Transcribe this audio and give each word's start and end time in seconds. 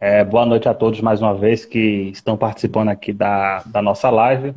É, 0.00 0.24
boa 0.24 0.46
noite 0.46 0.68
a 0.68 0.74
todos 0.74 1.00
mais 1.00 1.20
uma 1.20 1.34
vez 1.34 1.64
que 1.64 1.78
estão 2.10 2.36
participando 2.36 2.88
aqui 2.88 3.12
da, 3.12 3.62
da 3.66 3.82
nossa 3.82 4.10
live. 4.10 4.54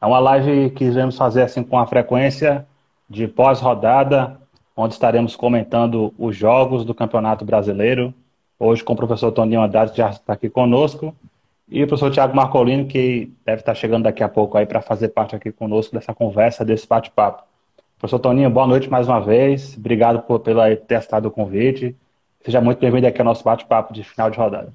É 0.00 0.06
uma 0.06 0.18
live 0.20 0.70
que 0.70 0.84
iremos 0.84 1.16
fazer 1.16 1.42
assim 1.42 1.62
com 1.62 1.78
a 1.78 1.86
frequência 1.86 2.66
de 3.10 3.26
pós-rodada, 3.28 4.40
onde 4.76 4.94
estaremos 4.94 5.34
comentando 5.34 6.14
os 6.16 6.36
jogos 6.36 6.84
do 6.84 6.94
Campeonato 6.94 7.44
Brasileiro. 7.44 8.14
Hoje 8.58 8.82
com 8.82 8.92
o 8.92 8.96
professor 8.96 9.32
Toninho 9.32 9.60
Haddad, 9.60 9.90
que 9.90 9.98
já 9.98 10.10
está 10.10 10.32
aqui 10.32 10.48
conosco, 10.48 11.14
e 11.68 11.82
o 11.82 11.86
professor 11.86 12.10
Tiago 12.10 12.34
Marcolino, 12.34 12.86
que 12.86 13.30
deve 13.44 13.60
estar 13.60 13.74
chegando 13.74 14.04
daqui 14.04 14.22
a 14.22 14.28
pouco 14.28 14.56
aí 14.56 14.64
para 14.64 14.80
fazer 14.80 15.08
parte 15.08 15.34
aqui 15.36 15.52
conosco 15.52 15.94
dessa 15.94 16.14
conversa, 16.14 16.64
desse 16.64 16.86
bate-papo. 16.86 17.42
Professor 17.98 18.18
Toninho, 18.18 18.48
boa 18.48 18.66
noite 18.66 18.88
mais 18.88 19.08
uma 19.08 19.20
vez. 19.20 19.76
Obrigado 19.76 20.22
por 20.22 20.40
pela 20.40 20.74
ter 20.76 20.94
aceitado 20.94 21.26
o 21.26 21.30
convite. 21.30 21.94
Seja 22.46 22.60
muito 22.60 22.78
bem-vindo 22.78 23.08
aqui 23.08 23.20
ao 23.20 23.24
nosso 23.24 23.42
bate-papo 23.42 23.92
de 23.92 24.04
final 24.04 24.30
de 24.30 24.38
rodada. 24.38 24.72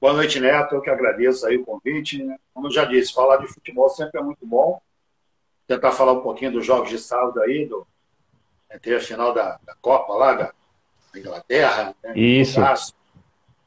Boa 0.00 0.12
noite, 0.12 0.38
Neto. 0.38 0.76
Eu 0.76 0.80
que 0.80 0.88
agradeço 0.88 1.44
aí 1.44 1.56
o 1.56 1.64
convite. 1.64 2.24
Como 2.54 2.68
eu 2.68 2.70
já 2.70 2.84
disse, 2.84 3.12
falar 3.12 3.38
de 3.38 3.48
futebol 3.48 3.88
sempre 3.88 4.20
é 4.20 4.22
muito 4.22 4.46
bom. 4.46 4.80
Tentar 5.66 5.90
falar 5.90 6.12
um 6.12 6.20
pouquinho 6.20 6.52
dos 6.52 6.64
jogos 6.64 6.88
de 6.88 7.00
sábado 7.00 7.40
aí, 7.42 7.66
do, 7.66 7.84
ter 8.80 8.94
a 8.94 9.00
final 9.00 9.34
da, 9.34 9.58
da 9.66 9.74
Copa 9.82 10.12
lá, 10.12 10.34
da, 10.34 10.52
da 11.12 11.18
Inglaterra. 11.18 11.96
Né? 12.04 12.12
Isso. 12.16 12.60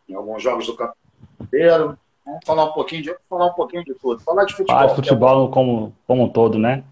em 0.08 0.16
alguns 0.16 0.42
jogos 0.42 0.68
do 0.68 0.72
campeonato 0.72 0.98
inteiro. 1.42 2.00
Vamos 2.26 2.46
falar 2.46 2.64
um 2.64 2.72
pouquinho 2.72 3.04
de, 3.04 3.16
falar 3.30 3.48
um 3.48 3.54
pouquinho 3.56 3.84
de 3.84 3.94
tudo. 3.96 4.22
Falar 4.22 4.46
de 4.46 4.54
futebol. 4.54 4.74
Falar 4.78 4.88
de 4.88 4.96
futebol 4.96 5.50
é 5.50 5.52
como, 5.52 5.94
como 6.08 6.24
um 6.24 6.30
todo, 6.30 6.58
né? 6.58 6.86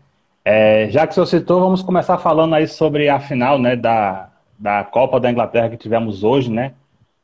É, 0.43 0.89
já 0.89 1.07
que 1.07 1.11
o 1.11 1.13
senhor 1.13 1.27
citou, 1.27 1.61
vamos 1.61 1.81
começar 1.81 2.17
falando 2.17 2.55
aí 2.55 2.67
sobre 2.67 3.07
a 3.07 3.21
final 3.21 3.57
né, 3.57 3.77
da, 3.77 4.32
da 4.57 4.83
Copa 4.83 5.19
da 5.19 5.31
Inglaterra 5.31 5.69
que 5.69 5.77
tivemos 5.77 6.23
hoje, 6.23 6.51
né? 6.51 6.73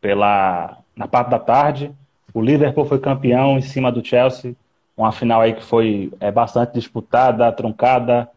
Pela, 0.02 0.78
na 0.96 1.08
parte 1.08 1.30
da 1.30 1.40
tarde. 1.40 1.92
O 2.34 2.42
Liverpool 2.42 2.86
foi 2.86 3.00
campeão 3.00 3.58
em 3.58 3.62
cima 3.62 3.92
do 3.92 4.06
Chelsea. 4.06 4.56
Uma 4.96 5.12
final 5.12 5.42
aí 5.42 5.54
que 5.54 5.64
foi 5.64 6.12
é, 6.20 6.32
bastante 6.32 6.74
disputada, 6.74 7.52
truncada, 7.52 8.30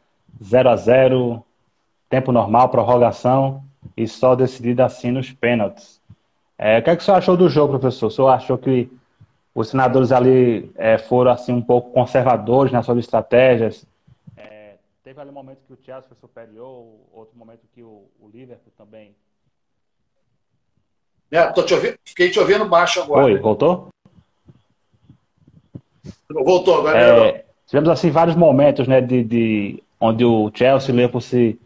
0 0.42 0.70
a 0.70 0.76
0 0.76 1.44
tempo 2.08 2.30
normal, 2.30 2.68
prorrogação 2.68 3.64
e 3.96 4.06
só 4.06 4.34
decidida 4.34 4.84
assim 4.84 5.10
nos 5.10 5.32
pênaltis. 5.32 6.00
É, 6.58 6.78
o 6.78 6.82
que, 6.82 6.90
é 6.90 6.96
que 6.96 7.02
o 7.02 7.04
senhor 7.04 7.16
achou 7.16 7.36
do 7.36 7.48
jogo, 7.48 7.78
professor? 7.78 8.06
O 8.06 8.10
senhor 8.10 8.28
achou 8.28 8.58
que 8.58 8.90
os 9.54 9.68
senadores 9.68 10.12
ali 10.12 10.70
é, 10.76 10.98
foram 10.98 11.30
assim 11.30 11.52
um 11.52 11.62
pouco 11.62 11.90
conservadores 11.90 12.72
nas 12.72 12.84
suas 12.84 12.98
estratégias? 12.98 13.86
Teve 15.02 15.20
ali 15.20 15.30
um 15.30 15.34
momento 15.34 15.58
que 15.66 15.72
o 15.72 15.78
Chelsea 15.82 16.08
foi 16.08 16.16
superior, 16.16 16.96
outro 17.12 17.36
momento 17.36 17.62
que 17.74 17.82
o, 17.82 18.08
o 18.20 18.28
Liverpool 18.28 18.72
também. 18.76 19.16
É, 21.30 21.44
tô 21.50 21.64
te 21.64 21.74
ouvindo, 21.74 21.98
fiquei 22.04 22.30
te 22.30 22.38
ouvindo 22.38 22.68
baixo 22.68 23.02
agora. 23.02 23.24
Oi, 23.24 23.38
voltou? 23.38 23.88
Voltou, 26.30 26.78
agora. 26.78 26.98
É, 26.98 27.44
tivemos 27.66 27.88
assim 27.88 28.10
vários 28.10 28.36
momentos, 28.36 28.86
né, 28.86 29.00
de, 29.00 29.24
de 29.24 29.82
onde 30.00 30.24
o 30.24 30.52
Chelsea 30.54 30.90
e 30.90 30.92
o 30.92 30.96
Liverpool 30.96 31.20
se 31.20 31.58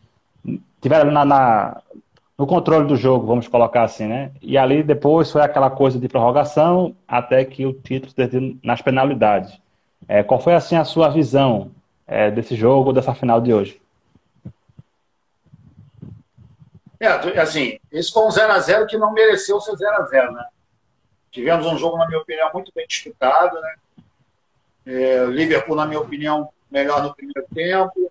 tiveram 0.80 1.10
na, 1.10 1.24
na, 1.24 1.82
no 2.38 2.46
controle 2.46 2.86
do 2.86 2.96
jogo, 2.96 3.26
vamos 3.26 3.48
colocar 3.48 3.82
assim, 3.82 4.06
né? 4.06 4.30
E 4.40 4.56
ali 4.56 4.82
depois 4.82 5.30
foi 5.30 5.42
aquela 5.42 5.68
coisa 5.68 5.98
de 5.98 6.08
prorrogação 6.08 6.94
até 7.06 7.44
que 7.44 7.66
o 7.66 7.74
título 7.74 8.12
se 8.12 8.58
nas 8.62 8.80
penalidades. 8.80 9.58
É, 10.08 10.22
qual 10.22 10.40
foi 10.40 10.54
assim 10.54 10.76
a 10.76 10.84
sua 10.84 11.08
visão 11.08 11.70
é, 12.06 12.30
desse 12.30 12.54
jogo, 12.54 12.92
dessa 12.92 13.14
final 13.14 13.40
de 13.40 13.52
hoje? 13.52 13.80
É, 16.98 17.08
assim, 17.40 17.78
esse 17.92 18.10
foi 18.10 18.24
um 18.24 18.28
0x0 18.28 18.86
que 18.86 18.96
não 18.96 19.12
mereceu 19.12 19.60
ser 19.60 19.72
0x0, 19.72 20.32
né? 20.32 20.46
Tivemos 21.30 21.66
um 21.66 21.76
jogo, 21.76 21.98
na 21.98 22.06
minha 22.06 22.20
opinião, 22.20 22.50
muito 22.54 22.72
bem 22.74 22.86
disputado, 22.86 23.60
né? 23.60 23.74
É, 24.86 25.25
Liverpool, 25.26 25.76
na 25.76 25.84
minha 25.84 26.00
opinião, 26.00 26.48
melhor 26.70 27.03
no 27.03 27.14
primeiro 27.14 27.47
tempo. 27.53 28.10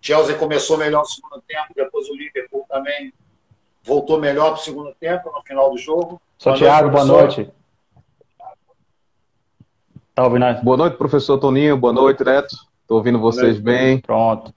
Chelsea 0.00 0.36
começou 0.36 0.76
melhor 0.76 1.00
no 1.00 1.06
segundo 1.06 1.40
tempo, 1.42 1.68
depois 1.76 2.08
o 2.08 2.14
Liverpool 2.14 2.66
também 2.68 3.12
voltou 3.84 4.18
melhor 4.18 4.50
para 4.50 4.60
o 4.60 4.64
segundo 4.64 4.92
tempo, 4.94 5.30
no 5.30 5.42
final 5.42 5.70
do 5.70 5.78
jogo. 5.78 6.20
Só 6.38 6.54
Thiago, 6.54 6.90
boa 6.90 7.04
noite. 7.04 7.48
Tá 10.14 10.24
ouvindo? 10.24 10.44
Boa 10.62 10.76
noite, 10.76 10.96
professor 10.96 11.38
Toninho. 11.38 11.76
Boa 11.76 11.92
noite, 11.92 12.24
Neto. 12.24 12.71
Estou 12.92 12.98
ouvindo 12.98 13.18
vocês 13.18 13.58
bem. 13.58 13.98
Pronto. 13.98 14.54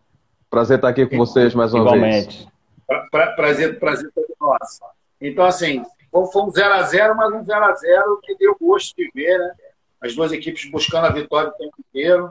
Prazer 0.50 0.76
estar 0.76 0.90
aqui 0.90 1.06
com 1.06 1.16
vocês 1.16 1.56
mais 1.56 1.74
uma 1.74 1.84
Igualmente. 1.86 2.40
vez. 2.40 2.48
Pra, 2.86 3.08
pra, 3.10 3.32
prazer, 3.32 3.80
prazer 3.80 4.12
todo 4.14 4.28
nosso. 4.42 4.82
Então, 5.22 5.46
assim, 5.46 5.82
foi 6.12 6.42
um 6.42 6.52
0x0, 6.52 7.16
mas 7.16 7.34
um 7.34 7.46
0x0 7.46 8.20
que 8.22 8.36
deu 8.36 8.54
gosto 8.60 8.94
de 8.94 9.10
ver, 9.16 9.40
né? 9.40 9.56
As 10.02 10.14
duas 10.14 10.34
equipes 10.34 10.70
buscando 10.70 11.08
a 11.08 11.12
vitória 11.12 11.48
o 11.50 11.54
tempo 11.54 11.76
inteiro. 11.80 12.30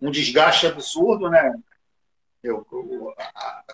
Um 0.00 0.10
desgaste 0.10 0.66
absurdo, 0.66 1.28
né? 1.28 1.54
Eu, 2.42 2.66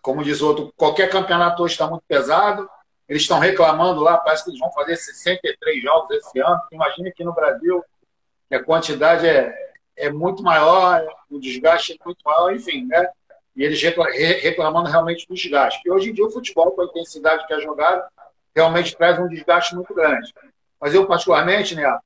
como 0.03 0.25
diz 0.25 0.41
o 0.41 0.49
outro, 0.49 0.75
qualquer 0.77 1.09
campeonato 1.09 1.63
hoje 1.63 1.75
está 1.75 1.87
muito 1.87 2.03
pesado. 2.09 2.69
Eles 3.09 3.23
estão 3.23 3.39
reclamando 3.39 4.01
lá, 4.01 4.17
parece 4.19 4.43
que 4.43 4.51
eles 4.51 4.59
vão 4.59 4.73
fazer 4.73 4.97
63 4.97 5.81
jogos 5.81 6.17
esse 6.17 6.37
ano. 6.41 6.61
Imagina 6.73 7.11
aqui 7.11 7.23
no 7.23 7.33
Brasil 7.33 7.81
que 8.49 8.57
a 8.57 8.65
quantidade 8.65 9.25
é, 9.25 9.70
é 10.01 10.11
muito 10.11 10.43
maior, 10.43 11.07
o 11.31 11.39
desgaste 11.39 11.93
é 11.93 12.05
muito 12.05 12.21
maior, 12.25 12.55
enfim, 12.55 12.87
né? 12.87 13.09
E 13.55 13.63
eles 13.63 13.81
reclamando 13.83 14.89
realmente 14.89 15.27
do 15.27 15.35
desgaste. 15.35 15.81
E 15.85 15.91
hoje 15.91 16.11
em 16.11 16.15
dia 16.15 16.25
o 16.25 16.31
futebol, 16.31 16.71
com 16.73 16.83
a 16.83 16.85
intensidade 16.87 17.47
que 17.47 17.53
é 17.53 17.61
jogado, 17.61 18.03
realmente 18.55 18.97
traz 18.97 19.19
um 19.19 19.29
desgaste 19.29 19.75
muito 19.75 19.95
grande. 19.95 20.33
Mas 20.81 20.95
eu, 20.95 21.07
particularmente, 21.07 21.75
né, 21.75 21.99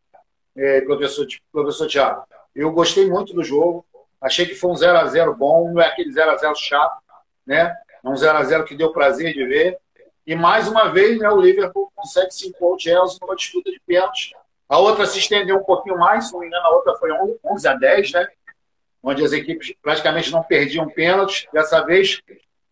é, 0.56 0.80
professor, 0.80 1.26
professor 1.52 1.86
Tiago, 1.86 2.24
eu 2.54 2.72
gostei 2.72 3.08
muito 3.08 3.32
do 3.32 3.44
jogo, 3.44 3.84
achei 4.20 4.46
que 4.46 4.54
foi 4.54 4.70
um 4.70 4.76
0 4.76 4.98
a 4.98 5.06
0 5.06 5.34
bom, 5.34 5.72
não 5.72 5.80
é 5.80 5.86
aquele 5.86 6.12
0 6.12 6.30
a 6.30 6.36
0 6.36 6.54
chato, 6.56 6.98
né? 7.46 7.74
É 8.02 8.08
um 8.08 8.16
0 8.16 8.38
a 8.38 8.42
0 8.42 8.64
que 8.64 8.76
deu 8.76 8.92
prazer 8.92 9.32
de 9.32 9.44
ver. 9.44 9.78
E 10.26 10.34
mais 10.34 10.66
uma 10.66 10.88
vez, 10.88 11.18
né, 11.18 11.28
o 11.28 11.40
Liverpool 11.40 11.92
consegue 11.94 12.32
se 12.32 12.48
impor 12.48 12.76
o 12.76 12.78
Chelsea 12.78 13.18
numa 13.20 13.36
disputa 13.36 13.70
de 13.70 13.80
pênaltis 13.86 14.32
a 14.74 14.78
outra 14.78 15.06
se 15.06 15.20
estendeu 15.20 15.56
um 15.56 15.62
pouquinho 15.62 15.96
mais, 15.96 16.26
se 16.26 16.32
não 16.32 16.40
me 16.40 16.48
engano, 16.48 16.66
a 16.66 16.70
outra 16.70 16.96
foi 16.96 17.10
11 17.44 17.68
a 17.68 17.74
10, 17.74 18.12
né? 18.12 18.26
Onde 19.00 19.24
as 19.24 19.32
equipes 19.32 19.72
praticamente 19.80 20.32
não 20.32 20.42
perdiam 20.42 20.88
pênaltis. 20.88 21.46
Dessa 21.52 21.80
vez, 21.82 22.20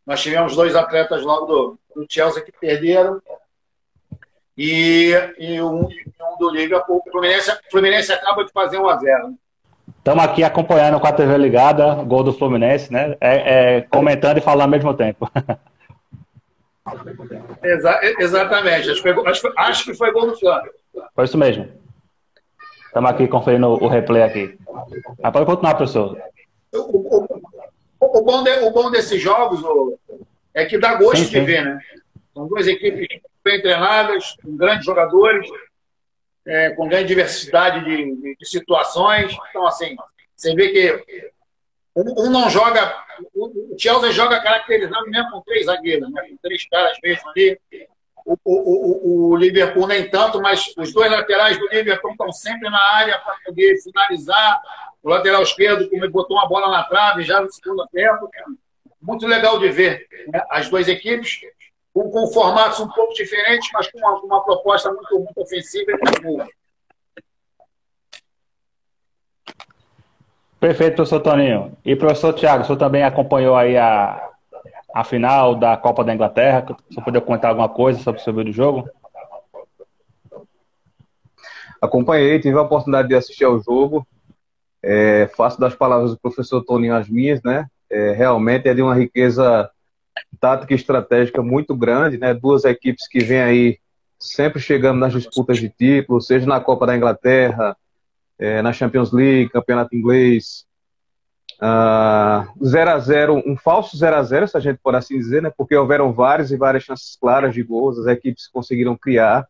nós 0.04 0.20
tivemos 0.20 0.56
dois 0.56 0.74
atletas 0.74 1.22
logo 1.22 1.46
do, 1.46 1.78
do 1.94 2.06
Chelsea 2.10 2.42
que 2.42 2.50
perderam. 2.50 3.22
E, 4.58 5.12
e 5.38 5.62
um, 5.62 5.84
um 5.84 6.38
do 6.40 6.50
Liverpool. 6.50 7.00
O 7.06 7.10
Fluminense, 7.10 7.56
Fluminense 7.70 8.12
acaba 8.12 8.44
de 8.44 8.50
fazer 8.50 8.78
1 8.78 8.88
a 8.88 8.98
0 8.98 9.34
Estamos 9.98 10.24
aqui 10.24 10.42
acompanhando 10.42 10.98
com 10.98 11.06
a 11.06 11.12
TV 11.12 11.38
ligada, 11.38 11.94
gol 12.02 12.24
do 12.24 12.32
Fluminense, 12.32 12.92
né? 12.92 13.16
É, 13.20 13.76
é, 13.76 13.80
comentando 13.82 14.38
e 14.38 14.40
falando 14.40 14.62
ao 14.62 14.68
mesmo 14.68 14.92
tempo. 14.92 15.30
Exa 17.62 18.00
exatamente. 18.18 18.90
Acho 18.90 19.00
que, 19.00 19.14
foi, 19.14 19.28
acho, 19.28 19.52
acho 19.56 19.84
que 19.84 19.94
foi 19.94 20.10
gol 20.10 20.26
do 20.26 20.36
Flamengo. 20.36 20.74
Foi 21.14 21.24
isso 21.24 21.38
mesmo. 21.38 21.81
Estamos 22.92 23.10
aqui 23.10 23.26
conferindo 23.26 23.68
o 23.68 23.88
replay 23.88 24.22
aqui. 24.22 24.58
Ah, 25.22 25.32
pode 25.32 25.46
continuar, 25.46 25.76
professor. 25.76 26.14
O, 26.74 26.78
o, 26.78 27.26
o, 27.98 28.22
bom, 28.22 28.42
de, 28.44 28.50
o 28.64 28.70
bom 28.70 28.90
desses 28.90 29.18
jogos 29.18 29.62
é 30.52 30.66
que 30.66 30.76
dá 30.76 30.96
gosto 30.96 31.16
sim, 31.16 31.24
sim. 31.24 31.30
de 31.30 31.40
ver, 31.40 31.64
né? 31.64 31.80
São 32.34 32.46
duas 32.46 32.68
equipes 32.68 33.08
bem 33.42 33.62
treinadas, 33.62 34.36
com 34.42 34.54
grandes 34.58 34.84
jogadores, 34.84 35.48
é, 36.44 36.68
com 36.72 36.86
grande 36.86 37.08
diversidade 37.08 37.82
de, 37.82 38.14
de, 38.14 38.36
de, 38.36 38.46
situações. 38.46 39.34
Então, 39.48 39.66
assim, 39.66 39.96
você 40.36 40.54
vê 40.54 40.68
que 40.68 41.22
um, 41.96 42.26
um, 42.26 42.30
não 42.30 42.50
joga. 42.50 42.94
O 43.34 43.74
Chelsea 43.78 44.12
joga 44.12 44.42
caracterizado 44.42 45.08
mesmo 45.08 45.30
com 45.30 45.40
três 45.40 45.64
zagueiros, 45.64 46.12
né? 46.12 46.28
com 46.28 46.36
três 46.42 46.68
caras 46.68 46.98
mesmo 47.02 47.30
ali. 47.30 47.58
O, 48.24 48.36
o, 48.44 49.30
o, 49.32 49.36
Liverpool 49.36 49.86
nem 49.86 50.08
tanto, 50.08 50.40
mas 50.40 50.72
os 50.76 50.92
dois 50.92 51.10
laterais 51.10 51.58
do 51.58 51.68
Liverpool 51.68 52.12
estão 52.12 52.32
sempre 52.32 52.70
na 52.70 52.80
área 52.94 53.18
para 53.18 53.36
poder 53.44 53.76
finalizar. 53.82 54.60
O 55.02 55.08
lateral 55.08 55.42
esquerdo 55.42 55.88
como 55.90 56.08
botou 56.10 56.36
uma 56.36 56.48
bola 56.48 56.70
na 56.70 56.84
trave 56.84 57.22
já 57.24 57.40
no 57.40 57.52
segundo 57.52 57.86
tempo. 57.88 58.30
Muito 59.00 59.26
legal 59.26 59.58
de 59.58 59.68
ver 59.68 60.06
né? 60.28 60.42
as 60.50 60.68
duas 60.68 60.86
equipes 60.86 61.40
com, 61.92 62.08
com, 62.10 62.26
formatos 62.28 62.78
um 62.80 62.88
pouco 62.88 63.12
diferentes, 63.14 63.68
mas 63.72 63.90
com 63.90 63.98
uma, 63.98 64.20
uma 64.20 64.44
proposta 64.44 64.92
muito, 64.92 65.18
muito 65.18 65.38
ofensiva 65.40 65.90
e 65.90 65.94
muito 65.94 66.22
boa. 66.22 66.48
Perfeito, 70.60 70.94
professor 70.94 71.20
Toninho. 71.20 71.76
E 71.84 71.96
professor 71.96 72.32
Tiago, 72.32 72.62
o 72.62 72.66
senhor 72.66 72.78
também 72.78 73.02
acompanhou 73.02 73.56
aí 73.56 73.76
a, 73.76 74.31
a 74.94 75.04
final 75.04 75.54
da 75.54 75.76
Copa 75.76 76.04
da 76.04 76.14
Inglaterra. 76.14 76.64
Você 76.90 77.00
poder 77.00 77.20
comentar 77.22 77.50
alguma 77.50 77.68
coisa 77.68 77.98
sobre, 78.18 78.50
o 78.50 78.52
jogo? 78.52 78.88
Acompanhei, 81.80 82.38
tive 82.38 82.56
a 82.56 82.62
oportunidade 82.62 83.08
de 83.08 83.14
assistir 83.14 83.44
ao 83.44 83.60
jogo. 83.60 84.06
É, 84.82 85.28
faço 85.36 85.60
das 85.60 85.74
palavras 85.74 86.10
do 86.10 86.18
professor 86.18 86.62
Toninho 86.62 86.94
as 86.94 87.08
minhas, 87.08 87.42
né? 87.42 87.66
É, 87.90 88.12
realmente 88.12 88.68
é 88.68 88.74
de 88.74 88.82
uma 88.82 88.94
riqueza 88.94 89.70
tática 90.40 90.74
estratégica 90.74 91.42
muito 91.42 91.74
grande, 91.74 92.18
né? 92.18 92.34
Duas 92.34 92.64
equipes 92.64 93.08
que 93.08 93.20
vêm 93.20 93.40
aí 93.40 93.78
sempre 94.18 94.60
chegando 94.60 94.98
nas 94.98 95.12
disputas 95.12 95.58
de 95.58 95.68
título, 95.68 96.20
seja 96.20 96.46
na 96.46 96.60
Copa 96.60 96.86
da 96.86 96.96
Inglaterra, 96.96 97.76
é, 98.38 98.62
na 98.62 98.72
Champions 98.72 99.12
League, 99.12 99.50
Campeonato 99.50 99.94
Inglês. 99.94 100.64
0 101.62 102.90
uh, 102.90 102.94
a 102.94 102.98
0 102.98 103.42
um 103.46 103.56
falso 103.56 103.96
0 103.96 104.16
a 104.16 104.22
0 104.22 104.48
se 104.48 104.56
a 104.56 104.60
gente 104.60 104.80
pode 104.82 104.96
assim 104.96 105.16
dizer, 105.16 105.42
né? 105.42 105.52
Porque 105.56 105.76
houveram 105.76 106.12
várias 106.12 106.50
e 106.50 106.56
várias 106.56 106.82
chances 106.82 107.16
claras 107.16 107.54
de 107.54 107.62
gols, 107.62 107.98
as 107.98 108.06
equipes 108.06 108.48
conseguiram 108.48 108.96
criar 108.96 109.46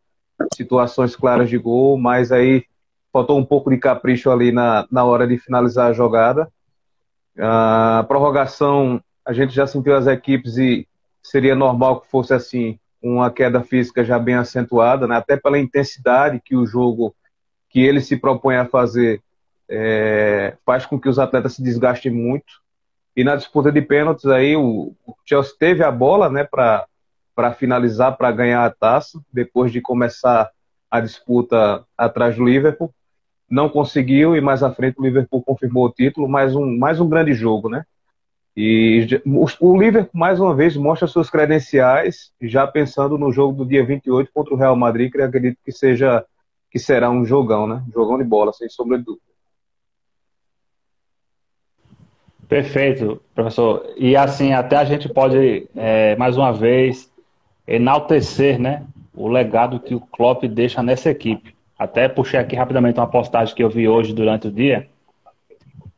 situações 0.55 1.17
claras 1.17 1.49
de 1.49 1.57
gol, 1.57 1.97
mas 1.97 2.31
aí 2.31 2.65
faltou 3.13 3.39
um 3.39 3.45
pouco 3.45 3.71
de 3.71 3.79
capricho 3.79 4.31
ali 4.31 4.53
na, 4.53 4.87
na 4.91 5.05
hora 5.05 5.27
de 5.27 5.39
finalizar 5.39 5.91
a 5.91 5.93
jogada. 5.93 6.49
Uh, 7.37 8.01
a 8.01 8.05
prorrogação, 8.07 9.03
a 9.25 9.33
gente 9.33 9.55
já 9.55 9.67
sentiu 9.67 9.97
as 9.97 10.07
equipes 10.07 10.59
e 10.59 10.87
seria 11.23 11.55
normal 11.55 12.01
que 12.01 12.11
fosse 12.11 12.35
assim, 12.35 12.79
uma 13.03 13.31
queda 13.31 13.63
física 13.63 14.05
já 14.05 14.19
bem 14.19 14.35
acentuada, 14.35 15.07
né? 15.07 15.17
até 15.17 15.37
pela 15.37 15.59
intensidade 15.59 16.43
que 16.45 16.55
o 16.55 16.67
jogo 16.67 17.15
que 17.71 17.81
ele 17.81 18.01
se 18.01 18.17
propõe 18.17 18.57
a 18.57 18.67
fazer 18.67 19.23
é, 19.75 20.55
faz 20.67 20.85
com 20.85 21.01
que 21.01 21.09
os 21.09 21.19
atletas 21.19 21.55
se 21.55 21.63
desgastem 21.63 22.13
muito. 22.13 22.61
E 23.17 23.25
na 23.25 23.37
disputa 23.37 23.73
de 23.73 23.81
pênaltis 23.81 24.27
aí 24.27 24.55
o, 24.55 24.95
o 25.07 25.15
Chelsea 25.25 25.55
teve 25.59 25.83
a 25.83 25.91
bola, 25.91 26.29
né, 26.29 26.45
para 26.45 27.55
finalizar, 27.55 28.17
para 28.17 28.31
ganhar 28.31 28.67
a 28.67 28.71
taça, 28.71 29.19
depois 29.33 29.73
de 29.73 29.81
começar 29.81 30.51
a 30.91 31.01
disputa 31.01 31.85
atrás 31.97 32.37
do 32.37 32.45
Liverpool. 32.45 32.93
Não 33.49 33.69
conseguiu 33.69 34.37
e 34.37 34.43
mais 34.43 34.63
à 34.63 34.71
frente 34.71 34.99
o 34.99 35.03
Liverpool 35.03 35.43
confirmou 35.43 35.87
o 35.87 35.91
título, 35.91 36.29
mais 36.29 36.55
um 36.55 36.79
mais 36.79 37.01
um 37.01 37.09
grande 37.09 37.33
jogo, 37.33 37.69
né? 37.71 37.85
E 38.55 39.07
o 39.61 39.81
Liverpool, 39.81 40.11
mais 40.13 40.39
uma 40.39 40.55
vez, 40.55 40.77
mostra 40.77 41.09
suas 41.09 41.31
credenciais, 41.31 42.31
já 42.43 42.67
pensando 42.67 43.17
no 43.17 43.33
jogo 43.33 43.55
do 43.55 43.67
dia 43.67 43.85
28 43.85 44.31
contra 44.35 44.53
o 44.53 44.59
Real 44.59 44.77
Madrid, 44.77 45.11
que 45.11 45.21
acredito 45.21 45.59
que 45.65 45.73
seja 45.73 46.25
que 46.71 46.79
será 46.79 47.11
um 47.11 47.25
jogão, 47.25 47.67
né? 47.67 47.83
Jogão 47.93 48.19
de 48.19 48.25
bola, 48.25 48.53
sem 48.53 48.69
sombra 48.69 48.99
de 48.99 49.05
dúvida. 49.05 49.32
Perfeito, 52.55 53.21
professor. 53.35 53.95
E 53.97 54.17
assim, 54.17 54.53
até 54.53 54.77
a 54.77 54.85
gente 54.85 55.09
pode, 55.09 55.69
é, 55.77 56.17
mais 56.17 56.37
uma 56.37 56.53
vez, 56.53 57.11
enaltecer 57.67 58.59
né, 58.59 58.85
o 59.15 59.29
legado 59.29 59.81
que 59.81 59.95
o 59.95 60.01
Klopp 60.01 60.45
deixa 60.45 60.83
nessa 60.83 61.11
equipe. 61.11 61.55
Até 61.79 62.09
puxei 62.09 62.39
aqui 62.39 62.55
rapidamente 62.55 62.99
uma 62.99 63.07
postagem 63.07 63.55
que 63.55 63.63
eu 63.63 63.71
vi 63.71 63.89
hoje 63.89 64.13
durante 64.13 64.49
o 64.49 64.53
dia 64.53 64.89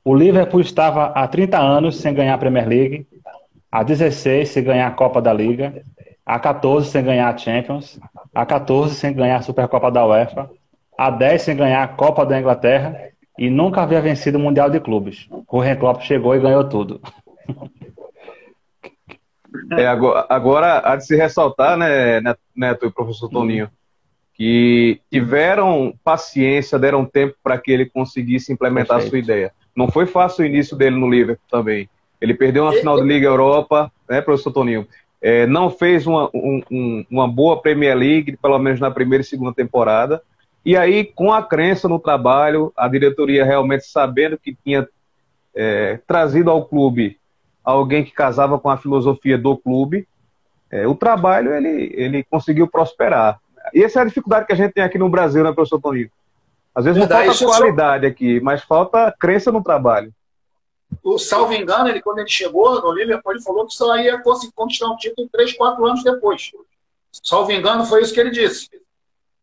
o 0.04 0.14
Liverpool 0.14 0.60
estava 0.60 1.06
há 1.06 1.26
30 1.26 1.58
anos 1.58 1.96
sem 1.96 2.12
ganhar 2.12 2.34
a 2.34 2.38
Premier 2.38 2.68
League, 2.68 3.06
há 3.72 3.82
16 3.82 4.50
sem 4.50 4.62
ganhar 4.62 4.86
a 4.86 4.90
Copa 4.90 5.20
da 5.22 5.32
Liga, 5.32 5.82
há 6.26 6.38
14 6.38 6.90
sem 6.90 7.02
ganhar 7.02 7.34
a 7.34 7.38
Champions, 7.38 7.98
há 8.34 8.44
14 8.44 8.94
sem 8.94 9.14
ganhar 9.14 9.36
a 9.36 9.42
Supercopa 9.42 9.90
da 9.90 10.06
UEFA, 10.06 10.50
há 10.98 11.10
10 11.10 11.40
sem 11.40 11.56
ganhar 11.56 11.82
a 11.82 11.88
Copa 11.88 12.26
da 12.26 12.38
Inglaterra 12.38 12.94
e 13.38 13.50
nunca 13.50 13.82
havia 13.82 14.00
vencido 14.00 14.38
o 14.38 14.40
Mundial 14.40 14.70
de 14.70 14.81
Clubes. 14.81 15.26
O 15.31 15.44
Klopp 15.78 16.02
chegou 16.02 16.34
e 16.34 16.40
ganhou 16.40 16.69
tudo. 16.69 17.00
É, 19.72 19.86
agora, 19.86 20.26
agora, 20.28 20.82
há 20.84 20.96
de 20.96 21.06
se 21.06 21.16
ressaltar, 21.16 21.76
né, 21.76 22.20
Neto 22.54 22.86
e 22.86 22.90
professor 22.90 23.28
Toninho, 23.28 23.70
que 24.34 25.00
tiveram 25.10 25.94
paciência, 26.02 26.78
deram 26.78 27.04
tempo 27.04 27.36
para 27.42 27.56
que 27.58 27.70
ele 27.70 27.86
conseguisse 27.86 28.52
implementar 28.52 28.98
Perfeito. 28.98 29.06
a 29.06 29.10
sua 29.10 29.19
ideia. 29.19 29.52
Não 29.76 29.88
foi 29.88 30.06
fácil 30.06 30.42
o 30.42 30.46
início 30.46 30.76
dele 30.76 30.96
no 30.96 31.08
Liverpool 31.08 31.46
também. 31.50 31.88
Ele 32.20 32.34
perdeu 32.34 32.64
uma 32.64 32.72
final 32.72 33.00
de 33.00 33.06
Liga 33.06 33.26
Europa, 33.26 33.92
né, 34.08 34.20
professor 34.20 34.52
Toninho? 34.52 34.86
É, 35.20 35.46
não 35.46 35.70
fez 35.70 36.06
uma, 36.06 36.28
um, 36.34 37.04
uma 37.10 37.26
boa 37.26 37.62
Premier 37.62 37.96
League, 37.96 38.36
pelo 38.36 38.58
menos 38.58 38.78
na 38.78 38.90
primeira 38.90 39.22
e 39.22 39.26
segunda 39.26 39.54
temporada. 39.54 40.20
E 40.64 40.76
aí, 40.76 41.05
com 41.05 41.32
a 41.32 41.43
crença 41.43 41.88
no 41.88 41.99
trabalho, 41.99 42.72
a 42.76 42.88
diretoria 42.88 43.44
realmente 43.44 43.87
sabendo 43.87 44.38
que 44.38 44.56
tinha 44.64 44.88
é, 45.55 45.99
trazido 46.06 46.50
ao 46.50 46.64
clube 46.64 47.19
alguém 47.62 48.05
que 48.05 48.11
casava 48.11 48.58
com 48.58 48.69
a 48.69 48.76
filosofia 48.76 49.38
do 49.38 49.56
clube, 49.56 50.06
é, 50.70 50.87
o 50.87 50.94
trabalho 50.94 51.55
ele, 51.55 51.93
ele 51.94 52.25
conseguiu 52.25 52.66
prosperar. 52.66 53.40
E 53.72 53.82
essa 53.82 54.00
é 54.00 54.02
a 54.02 54.06
dificuldade 54.06 54.46
que 54.46 54.52
a 54.52 54.56
gente 54.56 54.72
tem 54.72 54.82
aqui 54.82 54.99
no 54.99 55.08
Brasil, 55.08 55.43
né, 55.43 55.52
professor 55.52 55.81
Toninho? 55.81 56.11
Às 56.75 56.84
vezes 56.84 56.99
Verdade, 56.99 57.28
não 57.28 57.34
falta 57.34 57.56
qualidade 57.56 58.06
só... 58.06 58.12
aqui, 58.12 58.40
mas 58.40 58.62
falta 58.62 59.14
crença 59.19 59.52
no 59.52 59.62
trabalho. 59.62 60.12
O 61.02 61.19
salvo 61.19 61.52
engano, 61.55 61.88
ele, 61.88 62.02
quando 62.02 62.19
ele 62.19 62.28
chegou 62.28 62.81
no 62.82 62.93
Liverpool, 62.93 63.32
ele 63.32 63.43
falou 63.43 63.67
que 63.67 63.75
só 63.75 63.96
ia 63.96 64.20
conquistar 64.55 64.88
um 64.88 64.96
título 64.96 65.28
três, 65.31 65.52
quatro 65.52 65.84
anos 65.87 66.02
depois. 66.02 66.52
Salvo 67.22 67.52
engano, 67.52 67.84
foi 67.84 68.02
isso 68.02 68.12
que 68.12 68.20
ele 68.20 68.31
disse. 68.31 68.69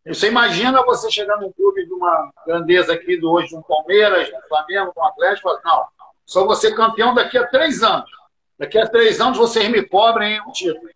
Você 0.06 0.27
imagina 0.30 0.83
você 0.83 1.12
chegar 1.12 1.38
num 1.38 1.51
clube 1.51 1.86
de 1.86 1.94
uma 1.94 2.31
grandeza 2.45 2.94
aqui 2.94 3.18
do 3.18 3.31
hoje, 3.31 3.56
um 3.56 3.62
Palmeiras, 3.62 4.30
um 4.30 4.48
Flamengo, 4.48 4.94
um 4.98 5.06
Atlético, 5.06 5.50
falar, 5.50 5.62
não, 5.63 5.88
só 6.25 6.45
você 6.45 6.74
campeão 6.74 7.13
daqui 7.13 7.38
a 7.38 7.48
três 7.48 7.83
anos. 7.83 8.09
Daqui 8.57 8.80
a 8.80 8.88
três 8.88 9.19
anos 9.21 9.38
vocês 9.38 9.69
me 9.69 9.83
cobrem 9.83 10.42
um 10.42 10.51
título. 10.51 10.89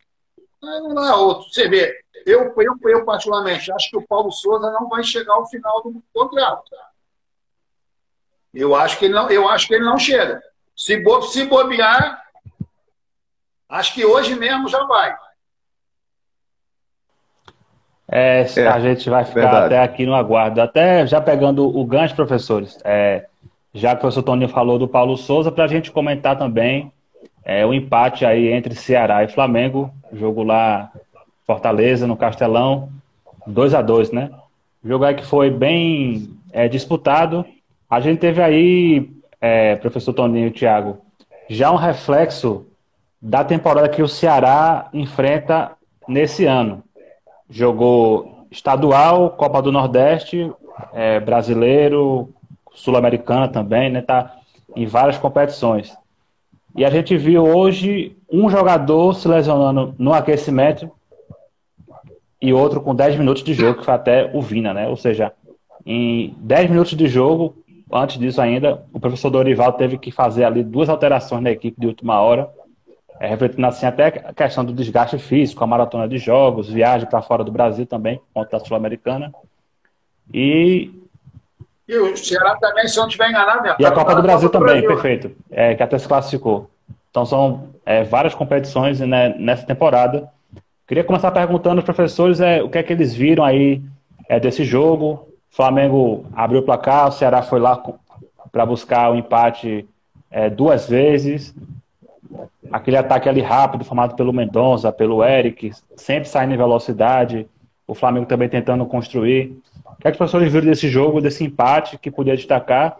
Não 0.61 1.05
é 1.05 1.15
outro. 1.15 1.49
Você 1.49 1.67
vê, 1.67 1.99
eu, 2.25 2.53
eu, 2.57 2.75
eu, 2.83 3.05
particularmente, 3.05 3.71
acho 3.71 3.89
que 3.89 3.97
o 3.97 4.07
Paulo 4.07 4.31
Souza 4.31 4.71
não 4.71 4.89
vai 4.89 5.03
chegar 5.03 5.33
ao 5.33 5.47
final 5.47 5.83
do 5.83 6.01
contrato. 6.13 6.71
Eu 8.53 8.73
acho 8.73 8.97
que 8.97 9.05
ele 9.05 9.13
não, 9.13 9.29
eu 9.29 9.47
acho 9.47 9.67
que 9.67 9.75
ele 9.75 9.83
não 9.83 9.97
chega. 9.97 10.41
Se, 10.75 10.97
bo, 10.97 11.21
se 11.21 11.45
bobear, 11.45 12.23
acho 13.69 13.93
que 13.93 14.05
hoje 14.05 14.33
mesmo 14.35 14.67
já 14.67 14.83
vai. 14.85 15.15
É, 18.11 18.45
é 18.55 18.67
a 18.67 18.79
gente 18.79 19.09
vai 19.09 19.25
ficar 19.25 19.41
verdade. 19.41 19.65
até 19.65 19.79
aqui 19.81 20.05
no 20.05 20.13
aguardo. 20.13 20.61
Até 20.61 21.05
já 21.07 21.19
pegando 21.19 21.67
o 21.67 21.85
gancho, 21.85 22.15
professores, 22.15 22.77
é, 22.83 23.25
já 23.73 23.91
que 23.91 23.97
o 23.97 23.99
professor 24.01 24.23
Toninho 24.23 24.49
falou 24.49 24.77
do 24.77 24.87
Paulo 24.87 25.17
Souza, 25.17 25.51
para 25.51 25.65
a 25.65 25.67
gente 25.67 25.91
comentar 25.91 26.37
também 26.37 26.91
é, 27.43 27.65
o 27.65 27.73
empate 27.73 28.25
aí 28.25 28.51
entre 28.51 28.75
Ceará 28.75 29.23
e 29.23 29.27
Flamengo, 29.27 29.91
jogo 30.13 30.43
lá 30.43 30.91
Fortaleza, 31.45 32.07
no 32.07 32.17
Castelão, 32.17 32.89
2 33.45 33.73
a 33.73 33.81
2 33.81 34.11
né? 34.11 34.31
Jogo 34.83 35.03
aí 35.03 35.15
que 35.15 35.25
foi 35.25 35.49
bem 35.49 36.29
é, 36.51 36.67
disputado. 36.67 37.45
A 37.89 37.99
gente 37.99 38.19
teve 38.19 38.41
aí, 38.41 39.09
é, 39.41 39.75
professor 39.75 40.13
Toninho 40.13 40.47
e 40.47 40.51
Thiago, 40.51 40.97
já 41.49 41.71
um 41.71 41.75
reflexo 41.75 42.65
da 43.21 43.43
temporada 43.43 43.89
que 43.89 44.01
o 44.01 44.07
Ceará 44.07 44.89
enfrenta 44.93 45.71
nesse 46.07 46.45
ano. 46.45 46.83
Jogou 47.49 48.47
estadual, 48.51 49.31
Copa 49.31 49.61
do 49.61 49.71
Nordeste, 49.71 50.51
é, 50.93 51.19
brasileiro, 51.19 52.33
sul-americana 52.73 53.47
também, 53.47 53.89
né? 53.89 54.01
Tá 54.01 54.35
em 54.75 54.85
várias 54.85 55.17
competições. 55.17 55.95
E 56.75 56.83
a 56.83 56.89
gente 56.89 57.15
viu 57.15 57.43
hoje 57.43 58.17
um 58.31 58.49
jogador 58.49 59.13
se 59.13 59.27
lesionando 59.27 59.95
no 59.97 60.13
aquecimento 60.13 60.91
e 62.41 62.51
outro 62.51 62.81
com 62.81 62.93
10 62.93 63.17
minutos 63.17 63.43
de 63.43 63.53
jogo, 63.53 63.79
que 63.79 63.85
foi 63.85 63.93
até 63.93 64.29
o 64.33 64.41
Vina, 64.41 64.73
né? 64.73 64.87
Ou 64.87 64.97
seja, 64.97 65.31
em 65.85 66.35
10 66.39 66.69
minutos 66.69 66.95
de 66.95 67.07
jogo, 67.07 67.55
antes 67.91 68.19
disso 68.19 68.41
ainda, 68.41 68.83
o 68.93 68.99
professor 68.99 69.29
Dorival 69.29 69.73
teve 69.73 69.97
que 69.97 70.11
fazer 70.11 70.43
ali 70.43 70.63
duas 70.63 70.89
alterações 70.89 71.41
na 71.41 71.51
equipe 71.51 71.79
de 71.79 71.87
última 71.87 72.19
hora, 72.19 72.49
é, 73.19 73.27
refletindo 73.27 73.65
assim 73.65 73.85
até 73.85 74.07
a 74.07 74.33
questão 74.33 74.65
do 74.65 74.73
desgaste 74.73 75.17
físico, 75.17 75.63
a 75.63 75.67
maratona 75.67 76.07
de 76.07 76.17
jogos, 76.17 76.69
viagem 76.69 77.07
para 77.07 77.21
fora 77.21 77.43
do 77.43 77.51
Brasil 77.51 77.85
também, 77.85 78.19
contra 78.33 78.57
a 78.57 78.59
Sul-Americana. 78.59 79.33
E. 80.33 80.91
E 81.87 81.97
o 81.97 82.17
Ceará 82.17 82.55
também, 82.55 82.87
se 82.87 82.97
eu 82.97 83.01
não 83.01 83.07
estiver 83.07 83.29
enganado, 83.29 83.63
né? 83.63 83.75
E 83.79 83.85
a 83.85 83.91
Copa 83.91 84.15
do 84.15 84.21
Brasil 84.21 84.49
também, 84.49 84.81
Brasil. 84.81 84.89
perfeito. 84.89 85.31
É, 85.51 85.75
que 85.75 85.83
até 85.83 85.97
se 85.97 86.07
classificou. 86.07 86.69
Então 87.11 87.25
são 87.25 87.69
é, 87.85 88.03
várias 88.03 88.33
competições 88.33 88.99
né, 88.99 89.35
nessa 89.37 89.65
temporada. 89.65 90.27
Queria 90.87 91.03
começar 91.03 91.31
perguntando 91.31 91.77
aos 91.77 91.85
professores 91.85 92.41
é, 92.41 92.61
o 92.61 92.69
que 92.69 92.77
é 92.77 92.83
que 92.83 92.91
eles 92.91 93.13
viram 93.13 93.43
aí 93.43 93.81
é, 94.27 94.39
desse 94.39 94.63
jogo. 94.65 95.27
O 95.51 95.55
Flamengo 95.55 96.25
abriu 96.35 96.59
o 96.59 96.63
placar, 96.63 97.07
o 97.07 97.11
Ceará 97.11 97.41
foi 97.41 97.59
lá 97.59 97.81
para 98.51 98.65
buscar 98.65 99.11
o 99.11 99.15
empate 99.15 99.87
é, 100.29 100.49
duas 100.49 100.89
vezes. 100.89 101.55
Aquele 102.71 102.97
ataque 102.97 103.29
ali 103.29 103.41
rápido, 103.41 103.85
formado 103.85 104.15
pelo 104.15 104.33
Mendonça, 104.33 104.91
pelo 104.91 105.23
Eric, 105.23 105.71
sempre 105.95 106.27
saindo 106.27 106.53
em 106.53 106.57
velocidade. 106.57 107.47
O 107.87 107.93
Flamengo 107.93 108.25
também 108.25 108.49
tentando 108.49 108.85
construir. 108.85 109.57
O 109.85 109.95
que 109.97 110.07
é 110.07 110.11
que 110.11 110.15
os 110.15 110.17
professores 110.17 110.51
viram 110.51 110.67
desse 110.67 110.89
jogo, 110.89 111.21
desse 111.21 111.43
empate 111.43 111.97
que 111.97 112.09
podia 112.09 112.35
destacar? 112.35 112.97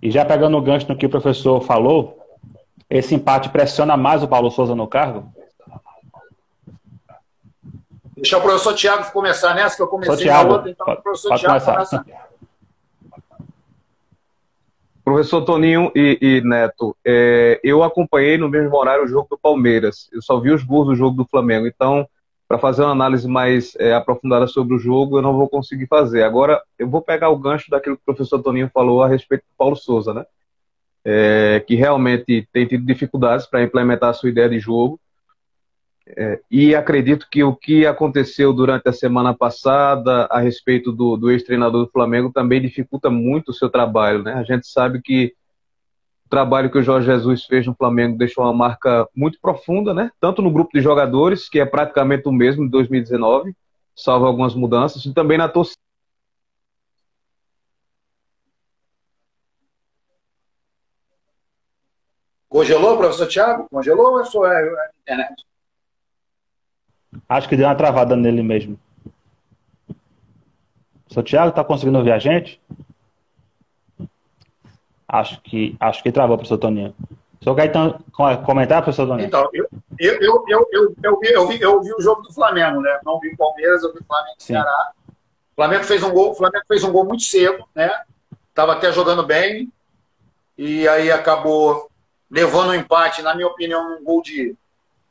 E 0.00 0.10
já 0.10 0.24
pegando 0.24 0.56
o 0.56 0.62
gancho 0.62 0.88
no 0.88 0.96
que 0.96 1.06
o 1.06 1.10
professor 1.10 1.60
falou, 1.60 2.18
esse 2.88 3.14
empate 3.14 3.48
pressiona 3.48 3.96
mais 3.96 4.22
o 4.22 4.28
Paulo 4.28 4.50
Souza 4.50 4.74
no 4.74 4.86
cargo? 4.86 5.24
Deixar 8.14 8.38
o 8.38 8.42
professor 8.42 8.74
Tiago 8.74 9.12
começar 9.12 9.54
nessa, 9.54 9.76
que 9.76 9.82
eu 9.82 9.88
comecei 9.88 10.26
na 10.26 10.42
outra, 10.42 10.70
então 10.70 10.86
o 10.86 11.02
professor 11.02 11.36
Tiago 11.36 11.64
começa. 11.64 12.04
Professor 15.08 15.42
Toninho 15.42 15.90
e, 15.96 16.18
e 16.20 16.40
Neto, 16.42 16.94
é, 17.02 17.58
eu 17.64 17.82
acompanhei 17.82 18.36
no 18.36 18.46
mesmo 18.46 18.76
horário 18.76 19.04
o 19.04 19.08
jogo 19.08 19.26
do 19.30 19.38
Palmeiras. 19.38 20.06
Eu 20.12 20.20
só 20.20 20.38
vi 20.38 20.50
os 20.50 20.62
gols 20.62 20.88
do 20.88 20.94
jogo 20.94 21.16
do 21.16 21.28
Flamengo. 21.30 21.66
Então, 21.66 22.06
para 22.46 22.58
fazer 22.58 22.82
uma 22.82 22.92
análise 22.92 23.26
mais 23.26 23.74
é, 23.76 23.94
aprofundada 23.94 24.46
sobre 24.46 24.74
o 24.74 24.78
jogo, 24.78 25.16
eu 25.16 25.22
não 25.22 25.34
vou 25.34 25.48
conseguir 25.48 25.86
fazer. 25.86 26.24
Agora, 26.24 26.60
eu 26.78 26.86
vou 26.86 27.00
pegar 27.00 27.30
o 27.30 27.38
gancho 27.38 27.70
daquilo 27.70 27.96
que 27.96 28.02
o 28.02 28.04
professor 28.04 28.42
Toninho 28.42 28.70
falou 28.72 29.02
a 29.02 29.08
respeito 29.08 29.40
do 29.42 29.56
Paulo 29.56 29.76
Souza, 29.76 30.12
né? 30.12 30.26
É, 31.02 31.64
que 31.66 31.74
realmente 31.74 32.46
tem 32.52 32.66
tido 32.66 32.84
dificuldades 32.84 33.46
para 33.46 33.62
implementar 33.62 34.10
a 34.10 34.14
sua 34.14 34.28
ideia 34.28 34.48
de 34.50 34.58
jogo. 34.58 35.00
É, 36.16 36.40
e 36.50 36.74
acredito 36.74 37.28
que 37.30 37.42
o 37.44 37.54
que 37.54 37.84
aconteceu 37.84 38.52
durante 38.52 38.88
a 38.88 38.92
semana 38.92 39.34
passada 39.34 40.26
a 40.30 40.40
respeito 40.40 40.90
do, 40.90 41.16
do 41.16 41.30
ex-treinador 41.30 41.84
do 41.84 41.90
Flamengo 41.90 42.32
também 42.32 42.62
dificulta 42.62 43.10
muito 43.10 43.50
o 43.50 43.54
seu 43.54 43.68
trabalho. 43.68 44.22
Né? 44.22 44.32
A 44.32 44.42
gente 44.42 44.66
sabe 44.66 45.02
que 45.02 45.34
o 46.24 46.28
trabalho 46.30 46.70
que 46.70 46.78
o 46.78 46.82
Jorge 46.82 47.06
Jesus 47.06 47.44
fez 47.44 47.66
no 47.66 47.74
Flamengo 47.74 48.16
deixou 48.16 48.44
uma 48.44 48.54
marca 48.54 49.06
muito 49.14 49.38
profunda, 49.40 49.92
né? 49.92 50.10
tanto 50.20 50.40
no 50.40 50.50
grupo 50.50 50.70
de 50.72 50.80
jogadores, 50.80 51.48
que 51.48 51.60
é 51.60 51.66
praticamente 51.66 52.26
o 52.26 52.32
mesmo 52.32 52.64
de 52.64 52.70
2019, 52.70 53.54
salvo 53.94 54.24
algumas 54.24 54.54
mudanças, 54.54 55.04
e 55.04 55.12
também 55.12 55.36
na 55.36 55.48
torcida. 55.48 55.76
Congelou, 62.48 62.96
professor 62.96 63.26
Thiago? 63.26 63.66
Congelou 63.70 64.12
ou 64.12 64.20
é 64.20 64.24
só 64.24 64.42
a 64.44 64.90
internet? 65.02 65.48
Acho 67.28 67.48
que 67.48 67.56
deu 67.56 67.66
uma 67.66 67.74
travada 67.74 68.16
nele 68.16 68.42
mesmo. 68.42 68.78
Seu 71.08 71.22
Thiago 71.22 71.50
está 71.50 71.64
conseguindo 71.64 71.98
ouvir 71.98 72.12
a 72.12 72.18
gente? 72.18 72.60
Acho 75.06 75.40
que, 75.40 75.74
acho 75.80 76.02
que 76.02 76.12
travou, 76.12 76.36
professor 76.36 76.58
Toninho. 76.58 76.94
O 77.40 77.44
senhor 77.44 77.56
quer 77.56 77.66
então 77.66 77.98
comentar, 78.44 78.82
professor 78.82 79.06
Toninho? 79.06 79.26
Então, 79.26 79.48
eu, 79.52 79.66
eu, 79.98 80.18
eu, 80.20 80.44
eu, 80.48 80.68
eu, 80.70 80.94
eu, 81.02 81.18
vi, 81.18 81.32
eu, 81.32 81.48
vi, 81.48 81.60
eu 81.60 81.82
vi 81.82 81.92
o 81.94 82.00
jogo 82.00 82.22
do 82.22 82.32
Flamengo, 82.32 82.80
né? 82.82 83.00
Não 83.04 83.18
vi 83.18 83.28
o 83.28 83.36
Palmeiras, 83.36 83.82
eu 83.82 83.92
vi 83.92 84.00
o 84.00 84.04
Flamengo 84.04 84.36
e 84.38 84.42
Ceará. 84.42 84.92
O 85.08 85.54
Flamengo 85.54 85.84
fez 85.84 86.02
um 86.02 86.12
gol, 86.12 86.32
o 86.32 86.34
Flamengo 86.34 86.64
fez 86.68 86.84
um 86.84 86.92
gol 86.92 87.04
muito 87.04 87.22
cedo, 87.22 87.64
né? 87.74 87.90
Estava 88.50 88.72
até 88.72 88.92
jogando 88.92 89.24
bem. 89.24 89.72
E 90.58 90.86
aí 90.88 91.10
acabou 91.10 91.88
levando 92.30 92.68
o 92.68 92.70
um 92.72 92.74
empate, 92.74 93.22
na 93.22 93.34
minha 93.34 93.46
opinião, 93.46 93.96
um 93.96 94.04
gol 94.04 94.20
de. 94.20 94.54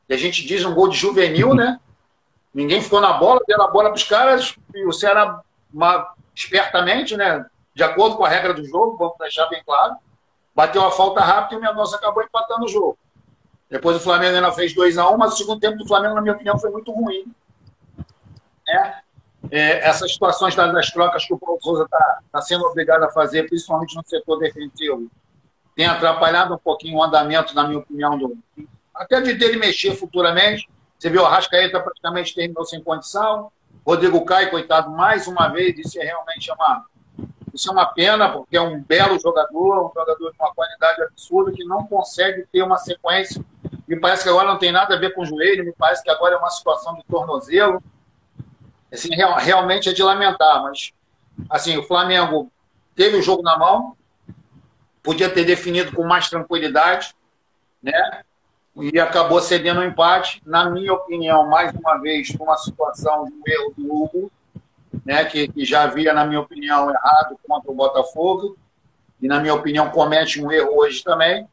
A 0.08 0.16
gente 0.16 0.46
diz 0.46 0.64
um 0.64 0.74
gol 0.74 0.88
de 0.88 0.96
juvenil, 0.96 1.54
né? 1.54 1.80
Ninguém 2.58 2.82
ficou 2.82 3.00
na 3.00 3.12
bola, 3.12 3.40
deram 3.46 3.66
a 3.66 3.70
bola 3.70 3.88
para 3.90 3.96
os 3.96 4.02
caras, 4.02 4.56
e 4.74 4.84
o 4.84 4.92
Ceará, 4.92 5.42
uma, 5.72 6.12
espertamente, 6.34 7.16
né, 7.16 7.46
de 7.72 7.84
acordo 7.84 8.16
com 8.16 8.24
a 8.24 8.28
regra 8.28 8.52
do 8.52 8.64
jogo, 8.64 8.96
vamos 8.96 9.16
deixar 9.16 9.46
bem 9.46 9.62
claro, 9.64 9.94
bateu 10.56 10.84
a 10.84 10.90
falta 10.90 11.20
rápida 11.20 11.54
e 11.54 11.58
o 11.58 11.60
Mendonça 11.60 11.94
acabou 11.94 12.20
empatando 12.20 12.64
o 12.64 12.68
jogo. 12.68 12.98
Depois 13.70 13.96
o 13.96 14.00
Flamengo 14.00 14.34
ainda 14.34 14.50
fez 14.50 14.74
2x1, 14.74 15.14
um, 15.14 15.16
mas 15.16 15.34
o 15.34 15.36
segundo 15.36 15.60
tempo 15.60 15.78
do 15.78 15.86
Flamengo, 15.86 16.16
na 16.16 16.20
minha 16.20 16.34
opinião, 16.34 16.58
foi 16.58 16.70
muito 16.70 16.90
ruim. 16.90 17.32
É, 18.68 18.94
é, 19.52 19.88
essas 19.88 20.12
situações 20.12 20.56
das, 20.56 20.72
das, 20.72 20.90
trocas 20.90 21.24
que 21.24 21.34
o 21.34 21.38
Paulo 21.38 21.60
Souza 21.62 21.84
está 21.84 22.18
tá 22.32 22.42
sendo 22.42 22.64
obrigado 22.64 23.04
a 23.04 23.10
fazer, 23.12 23.48
principalmente 23.48 23.94
no 23.94 24.02
setor 24.04 24.36
defensivo, 24.40 25.08
tem 25.76 25.86
atrapalhado 25.86 26.54
um 26.54 26.58
pouquinho 26.58 26.98
o 26.98 27.04
andamento, 27.04 27.54
na 27.54 27.68
minha 27.68 27.78
opinião, 27.78 28.18
do, 28.18 28.36
até 28.92 29.20
de 29.20 29.34
dele 29.34 29.58
mexer 29.58 29.94
futuramente. 29.94 30.68
Você 30.98 31.08
viu, 31.08 31.22
o 31.22 31.26
Arrascaeta 31.26 31.80
praticamente 31.80 32.34
terminou 32.34 32.64
sem 32.64 32.82
condição. 32.82 33.52
Rodrigo 33.86 34.24
Caio, 34.24 34.50
coitado, 34.50 34.90
mais 34.90 35.26
uma 35.28 35.48
vez, 35.48 35.78
isso 35.78 35.98
é 36.00 36.04
realmente 36.04 36.50
uma, 36.50 36.84
isso 37.54 37.68
é 37.68 37.72
uma 37.72 37.86
pena, 37.86 38.28
porque 38.28 38.56
é 38.56 38.60
um 38.60 38.82
belo 38.82 39.18
jogador, 39.20 39.86
um 39.86 39.92
jogador 39.94 40.30
de 40.30 40.36
uma 40.38 40.52
qualidade 40.52 41.02
absurda, 41.02 41.52
que 41.52 41.64
não 41.64 41.86
consegue 41.86 42.46
ter 42.52 42.62
uma 42.62 42.76
sequência. 42.76 43.44
Me 43.86 43.98
parece 43.98 44.24
que 44.24 44.28
agora 44.28 44.48
não 44.48 44.58
tem 44.58 44.72
nada 44.72 44.94
a 44.94 44.98
ver 44.98 45.14
com 45.14 45.22
o 45.22 45.24
joelho, 45.24 45.64
me 45.64 45.72
parece 45.72 46.02
que 46.02 46.10
agora 46.10 46.34
é 46.34 46.38
uma 46.38 46.50
situação 46.50 46.94
de 46.96 47.04
tornozelo. 47.04 47.82
Assim, 48.92 49.14
real, 49.14 49.36
realmente 49.36 49.88
é 49.88 49.92
de 49.92 50.02
lamentar, 50.02 50.62
mas 50.64 50.92
assim, 51.48 51.78
o 51.78 51.82
Flamengo 51.84 52.50
teve 52.96 53.16
o 53.16 53.22
jogo 53.22 53.42
na 53.42 53.56
mão, 53.56 53.96
podia 55.02 55.30
ter 55.30 55.44
definido 55.44 55.92
com 55.92 56.04
mais 56.04 56.28
tranquilidade, 56.28 57.14
né? 57.82 58.24
E 58.80 58.98
acabou 59.00 59.40
cedendo 59.40 59.80
o 59.80 59.82
um 59.82 59.86
empate, 59.86 60.40
na 60.46 60.70
minha 60.70 60.92
opinião, 60.92 61.48
mais 61.48 61.72
uma 61.74 61.98
vez, 61.98 62.30
por 62.36 62.44
uma 62.44 62.56
situação 62.56 63.24
de 63.24 63.32
um 63.32 63.42
erro 63.46 63.74
do 63.76 63.92
Hugo, 63.92 64.32
né, 65.04 65.24
que, 65.24 65.48
que, 65.48 65.64
já 65.64 65.82
havia, 65.82 66.12
na 66.12 66.24
minha 66.24 66.40
opinião, 66.40 66.90
errado 66.90 67.38
contra 67.46 67.70
o 67.70 67.74
Botafogo, 67.74 68.56
e, 69.20 69.26
na 69.26 69.40
minha 69.40 69.54
opinião, 69.54 69.90
comete 69.90 70.40
um 70.40 70.52
erro 70.52 70.78
hoje 70.78 71.02
também. 71.02 71.48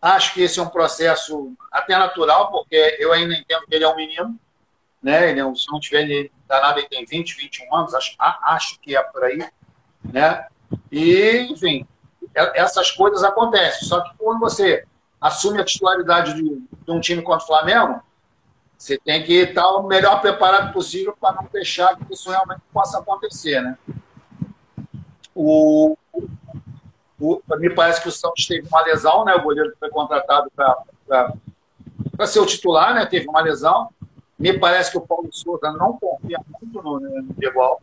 Acho 0.00 0.32
que 0.32 0.42
esse 0.42 0.58
é 0.58 0.62
um 0.62 0.68
processo 0.68 1.52
até 1.70 1.98
natural, 1.98 2.50
porque 2.50 2.96
eu 2.98 3.12
ainda 3.12 3.34
entendo 3.34 3.66
que 3.66 3.74
ele 3.74 3.84
é 3.84 3.88
um 3.88 3.96
menino, 3.96 4.38
né, 5.02 5.30
ele, 5.30 5.40
é 5.40 5.54
se 5.54 5.70
não 5.70 5.78
tiver 5.78 6.30
danado, 6.48 6.78
ele 6.78 6.88
tem 6.88 7.04
20, 7.04 7.36
21 7.36 7.74
anos, 7.74 7.94
acho, 7.94 8.14
acho 8.18 8.80
que 8.80 8.96
é 8.96 9.02
por 9.02 9.22
aí, 9.22 9.46
né, 10.02 10.46
e, 10.90 11.46
enfim, 11.50 11.86
essas 12.34 12.90
coisas 12.90 13.22
acontecem, 13.22 13.86
só 13.86 14.00
que 14.00 14.16
quando 14.16 14.40
você 14.40 14.86
assume 15.24 15.58
a 15.58 15.64
titularidade 15.64 16.34
de, 16.34 16.42
de 16.42 16.92
um 16.92 17.00
time 17.00 17.22
contra 17.22 17.42
o 17.42 17.46
Flamengo, 17.46 18.02
você 18.76 18.98
tem 18.98 19.24
que 19.24 19.32
estar 19.32 19.66
o 19.68 19.84
melhor 19.84 20.20
preparado 20.20 20.70
possível 20.70 21.16
para 21.18 21.36
não 21.36 21.48
deixar 21.50 21.96
que 21.96 22.12
isso 22.12 22.28
realmente 22.30 22.60
possa 22.70 22.98
acontecer, 22.98 23.62
né? 23.62 23.78
O, 25.34 25.96
o, 27.18 27.40
me 27.56 27.70
parece 27.70 28.02
que 28.02 28.08
o 28.08 28.12
Santos 28.12 28.46
teve 28.46 28.68
uma 28.68 28.82
lesão, 28.82 29.24
né? 29.24 29.34
O 29.34 29.42
goleiro 29.42 29.72
que 29.72 29.78
foi 29.78 29.88
contratado 29.88 30.52
para 30.54 31.32
ser 32.26 32.40
o 32.40 32.46
titular, 32.46 32.94
né? 32.94 33.06
Teve 33.06 33.26
uma 33.26 33.40
lesão. 33.40 33.88
Me 34.38 34.52
parece 34.58 34.90
que 34.90 34.98
o 34.98 35.06
Paulo 35.06 35.30
Souza 35.32 35.72
não 35.72 35.96
confia 35.96 36.38
muito 36.60 36.82
no, 36.82 37.34
Diego 37.38 37.80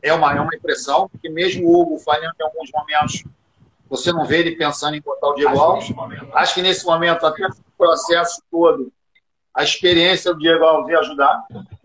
É 0.00 0.14
uma, 0.14 0.32
é 0.32 0.40
uma 0.40 0.54
impressão, 0.54 1.08
porque 1.08 1.28
mesmo 1.28 1.66
o 1.66 1.80
Hugo 1.80 1.98
falhando 1.98 2.36
em 2.38 2.44
alguns 2.44 2.70
momentos, 2.70 3.24
você 3.88 4.12
não 4.12 4.24
vê 4.24 4.40
ele 4.40 4.56
pensando 4.56 4.96
em 4.96 5.00
botar 5.00 5.28
o 5.28 5.34
Diego 5.34 5.58
Alves. 5.58 5.92
Acho 6.34 6.54
que 6.54 6.62
nesse 6.62 6.84
momento, 6.84 7.24
até 7.24 7.46
o 7.46 7.50
processo 7.78 8.42
todo, 8.50 8.92
a 9.54 9.62
experiência 9.62 10.32
do 10.32 10.40
Diego 10.40 10.64
Alves 10.64 10.90
ia 10.90 10.98
ajudar. 10.98 11.44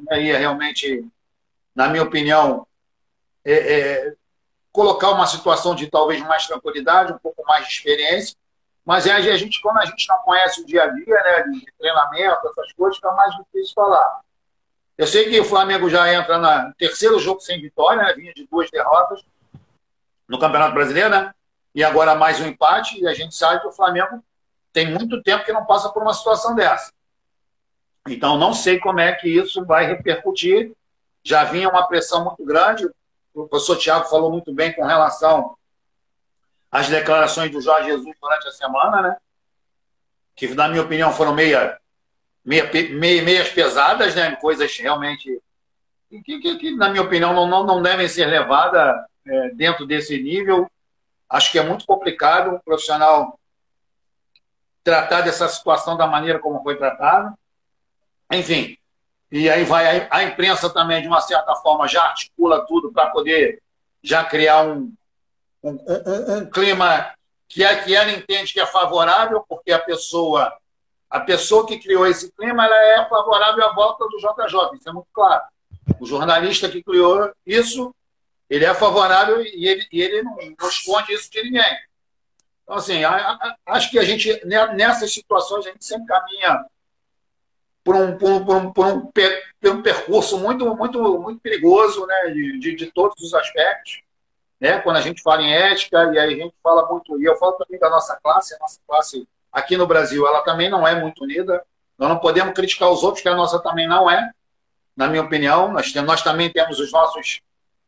Aí 0.09 0.31
é 0.31 0.37
realmente, 0.37 1.05
na 1.75 1.87
minha 1.87 2.03
opinião, 2.03 2.67
é, 3.45 3.53
é, 3.53 4.13
colocar 4.71 5.11
uma 5.11 5.27
situação 5.27 5.75
de 5.75 5.87
talvez 5.87 6.21
mais 6.21 6.47
tranquilidade, 6.47 7.13
um 7.13 7.17
pouco 7.19 7.43
mais 7.45 7.65
de 7.67 7.73
experiência. 7.73 8.35
Mas 8.83 9.05
aí 9.05 9.29
a 9.29 9.37
gente, 9.37 9.61
quando 9.61 9.77
a 9.77 9.85
gente 9.85 10.07
não 10.07 10.17
conhece 10.19 10.61
o 10.61 10.65
dia 10.65 10.83
a 10.83 10.87
dia, 10.87 11.23
né, 11.23 11.43
de 11.43 11.65
treinamento, 11.77 12.47
essas 12.47 12.73
coisas, 12.73 12.95
fica 12.95 13.11
mais 13.11 13.35
difícil 13.37 13.73
falar. 13.75 14.21
Eu 14.97 15.07
sei 15.07 15.29
que 15.29 15.39
o 15.39 15.45
Flamengo 15.45 15.89
já 15.89 16.11
entra 16.11 16.37
no 16.37 16.73
terceiro 16.73 17.19
jogo 17.19 17.41
sem 17.41 17.61
vitória, 17.61 18.03
né, 18.03 18.13
vinha 18.13 18.33
de 18.33 18.45
duas 18.47 18.69
derrotas 18.71 19.23
no 20.27 20.39
Campeonato 20.39 20.73
Brasileiro, 20.73 21.09
né? 21.09 21.33
E 21.73 21.83
agora 21.83 22.15
mais 22.15 22.39
um 22.39 22.45
empate, 22.45 22.99
e 23.01 23.07
a 23.07 23.13
gente 23.13 23.35
sabe 23.35 23.61
que 23.61 23.67
o 23.67 23.71
Flamengo 23.71 24.23
tem 24.73 24.91
muito 24.91 25.21
tempo 25.21 25.45
que 25.45 25.53
não 25.53 25.65
passa 25.65 25.89
por 25.89 26.01
uma 26.01 26.13
situação 26.13 26.55
dessa. 26.55 26.91
Então, 28.07 28.37
não 28.37 28.53
sei 28.53 28.79
como 28.79 28.99
é 28.99 29.13
que 29.13 29.29
isso 29.29 29.63
vai 29.65 29.85
repercutir. 29.85 30.73
Já 31.23 31.43
vinha 31.43 31.69
uma 31.69 31.87
pressão 31.87 32.25
muito 32.25 32.43
grande. 32.43 32.89
O 33.33 33.47
professor 33.47 33.77
Tiago 33.77 34.09
falou 34.09 34.31
muito 34.31 34.53
bem 34.53 34.73
com 34.73 34.83
relação 34.83 35.55
às 36.71 36.89
declarações 36.89 37.51
do 37.51 37.61
Jorge 37.61 37.89
Jesus 37.89 38.15
durante 38.19 38.47
a 38.47 38.51
semana, 38.51 39.01
né? 39.01 39.17
Que, 40.35 40.47
na 40.55 40.67
minha 40.67 40.81
opinião, 40.81 41.13
foram 41.13 41.33
meia, 41.33 41.79
meia, 42.43 42.69
meia 42.91 43.21
meias 43.21 43.49
pesadas, 43.49 44.15
né? 44.15 44.35
Coisas 44.37 44.75
realmente 44.77 45.41
que, 46.19 46.39
que, 46.39 46.57
que 46.57 46.75
na 46.75 46.89
minha 46.89 47.03
opinião, 47.03 47.33
não, 47.33 47.47
não, 47.47 47.65
não 47.65 47.81
devem 47.81 48.07
ser 48.07 48.25
levadas 48.25 48.95
é, 49.25 49.49
dentro 49.51 49.85
desse 49.85 50.21
nível. 50.21 50.69
Acho 51.31 51.49
que 51.49 51.57
é 51.57 51.63
muito 51.63 51.85
complicado 51.85 52.53
um 52.53 52.59
profissional 52.59 53.39
tratar 54.83 55.21
dessa 55.21 55.47
situação 55.47 55.95
da 55.95 56.05
maneira 56.05 56.39
como 56.39 56.61
foi 56.61 56.75
tratado. 56.75 57.33
Enfim, 58.29 58.77
e 59.31 59.49
aí 59.49 59.63
vai 59.63 60.07
a, 60.11 60.23
imprensa 60.23 60.69
também, 60.69 61.01
de 61.01 61.07
uma 61.07 61.21
certa 61.21 61.55
forma, 61.55 61.87
já 61.87 62.03
articula 62.03 62.65
tudo 62.67 62.91
para 62.91 63.09
poder 63.11 63.61
já 64.03 64.25
criar 64.25 64.63
um, 64.63 64.93
um, 65.63 65.71
um, 65.71 66.37
um, 66.37 66.49
clima 66.49 67.13
que, 67.47 67.63
é, 67.63 67.81
que 67.81 67.95
ela 67.95 68.11
entende 68.11 68.51
que 68.51 68.59
é 68.59 68.65
favorável, 68.65 69.45
porque 69.47 69.71
a 69.71 69.79
pessoa, 69.79 70.53
a 71.09 71.19
pessoa 71.21 71.65
que 71.65 71.79
criou 71.79 72.05
esse 72.05 72.29
clima 72.33 72.65
ela 72.65 72.75
é 72.75 73.07
favorável 73.07 73.65
à 73.65 73.71
volta 73.71 74.03
do 74.05 74.17
JJ, 74.17 74.77
isso 74.77 74.89
é 74.89 74.91
muito 74.91 75.07
claro. 75.13 75.43
O 75.97 76.05
jornalista 76.05 76.67
que 76.67 76.83
criou 76.83 77.31
isso 77.45 77.95
ele 78.51 78.65
é 78.65 78.73
favorável 78.73 79.41
e 79.41 79.65
ele, 79.65 79.87
e 79.89 80.01
ele 80.01 80.23
não, 80.23 80.35
não 80.35 80.69
esconde 80.69 81.13
isso 81.13 81.31
de 81.31 81.41
ninguém. 81.41 81.77
Então, 82.63 82.75
assim, 82.75 83.01
a, 83.05 83.15
a, 83.15 83.55
acho 83.67 83.89
que 83.89 83.97
a 83.97 84.03
gente, 84.03 84.45
nessas 84.45 85.13
situações, 85.13 85.65
a 85.65 85.69
gente 85.69 85.85
sempre 85.85 86.05
caminha 86.05 86.65
por 87.81 87.95
um, 87.95 88.17
por 88.17 88.29
um, 88.29 88.43
por 88.43 88.55
um, 88.57 88.73
por 88.73 88.85
um, 88.87 89.11
por 89.59 89.71
um 89.71 89.81
percurso 89.81 90.37
muito, 90.37 90.75
muito, 90.75 91.19
muito 91.19 91.39
perigoso, 91.39 92.05
né, 92.05 92.31
de, 92.33 92.59
de, 92.59 92.75
de, 92.75 92.91
todos 92.91 93.23
os 93.23 93.33
aspectos. 93.33 94.01
né? 94.59 94.79
Quando 94.79 94.97
a 94.97 95.01
gente 95.01 95.21
fala 95.21 95.41
em 95.41 95.53
ética, 95.53 96.11
e 96.13 96.19
aí 96.19 96.33
a 96.33 96.37
gente 96.43 96.53
fala 96.61 96.85
muito, 96.89 97.19
e 97.21 97.25
eu 97.25 97.37
falo 97.37 97.53
também 97.53 97.79
da 97.79 97.89
nossa 97.89 98.19
classe, 98.21 98.53
a 98.53 98.59
nossa 98.59 98.79
classe 98.85 99.25
aqui 99.49 99.77
no 99.77 99.87
Brasil, 99.87 100.27
ela 100.27 100.41
também 100.41 100.69
não 100.69 100.85
é 100.85 100.93
muito 100.93 101.23
unida. 101.23 101.63
Nós 101.97 102.09
não 102.09 102.19
podemos 102.19 102.53
criticar 102.53 102.89
os 102.89 103.01
outros, 103.01 103.23
que 103.23 103.29
a 103.29 103.35
nossa 103.35 103.59
também 103.59 103.87
não 103.87 104.11
é, 104.11 104.29
na 104.93 105.07
minha 105.07 105.23
opinião. 105.23 105.71
Nós, 105.71 105.93
nós 105.95 106.21
também 106.21 106.51
temos 106.51 106.79
os 106.79 106.91
nossos, 106.91 107.41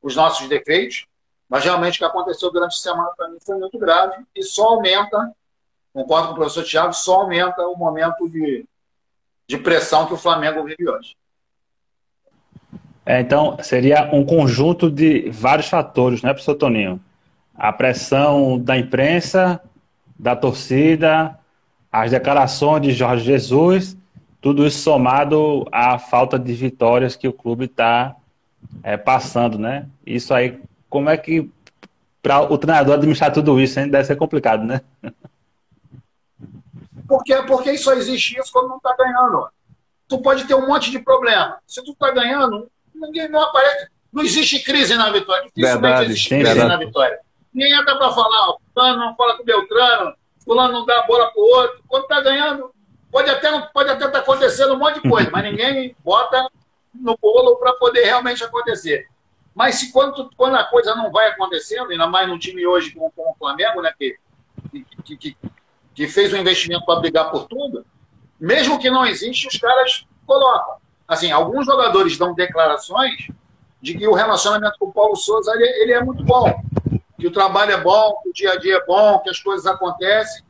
os 0.03 0.15
nossos 0.15 0.47
defeitos, 0.49 1.07
mas 1.49 1.63
realmente 1.63 1.95
o 1.95 1.99
que 1.99 2.05
aconteceu 2.05 2.51
durante 2.51 2.73
a 2.73 2.81
semana 2.81 3.09
para 3.15 3.29
mim 3.29 3.37
foi 3.43 3.57
muito 3.57 3.79
grave 3.79 4.23
e 4.35 4.43
só 4.43 4.73
aumenta, 4.73 5.31
concordo 5.93 6.27
com 6.27 6.33
o 6.33 6.35
professor 6.35 6.63
Tiago, 6.63 6.93
só 6.93 7.21
aumenta 7.21 7.65
o 7.67 7.77
momento 7.77 8.27
de, 8.29 8.65
de 9.47 9.57
pressão 9.57 10.05
que 10.05 10.13
o 10.13 10.17
Flamengo 10.17 10.63
vive 10.63 10.89
hoje. 10.89 11.15
É, 13.05 13.19
então, 13.19 13.57
seria 13.61 14.09
um 14.13 14.25
conjunto 14.25 14.89
de 14.89 15.29
vários 15.29 15.67
fatores, 15.67 16.21
né, 16.21 16.29
professor 16.29 16.55
Toninho? 16.55 17.01
A 17.55 17.71
pressão 17.71 18.57
da 18.57 18.77
imprensa, 18.77 19.61
da 20.17 20.35
torcida, 20.35 21.37
as 21.91 22.11
declarações 22.11 22.81
de 22.81 22.91
Jorge 22.91 23.25
Jesus, 23.25 23.97
tudo 24.41 24.65
isso 24.65 24.79
somado 24.79 25.65
à 25.71 25.99
falta 25.99 26.39
de 26.39 26.53
vitórias 26.53 27.15
que 27.15 27.27
o 27.27 27.33
clube 27.33 27.65
está 27.65 28.15
é, 28.81 28.97
passando, 28.97 29.59
né? 29.59 29.87
Isso 30.05 30.33
aí, 30.33 30.59
como 30.89 31.09
é 31.09 31.17
que 31.17 31.49
para 32.21 32.41
o 32.41 32.57
treinador 32.57 32.95
administrar 32.95 33.33
tudo 33.33 33.59
isso, 33.59 33.77
hein? 33.79 33.89
deve 33.89 34.05
ser 34.05 34.15
complicado, 34.15 34.63
né? 34.63 34.81
Porque, 37.05 37.35
porque 37.43 37.77
só 37.77 37.93
existe 37.93 38.39
isso 38.39 38.51
quando 38.51 38.69
não 38.69 38.77
está 38.77 38.95
ganhando. 38.97 39.47
Tu 40.07 40.17
pode 40.21 40.45
ter 40.45 40.55
um 40.55 40.65
monte 40.65 40.89
de 40.89 40.99
problema. 40.99 41.57
Se 41.65 41.83
tu 41.83 41.91
está 41.91 42.11
ganhando, 42.11 42.69
ninguém 42.95 43.27
não 43.29 43.41
aparece. 43.41 43.87
Não 44.11 44.23
existe 44.23 44.63
crise 44.63 44.95
na 44.95 45.11
vitória. 45.11 45.43
Dificilmente 45.43 45.81
verdade, 45.81 46.05
existe 46.05 46.29
crise 46.29 46.43
verdade. 46.43 46.69
na 46.69 46.77
vitória. 46.77 47.19
Ninguém 47.53 47.73
entra 47.73 47.97
para 47.97 48.11
falar, 48.11 48.49
ó, 48.49 48.57
fulano 48.73 48.99
não 48.99 49.15
fala 49.15 49.35
com 49.35 49.43
o 49.43 49.45
Beltrano, 49.45 50.13
fulano 50.43 50.73
não 50.73 50.85
dá 50.85 50.99
a 50.99 51.03
bola 51.03 51.29
para 51.31 51.41
o 51.41 51.45
outro. 51.45 51.83
Quando 51.87 52.03
está 52.03 52.21
ganhando, 52.21 52.71
pode 53.11 53.29
até 53.29 53.59
pode 53.73 53.89
até 53.89 54.05
estar 54.05 54.11
tá 54.11 54.19
acontecendo 54.19 54.73
um 54.73 54.79
monte 54.79 55.01
de 55.01 55.09
coisa, 55.09 55.29
mas 55.31 55.43
ninguém 55.43 55.95
bota 56.03 56.49
no 56.93 57.17
bolo 57.17 57.55
para 57.57 57.73
poder 57.73 58.03
realmente 58.03 58.43
acontecer. 58.43 59.07
Mas 59.53 59.75
se 59.75 59.91
quando, 59.91 60.29
quando 60.35 60.55
a 60.55 60.63
coisa 60.63 60.95
não 60.95 61.11
vai 61.11 61.27
acontecendo, 61.27 61.91
ainda 61.91 62.07
mais 62.07 62.27
num 62.27 62.39
time 62.39 62.65
hoje 62.65 62.91
como, 62.91 63.11
como 63.11 63.31
o 63.31 63.35
Flamengo, 63.35 63.81
né, 63.81 63.93
que, 63.97 64.17
que, 65.03 65.17
que, 65.17 65.37
que 65.93 66.07
fez 66.07 66.33
um 66.33 66.37
investimento 66.37 66.85
para 66.85 66.99
brigar 66.99 67.29
por 67.29 67.47
tudo, 67.47 67.85
mesmo 68.39 68.79
que 68.79 68.89
não 68.89 69.05
existe, 69.05 69.47
os 69.47 69.57
caras 69.57 70.05
colocam 70.25 70.83
assim, 71.07 71.31
alguns 71.31 71.65
jogadores 71.65 72.17
dão 72.17 72.33
declarações 72.33 73.27
de 73.81 73.97
que 73.97 74.07
o 74.07 74.13
relacionamento 74.13 74.77
com 74.79 74.87
o 74.87 74.93
Paulo 74.93 75.15
Souza 75.15 75.51
ele, 75.53 75.65
ele, 75.81 75.93
é 75.93 76.03
muito 76.03 76.23
bom, 76.23 76.45
que 77.19 77.27
o 77.27 77.31
trabalho 77.31 77.71
é 77.71 77.81
bom, 77.81 78.19
que 78.23 78.29
o 78.29 78.33
dia 78.33 78.53
a 78.53 78.57
dia 78.57 78.77
é 78.77 78.85
bom, 78.85 79.19
que 79.19 79.29
as 79.29 79.39
coisas 79.39 79.65
acontecem. 79.65 80.43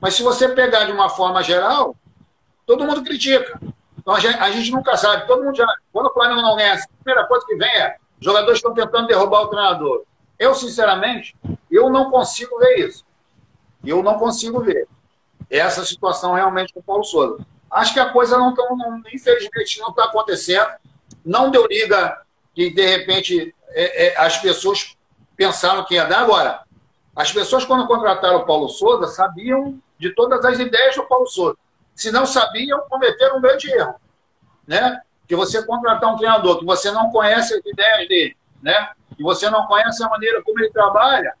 Mas 0.00 0.14
se 0.14 0.22
você 0.22 0.48
pegar 0.48 0.84
de 0.84 0.92
uma 0.92 1.08
forma 1.08 1.42
geral, 1.42 1.96
todo 2.66 2.84
mundo 2.84 3.02
critica. 3.02 3.58
Então 4.04 4.14
a 4.14 4.20
gente, 4.20 4.38
a 4.38 4.50
gente 4.50 4.70
nunca 4.70 4.96
sabe. 4.98 5.26
Todo 5.26 5.42
mundo 5.42 5.56
já. 5.56 5.66
Quando 5.90 6.06
o 6.06 6.12
Flamengo 6.12 6.42
não 6.42 6.54
ganha, 6.54 6.74
a 6.74 7.02
primeira 7.02 7.26
coisa 7.26 7.46
que 7.46 7.56
vem 7.56 7.70
é 7.70 7.96
jogadores 8.20 8.58
estão 8.58 8.74
tentando 8.74 9.08
derrubar 9.08 9.42
o 9.42 9.48
treinador. 9.48 10.04
Eu, 10.38 10.54
sinceramente, 10.54 11.34
eu 11.70 11.88
não 11.88 12.10
consigo 12.10 12.58
ver 12.58 12.86
isso. 12.86 13.04
Eu 13.84 14.02
não 14.02 14.18
consigo 14.18 14.60
ver 14.60 14.86
essa 15.50 15.84
situação 15.84 16.34
realmente 16.34 16.72
com 16.72 16.80
o 16.80 16.82
Paulo 16.82 17.04
Souza. 17.04 17.44
Acho 17.70 17.94
que 17.94 18.00
a 18.00 18.10
coisa 18.10 18.38
não 18.38 18.54
tão, 18.54 18.76
não, 18.76 19.02
infelizmente, 19.12 19.80
não 19.80 19.88
está 19.88 20.04
acontecendo. 20.04 20.68
Não 21.24 21.50
deu 21.50 21.66
liga 21.66 22.20
que, 22.54 22.70
de 22.70 22.86
repente, 22.86 23.54
é, 23.70 24.08
é, 24.08 24.20
as 24.20 24.38
pessoas 24.38 24.94
pensaram 25.36 25.84
que 25.84 25.94
ia 25.94 26.04
dar. 26.04 26.20
Agora, 26.20 26.62
as 27.16 27.32
pessoas, 27.32 27.64
quando 27.64 27.86
contrataram 27.86 28.38
o 28.38 28.46
Paulo 28.46 28.68
Souza, 28.68 29.06
sabiam 29.06 29.78
de 29.98 30.14
todas 30.14 30.44
as 30.44 30.58
ideias 30.58 30.94
do 30.94 31.04
Paulo 31.04 31.26
Souza. 31.26 31.56
Se 31.94 32.10
não 32.10 32.26
sabiam, 32.26 32.80
cometeram 32.88 33.38
um 33.38 33.40
grande 33.40 33.70
erro. 33.70 33.94
Né? 34.66 35.00
Que 35.28 35.36
você 35.36 35.64
contratar 35.64 36.12
um 36.12 36.16
treinador 36.16 36.58
que 36.58 36.64
você 36.64 36.90
não 36.90 37.10
conhece 37.10 37.54
as 37.54 37.64
ideias 37.64 38.08
dele, 38.08 38.36
né? 38.62 38.90
que 39.16 39.22
você 39.22 39.48
não 39.48 39.66
conhece 39.66 40.02
a 40.02 40.08
maneira 40.08 40.42
como 40.42 40.58
ele 40.58 40.70
trabalha, 40.70 41.34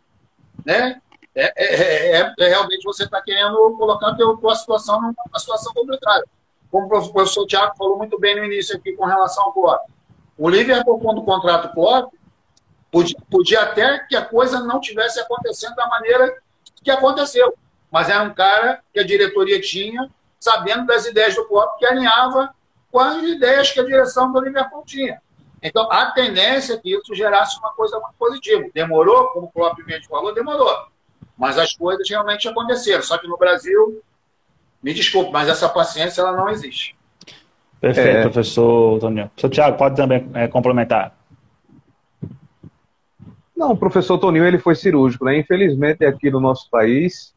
né? 0.64 1.00
É, 1.34 1.52
é, 1.56 2.16
é, 2.20 2.34
é, 2.38 2.48
realmente 2.48 2.84
você 2.84 3.04
está 3.04 3.20
querendo 3.20 3.76
colocar 3.76 4.10
a 4.10 4.14
tua 4.14 4.54
situação 4.54 5.00
numa 5.02 5.38
situação 5.38 5.74
complicada. 5.74 6.24
Como 6.70 6.86
o 6.86 7.12
professor 7.12 7.44
Tiago 7.46 7.76
falou 7.76 7.98
muito 7.98 8.18
bem 8.20 8.36
no 8.36 8.44
início 8.44 8.76
aqui 8.76 8.92
com 8.92 9.04
relação 9.04 9.44
ao 9.44 9.52
Klopp. 9.52 9.82
O 10.38 10.48
Liverpool, 10.48 11.00
quando 11.00 11.22
contrata 11.22 11.68
o 11.68 11.72
Klopp, 11.72 12.14
podia, 12.90 13.16
podia 13.28 13.62
até 13.62 13.98
que 14.00 14.14
a 14.14 14.24
coisa 14.24 14.60
não 14.60 14.80
tivesse 14.80 15.18
acontecendo 15.18 15.74
da 15.74 15.86
maneira 15.88 16.36
que 16.82 16.90
aconteceu. 16.90 17.54
Mas 17.90 18.08
era 18.08 18.22
um 18.22 18.34
cara 18.34 18.80
que 18.92 19.00
a 19.00 19.04
diretoria 19.04 19.60
tinha, 19.60 20.08
sabendo 20.44 20.84
das 20.84 21.06
ideias 21.06 21.34
do 21.34 21.46
Klopp, 21.46 21.78
que 21.78 21.86
alinhava 21.86 22.54
com 22.92 23.00
as 23.00 23.16
ideias 23.22 23.72
que 23.72 23.80
a 23.80 23.84
direção 23.84 24.30
do 24.30 24.40
Liverpool 24.40 24.82
tinha. 24.84 25.18
Então, 25.62 25.90
a 25.90 26.10
tendência 26.10 26.74
é 26.74 26.76
que 26.76 26.94
isso 26.94 27.14
gerasse 27.14 27.58
uma 27.58 27.72
coisa 27.72 27.98
muito 27.98 28.14
positiva. 28.18 28.68
Demorou, 28.74 29.28
como 29.28 29.46
o 29.46 29.50
Klopp 29.50 29.78
mesmo 29.86 30.06
falou, 30.08 30.34
demorou. 30.34 30.70
Mas 31.38 31.56
as 31.56 31.72
coisas 31.72 32.06
realmente 32.08 32.46
aconteceram. 32.46 33.02
Só 33.02 33.16
que 33.16 33.26
no 33.26 33.38
Brasil, 33.38 34.02
me 34.82 34.92
desculpe, 34.92 35.32
mas 35.32 35.48
essa 35.48 35.66
paciência 35.66 36.20
ela 36.20 36.32
não 36.32 36.50
existe. 36.50 36.94
Perfeito, 37.80 38.18
é... 38.18 38.22
professor 38.22 39.00
Toninho. 39.00 39.28
Professor 39.30 39.48
Tiago, 39.48 39.78
pode 39.78 39.96
também 39.96 40.30
é, 40.34 40.46
complementar. 40.46 41.16
Não, 43.56 43.72
o 43.72 43.76
professor 43.76 44.18
Toninho 44.18 44.44
ele 44.46 44.58
foi 44.58 44.74
cirúrgico, 44.74 45.24
né? 45.24 45.38
Infelizmente 45.38 46.04
aqui 46.04 46.30
no 46.30 46.38
nosso 46.38 46.68
país 46.68 47.34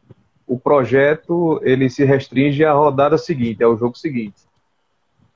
o 0.48 0.58
projeto 0.58 1.60
ele 1.62 1.90
se 1.90 2.06
restringe 2.06 2.64
à 2.64 2.72
rodada 2.72 3.18
seguinte, 3.18 3.62
ao 3.64 3.78
jogo 3.78 3.98
seguinte. 3.98 4.48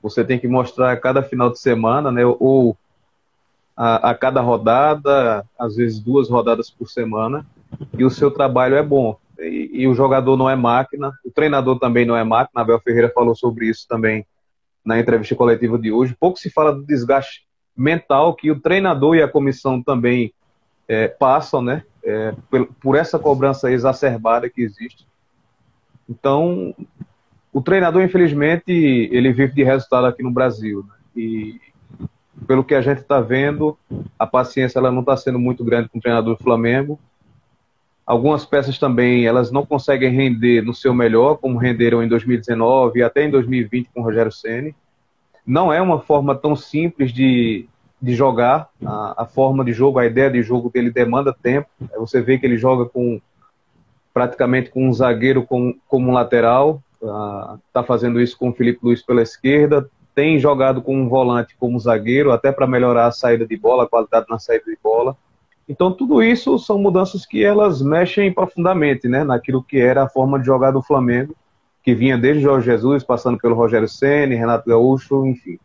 Você 0.02 0.24
tem 0.24 0.38
que 0.38 0.48
mostrar 0.48 0.90
a 0.90 0.96
cada 0.96 1.22
final 1.22 1.50
de 1.50 1.60
semana, 1.60 2.10
né? 2.10 2.24
Ou 2.24 2.76
a, 3.76 4.10
a 4.10 4.14
cada 4.14 4.40
rodada, 4.40 5.44
às 5.58 5.76
vezes 5.76 6.00
duas 6.00 6.28
rodadas 6.28 6.70
por 6.70 6.88
semana, 6.88 7.46
e 7.96 8.04
o 8.04 8.10
seu 8.10 8.30
trabalho 8.30 8.74
é 8.74 8.82
bom. 8.82 9.16
E, 9.38 9.70
e, 9.72 9.88
o 9.88 9.94
jogador 9.94 10.36
não 10.36 10.48
é 10.48 10.56
máquina, 10.56 11.12
o 11.24 11.30
treinador 11.30 11.78
também 11.78 12.04
não 12.04 12.16
é 12.16 12.24
máquina. 12.24 12.62
Abel 12.62 12.80
Ferreira 12.80 13.12
falou 13.14 13.34
sobre 13.34 13.66
isso 13.66 13.86
também 13.88 14.26
na 14.84 14.98
entrevista 14.98 15.34
coletiva 15.34 15.78
de 15.78 15.92
hoje. 15.92 16.16
Pouco 16.18 16.38
se 16.38 16.50
fala 16.50 16.72
do 16.72 16.82
desgaste 16.84 17.44
mental 17.76 18.34
que 18.34 18.50
o 18.50 18.60
treinador 18.60 19.16
e 19.16 19.22
a 19.22 19.28
comissão 19.28 19.82
também 19.82 20.32
é, 20.88 21.08
passam, 21.08 21.62
né? 21.62 21.84
É, 22.04 22.34
por, 22.50 22.66
por, 22.80 22.96
essa 22.96 23.18
cobrança 23.18 23.70
exacerbada 23.70 24.50
que 24.50 24.62
existe. 24.62 25.06
Então, 26.08 26.74
o 27.52 27.62
treinador, 27.62 28.02
infelizmente, 28.02 28.72
ele 29.12 29.32
vive 29.32 29.54
de 29.54 29.62
resultado 29.62 30.06
aqui 30.06 30.22
no 30.22 30.30
Brasil. 30.30 30.84
Né? 30.88 30.94
E 31.16 31.60
pelo 32.46 32.64
que 32.64 32.74
a 32.74 32.80
gente 32.80 32.98
está 32.98 33.20
vendo, 33.20 33.78
a 34.18 34.26
paciência 34.26 34.78
ela 34.78 34.90
não 34.90 35.00
está 35.00 35.16
sendo 35.16 35.38
muito 35.38 35.64
grande 35.64 35.88
com 35.88 35.98
o 35.98 36.00
treinador 36.00 36.36
do 36.36 36.42
Flamengo. 36.42 36.98
Algumas 38.04 38.44
peças 38.44 38.78
também 38.78 39.26
elas 39.26 39.52
não 39.52 39.64
conseguem 39.64 40.10
render 40.10 40.62
no 40.62 40.74
seu 40.74 40.92
melhor, 40.92 41.36
como 41.36 41.58
renderam 41.58 42.02
em 42.02 42.08
2019 42.08 42.98
e 42.98 43.02
até 43.02 43.24
em 43.24 43.30
2020 43.30 43.90
com 43.94 44.00
o 44.00 44.04
Rogério 44.04 44.32
Ceni. 44.32 44.74
Não 45.46 45.72
é 45.72 45.80
uma 45.80 46.00
forma 46.00 46.34
tão 46.34 46.56
simples 46.56 47.12
de, 47.12 47.68
de 48.02 48.14
jogar. 48.14 48.68
A, 48.84 49.22
a, 49.22 49.24
forma 49.24 49.64
de 49.64 49.72
jogo, 49.72 50.00
a 50.00 50.04
ideia 50.04 50.28
de 50.28 50.42
jogo 50.42 50.68
dele 50.68 50.90
demanda 50.90 51.32
tempo. 51.32 51.68
Você 51.96 52.20
vê 52.20 52.36
que 52.36 52.44
ele 52.44 52.58
joga 52.58 52.84
com 52.84 53.20
praticamente 54.12 54.70
com 54.70 54.88
um 54.88 54.92
zagueiro 54.92 55.44
como, 55.44 55.74
como 55.86 56.10
um 56.10 56.12
lateral. 56.12 56.82
Está 57.00 57.80
uh, 57.80 57.84
fazendo 57.84 58.20
isso 58.20 58.36
com 58.36 58.50
o 58.50 58.52
Felipe 58.52 58.80
Luiz 58.82 59.00
pela 59.00 59.22
esquerda. 59.22 59.88
Tem 60.14 60.38
jogado 60.38 60.82
com 60.82 60.96
um 60.96 61.08
volante 61.08 61.56
como 61.58 61.78
zagueiro, 61.78 62.32
até 62.32 62.50
para 62.50 62.66
melhorar 62.66 63.06
a 63.06 63.12
saída 63.12 63.46
de 63.46 63.56
bola, 63.56 63.84
a 63.84 63.88
qualidade 63.88 64.26
na 64.28 64.38
saída 64.38 64.64
de 64.66 64.76
bola. 64.82 65.16
Então, 65.68 65.92
tudo 65.92 66.22
isso 66.22 66.58
são 66.58 66.76
mudanças 66.76 67.24
que 67.24 67.42
elas 67.42 67.80
mexem 67.80 68.32
profundamente 68.32 69.08
né, 69.08 69.24
naquilo 69.24 69.62
que 69.62 69.78
era 69.78 70.02
a 70.02 70.08
forma 70.08 70.38
de 70.38 70.44
jogar 70.44 70.72
do 70.72 70.82
Flamengo, 70.82 71.34
que 71.82 71.94
vinha 71.94 72.18
desde 72.18 72.42
Jorge 72.42 72.66
Jesus, 72.66 73.04
passando 73.04 73.38
pelo 73.38 73.54
Rogério 73.54 73.88
Ceni, 73.88 74.34
Renato 74.34 74.68
Gaúcho, 74.68 75.24
enfim. 75.24 75.58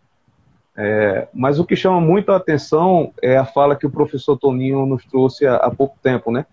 É, 0.79 1.27
mas 1.33 1.59
o 1.59 1.65
que 1.65 1.75
chama 1.75 1.99
muito 1.99 2.31
a 2.31 2.35
atenção 2.35 3.11
é 3.19 3.35
a 3.35 3.45
fala 3.45 3.75
que 3.75 3.87
o 3.87 3.89
professor 3.89 4.37
Toninho 4.37 4.85
nos 4.85 5.03
trouxe 5.05 5.47
há, 5.47 5.55
há 5.55 5.71
pouco 5.71 5.97
tempo, 6.03 6.31
né? 6.31 6.45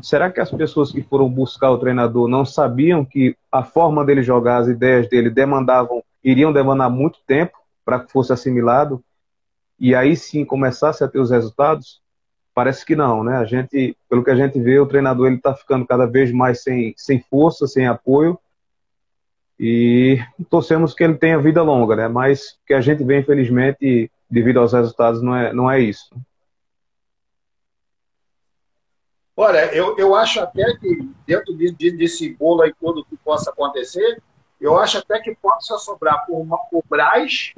Será 0.00 0.30
que 0.30 0.40
as 0.40 0.50
pessoas 0.50 0.92
que 0.92 1.02
foram 1.02 1.28
buscar 1.28 1.70
o 1.70 1.78
treinador 1.78 2.28
não 2.28 2.44
sabiam 2.44 3.04
que 3.04 3.36
a 3.50 3.64
forma 3.64 4.04
dele 4.04 4.22
jogar, 4.22 4.58
as 4.58 4.68
ideias 4.68 5.08
dele 5.08 5.28
demandavam, 5.28 6.02
iriam 6.22 6.52
demandar 6.52 6.88
muito 6.88 7.18
tempo 7.26 7.58
para 7.84 7.98
que 7.98 8.10
fosse 8.10 8.32
assimilado 8.32 9.02
e 9.78 9.96
aí 9.96 10.16
sim 10.16 10.44
começasse 10.44 11.02
a 11.02 11.08
ter 11.08 11.18
os 11.18 11.30
resultados? 11.30 12.00
Parece 12.54 12.86
que 12.86 12.94
não, 12.94 13.24
né? 13.24 13.36
A 13.36 13.44
gente, 13.44 13.96
pelo 14.08 14.22
que 14.22 14.30
a 14.30 14.36
gente 14.36 14.60
vê, 14.60 14.78
o 14.78 14.86
treinador 14.86 15.26
ele 15.26 15.36
está 15.36 15.54
ficando 15.54 15.84
cada 15.86 16.06
vez 16.06 16.30
mais 16.30 16.62
sem, 16.62 16.94
sem 16.96 17.20
força, 17.20 17.66
sem 17.66 17.86
apoio. 17.86 18.38
E 19.64 20.18
torcemos 20.50 20.92
que 20.92 21.04
ele 21.04 21.14
tenha 21.14 21.38
vida 21.38 21.62
longa, 21.62 21.94
né? 21.94 22.08
Mas 22.08 22.54
o 22.54 22.66
que 22.66 22.74
a 22.74 22.80
gente 22.80 23.04
vê, 23.04 23.20
infelizmente, 23.20 24.10
devido 24.28 24.58
aos 24.58 24.72
resultados, 24.72 25.22
não 25.22 25.36
é, 25.36 25.52
não 25.52 25.70
é 25.70 25.78
isso. 25.78 26.10
Olha, 29.36 29.72
eu, 29.72 29.96
eu 29.96 30.16
acho 30.16 30.40
até 30.40 30.64
que 30.78 31.08
dentro 31.24 31.56
de, 31.56 31.70
de, 31.70 31.92
desse 31.92 32.34
bolo 32.34 32.62
aí 32.62 32.74
todo 32.74 33.04
que 33.04 33.16
possa 33.18 33.50
acontecer, 33.50 34.20
eu 34.60 34.76
acho 34.80 34.98
até 34.98 35.20
que 35.20 35.32
possa 35.36 35.78
sobrar 35.78 36.26
por, 36.26 36.40
uma, 36.40 36.58
por 36.58 36.82
Braz 36.88 37.54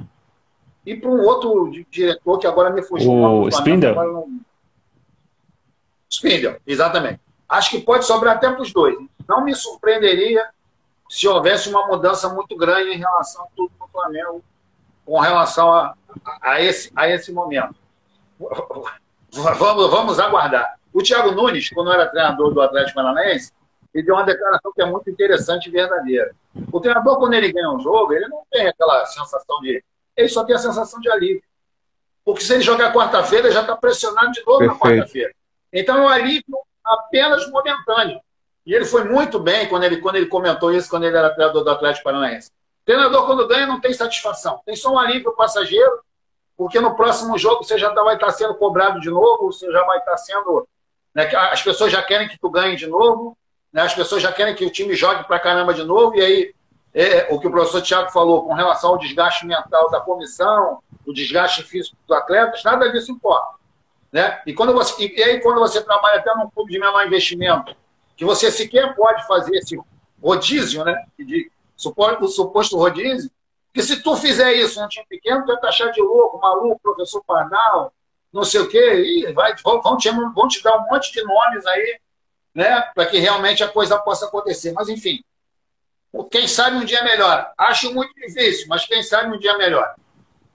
e 0.85 0.95
para 0.95 1.09
um 1.09 1.23
outro 1.23 1.71
diretor 1.89 2.37
que 2.37 2.45
agora 2.45 2.69
me 2.69 2.83
fugiu. 2.83 3.11
O 3.11 3.49
Spindle? 3.49 3.95
Não... 3.95 4.41
Spindle, 6.07 6.57
exatamente. 6.67 7.19
Acho 7.49 7.71
que 7.71 7.79
pode 7.79 8.05
sobrar 8.05 8.35
até 8.35 8.51
para 8.51 8.61
os 8.61 8.71
dois. 8.71 8.95
Não 9.27 9.43
me 9.43 9.55
surpreenderia 9.55 10.47
se 11.09 11.27
houvesse 11.27 11.69
uma 11.69 11.87
mudança 11.87 12.29
muito 12.29 12.55
grande 12.55 12.91
em 12.91 12.97
relação 12.97 13.43
a 13.43 13.47
tudo 13.55 13.71
no 13.79 13.87
Flamengo, 13.87 14.43
com 15.05 15.19
relação 15.19 15.71
a, 15.73 15.95
a, 16.41 16.61
esse, 16.61 16.91
a 16.95 17.07
esse 17.09 17.31
momento. 17.31 17.75
Vamos, 19.31 19.91
vamos 19.91 20.17
aguardar. 20.17 20.79
O 20.93 21.03
Thiago 21.03 21.31
Nunes, 21.31 21.69
quando 21.69 21.91
era 21.91 22.07
treinador 22.07 22.53
do 22.53 22.61
Atlético 22.61 22.95
Paranaense, 22.95 23.51
ele 23.93 24.05
deu 24.05 24.15
uma 24.15 24.23
declaração 24.23 24.71
que 24.73 24.81
é 24.81 24.85
muito 24.85 25.09
interessante 25.09 25.67
e 25.67 25.71
verdadeira. 25.71 26.33
O 26.71 26.79
treinador, 26.79 27.17
quando 27.17 27.33
ele 27.33 27.51
ganha 27.51 27.69
um 27.69 27.79
jogo, 27.79 28.13
ele 28.13 28.29
não 28.29 28.43
tem 28.49 28.67
aquela 28.67 29.05
sensação 29.05 29.59
de. 29.59 29.83
Ele 30.15 30.29
só 30.29 30.45
tem 30.45 30.55
a 30.55 30.59
sensação 30.59 31.01
de 31.01 31.09
alívio. 31.09 31.43
Porque 32.23 32.43
se 32.43 32.53
ele 32.53 32.61
jogar 32.61 32.93
quarta-feira, 32.93 33.51
já 33.51 33.59
está 33.59 33.75
pressionado 33.75 34.31
de 34.31 34.39
novo 34.45 34.59
Perfeito. 34.59 34.83
na 34.83 34.89
quarta-feira. 34.89 35.35
Então 35.71 35.97
é 35.97 36.01
um 36.01 36.07
alívio 36.07 36.57
apenas 36.83 37.49
momentâneo. 37.51 38.21
E 38.65 38.73
ele 38.73 38.85
foi 38.85 39.03
muito 39.03 39.39
bem 39.39 39.67
quando 39.67 39.83
ele, 39.83 39.97
quando 39.97 40.15
ele 40.15 40.25
comentou 40.25 40.73
isso, 40.73 40.89
quando 40.89 41.03
ele 41.03 41.15
era 41.15 41.29
treinador 41.29 41.63
do 41.63 41.69
Atlético 41.69 42.05
Paranaense. 42.05 42.51
Treinador, 42.83 43.25
quando 43.25 43.47
ganha, 43.47 43.67
não 43.67 43.79
tem 43.79 43.93
satisfação. 43.93 44.61
Tem 44.65 44.75
só 44.75 44.93
um 44.93 44.99
alívio 44.99 45.35
passageiro, 45.35 45.99
porque 46.57 46.79
no 46.79 46.95
próximo 46.95 47.37
jogo 47.37 47.63
você 47.63 47.77
já 47.77 47.91
vai 47.93 48.15
estar 48.15 48.31
sendo 48.31 48.55
cobrado 48.55 48.99
de 48.99 49.09
novo, 49.09 49.51
você 49.51 49.71
já 49.71 49.83
vai 49.83 49.99
estar 49.99 50.17
sendo. 50.17 50.67
Né, 51.13 51.29
as 51.35 51.61
pessoas 51.61 51.91
já 51.91 52.01
querem 52.01 52.27
que 52.27 52.37
tu 52.37 52.49
ganhe 52.49 52.75
de 52.75 52.87
novo, 52.87 53.37
né, 53.71 53.83
as 53.83 53.93
pessoas 53.93 54.21
já 54.21 54.31
querem 54.31 54.55
que 54.55 54.65
o 54.65 54.69
time 54.69 54.95
jogue 54.95 55.23
pra 55.25 55.39
caramba 55.39 55.73
de 55.73 55.83
novo, 55.83 56.15
e 56.15 56.21
aí 56.21 56.55
é, 56.93 57.27
o 57.29 57.39
que 57.39 57.47
o 57.47 57.51
professor 57.51 57.81
Tiago 57.81 58.09
falou 58.09 58.45
com 58.45 58.53
relação 58.53 58.91
ao 58.91 58.97
desgaste 58.97 59.45
mental 59.45 59.89
da 59.91 59.99
comissão, 59.99 60.79
o 61.05 61.13
desgaste 61.13 61.61
físico 61.63 61.95
dos 62.07 62.17
atletas, 62.17 62.63
nada 62.63 62.89
disso 62.91 63.11
importa. 63.11 63.55
Né? 64.11 64.41
E, 64.45 64.53
quando 64.53 64.73
você, 64.73 65.05
e 65.05 65.21
aí, 65.21 65.41
quando 65.41 65.59
você 65.59 65.81
trabalha 65.81 66.19
até 66.19 66.33
num 66.35 66.49
clube 66.49 66.71
de 66.71 66.79
menor 66.79 67.05
investimento, 67.05 67.75
que 68.15 68.25
você 68.25 68.51
sequer 68.51 68.95
pode 68.95 69.25
fazer 69.27 69.57
esse 69.57 69.79
rodízio, 70.21 70.83
né? 70.83 71.05
De, 71.17 71.51
o 71.75 72.27
suposto 72.27 72.77
rodízio, 72.77 73.29
que 73.73 73.83
se 73.83 74.01
tu 74.01 74.15
fizer 74.15 74.53
isso 74.53 74.81
num 74.81 74.87
time 74.87 75.05
pequeno, 75.09 75.41
tu 75.41 75.47
vai 75.47 75.59
taxar 75.59 75.91
de 75.91 76.01
louco, 76.01 76.39
maluco, 76.39 76.79
professor 76.81 77.21
Parnal, 77.25 77.91
não 78.31 78.43
sei 78.43 78.61
o 78.61 78.69
quê, 78.69 79.03
e 79.03 79.33
vai, 79.33 79.53
vão, 79.63 79.97
te, 79.97 80.09
vão 80.09 80.47
te 80.47 80.63
dar 80.63 80.77
um 80.77 80.85
monte 80.89 81.11
de 81.11 81.23
nomes 81.23 81.65
aí, 81.65 81.99
né? 82.53 82.81
Para 82.93 83.05
que 83.05 83.17
realmente 83.17 83.63
a 83.63 83.67
coisa 83.67 83.97
possa 83.99 84.25
acontecer. 84.25 84.71
Mas, 84.71 84.87
enfim, 84.87 85.21
quem 86.31 86.47
sabe 86.47 86.77
um 86.77 86.85
dia 86.85 87.03
melhor. 87.03 87.51
Acho 87.57 87.93
muito 87.93 88.13
difícil, 88.15 88.67
mas 88.69 88.85
quem 88.85 89.03
sabe 89.03 89.35
um 89.35 89.39
dia 89.39 89.57
melhor. 89.57 89.93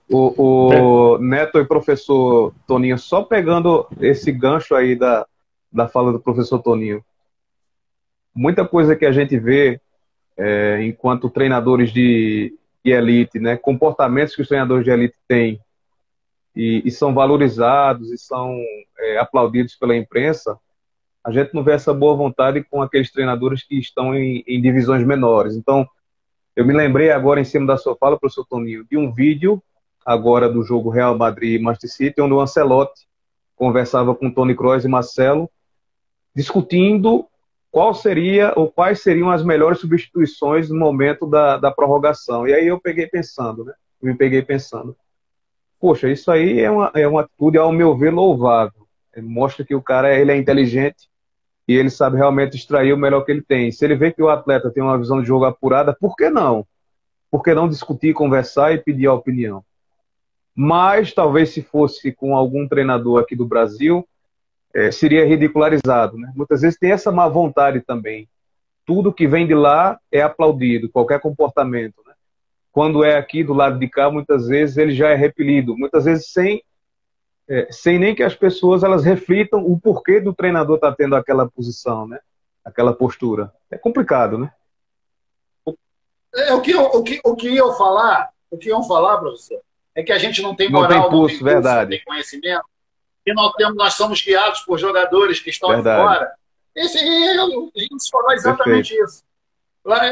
O, 0.09 1.13
o 1.13 1.17
Neto 1.19 1.59
e 1.59 1.65
professor 1.65 2.53
Toninho, 2.67 2.97
só 2.97 3.21
pegando 3.23 3.87
esse 3.99 4.31
gancho 4.31 4.75
aí 4.75 4.95
da, 4.95 5.25
da 5.71 5.87
fala 5.87 6.11
do 6.11 6.19
professor 6.19 6.59
Toninho. 6.59 7.03
Muita 8.33 8.67
coisa 8.67 8.95
que 8.95 9.05
a 9.05 9.11
gente 9.11 9.37
vê 9.37 9.79
é, 10.37 10.83
enquanto 10.83 11.29
treinadores 11.29 11.91
de, 11.91 12.57
de, 12.83 12.91
elite, 12.91 13.39
né, 13.39 13.57
comportamentos 13.57 14.35
que 14.35 14.41
os 14.41 14.47
treinadores 14.47 14.83
de 14.83 14.91
elite 14.91 15.15
têm 15.27 15.59
e, 16.55 16.81
e 16.85 16.91
são 16.91 17.13
valorizados 17.13 18.11
e 18.11 18.17
são 18.17 18.57
é, 18.97 19.17
aplaudidos 19.17 19.75
pela 19.75 19.95
imprensa, 19.95 20.57
a 21.23 21.31
gente 21.31 21.53
não 21.53 21.63
vê 21.63 21.73
essa 21.73 21.93
boa 21.93 22.15
vontade 22.15 22.63
com 22.63 22.81
aqueles 22.81 23.11
treinadores 23.11 23.63
que 23.63 23.77
estão 23.77 24.15
em, 24.15 24.43
em 24.47 24.61
divisões 24.61 25.05
menores. 25.05 25.55
Então, 25.55 25.87
eu 26.55 26.65
me 26.65 26.73
lembrei 26.73 27.11
agora, 27.11 27.39
em 27.39 27.45
cima 27.45 27.67
da 27.67 27.77
sua 27.77 27.95
fala, 27.95 28.19
professor 28.19 28.45
Toninho, 28.45 28.85
de 28.89 28.97
um 28.97 29.13
vídeo 29.13 29.61
agora 30.05 30.49
do 30.49 30.63
jogo 30.63 30.89
Real 30.89 31.15
Madrid 31.17 31.59
e 31.59 31.63
Manchester 31.63 31.91
City, 31.91 32.21
onde 32.21 32.33
o 32.33 32.41
Ancelotti 32.41 33.07
conversava 33.55 34.15
com 34.15 34.31
Tony 34.31 34.55
Kroos 34.55 34.83
e 34.83 34.87
Marcelo, 34.87 35.49
discutindo 36.35 37.27
qual 37.71 37.93
seria 37.93 38.53
ou 38.55 38.69
quais 38.69 39.01
seriam 39.01 39.31
as 39.31 39.43
melhores 39.43 39.79
substituições 39.79 40.69
no 40.69 40.77
momento 40.77 41.25
da, 41.25 41.57
da 41.57 41.71
prorrogação. 41.71 42.47
E 42.47 42.53
aí 42.53 42.67
eu 42.67 42.79
peguei 42.79 43.07
pensando, 43.07 43.63
né? 43.63 43.73
me 44.01 44.15
peguei 44.15 44.41
pensando. 44.41 44.95
Poxa, 45.79 46.09
isso 46.09 46.29
aí 46.29 46.59
é 46.59 46.69
uma, 46.69 46.91
é 46.93 47.07
uma 47.07 47.21
atitude, 47.21 47.57
ao 47.57 47.71
meu 47.71 47.97
ver, 47.97 48.11
louvável. 48.11 48.87
Mostra 49.17 49.65
que 49.65 49.73
o 49.73 49.81
cara 49.81 50.13
ele 50.13 50.31
é 50.31 50.37
inteligente 50.37 51.09
e 51.67 51.75
ele 51.75 51.89
sabe 51.89 52.17
realmente 52.17 52.55
extrair 52.55 52.93
o 52.93 52.97
melhor 52.97 53.21
que 53.21 53.31
ele 53.31 53.41
tem. 53.41 53.71
Se 53.71 53.85
ele 53.85 53.95
vê 53.95 54.11
que 54.11 54.21
o 54.21 54.29
atleta 54.29 54.69
tem 54.69 54.83
uma 54.83 54.97
visão 54.97 55.21
de 55.21 55.27
jogo 55.27 55.45
apurada, 55.45 55.95
por 55.99 56.15
que 56.15 56.29
não? 56.29 56.65
Por 57.29 57.41
que 57.41 57.53
não 57.53 57.69
discutir, 57.69 58.13
conversar 58.13 58.73
e 58.73 58.77
pedir 58.77 59.07
a 59.07 59.13
opinião? 59.13 59.63
mas 60.55 61.13
talvez 61.13 61.49
se 61.49 61.61
fosse 61.61 62.11
com 62.11 62.35
algum 62.35 62.67
treinador 62.67 63.21
aqui 63.21 63.35
do 63.35 63.45
Brasil, 63.45 64.07
é, 64.73 64.91
seria 64.91 65.25
ridicularizado. 65.25 66.17
Né? 66.17 66.31
Muitas 66.35 66.61
vezes 66.61 66.77
tem 66.77 66.91
essa 66.91 67.11
má 67.11 67.27
vontade 67.27 67.81
também. 67.81 68.27
Tudo 68.85 69.13
que 69.13 69.27
vem 69.27 69.47
de 69.47 69.53
lá 69.53 69.99
é 70.11 70.21
aplaudido, 70.21 70.89
qualquer 70.89 71.19
comportamento. 71.19 72.01
Né? 72.05 72.13
Quando 72.71 73.03
é 73.03 73.17
aqui 73.17 73.43
do 73.43 73.53
lado 73.53 73.77
de 73.77 73.87
cá, 73.87 74.09
muitas 74.09 74.47
vezes 74.47 74.77
ele 74.77 74.93
já 74.93 75.09
é 75.09 75.15
repelido, 75.15 75.77
muitas 75.77 76.05
vezes 76.05 76.31
sem, 76.31 76.63
é, 77.47 77.67
sem 77.71 77.99
nem 77.99 78.15
que 78.15 78.23
as 78.23 78.35
pessoas 78.35 78.83
elas 78.83 79.03
reflitam 79.03 79.63
o 79.65 79.79
porquê 79.79 80.19
do 80.19 80.33
treinador 80.33 80.75
estar 80.75 80.91
tá 80.91 80.95
tendo 80.97 81.15
aquela 81.15 81.49
posição, 81.49 82.07
né? 82.07 82.19
aquela 82.63 82.93
postura. 82.93 83.51
É 83.69 83.77
complicado, 83.77 84.37
né? 84.37 84.51
É, 86.33 86.53
o, 86.53 86.61
que 86.61 86.71
eu, 86.71 86.83
o, 86.83 87.03
que, 87.03 87.19
o 87.23 87.35
que 87.35 87.55
eu 87.55 87.73
falar, 87.73 88.29
o 88.49 88.57
que 88.57 88.69
eu 88.69 88.81
falar, 88.83 89.17
professor, 89.17 89.59
é 89.93 90.01
que 90.01 90.13
a 90.13 90.17
gente 90.17 90.41
não 90.41 90.55
tem 90.55 90.69
moral, 90.69 90.89
não 90.89 91.01
tem 91.01 91.09
pulso, 91.09 91.11
não 91.11 91.27
tem, 91.27 91.37
pulso, 91.37 91.43
verdade. 91.43 91.81
não 91.81 91.97
tem 91.97 92.05
conhecimento, 92.05 92.65
e 93.25 93.33
nós, 93.33 93.53
temos, 93.53 93.75
nós 93.75 93.93
somos 93.93 94.21
guiados 94.21 94.61
por 94.61 94.77
jogadores 94.77 95.39
que 95.39 95.49
estão 95.49 95.69
verdade. 95.69 96.01
fora. 96.01 96.33
Esse, 96.75 96.97
a 96.97 97.79
gente 97.79 98.09
falou 98.11 98.31
exatamente 98.31 98.89
Perfeito. 98.89 99.05
isso. 99.05 99.23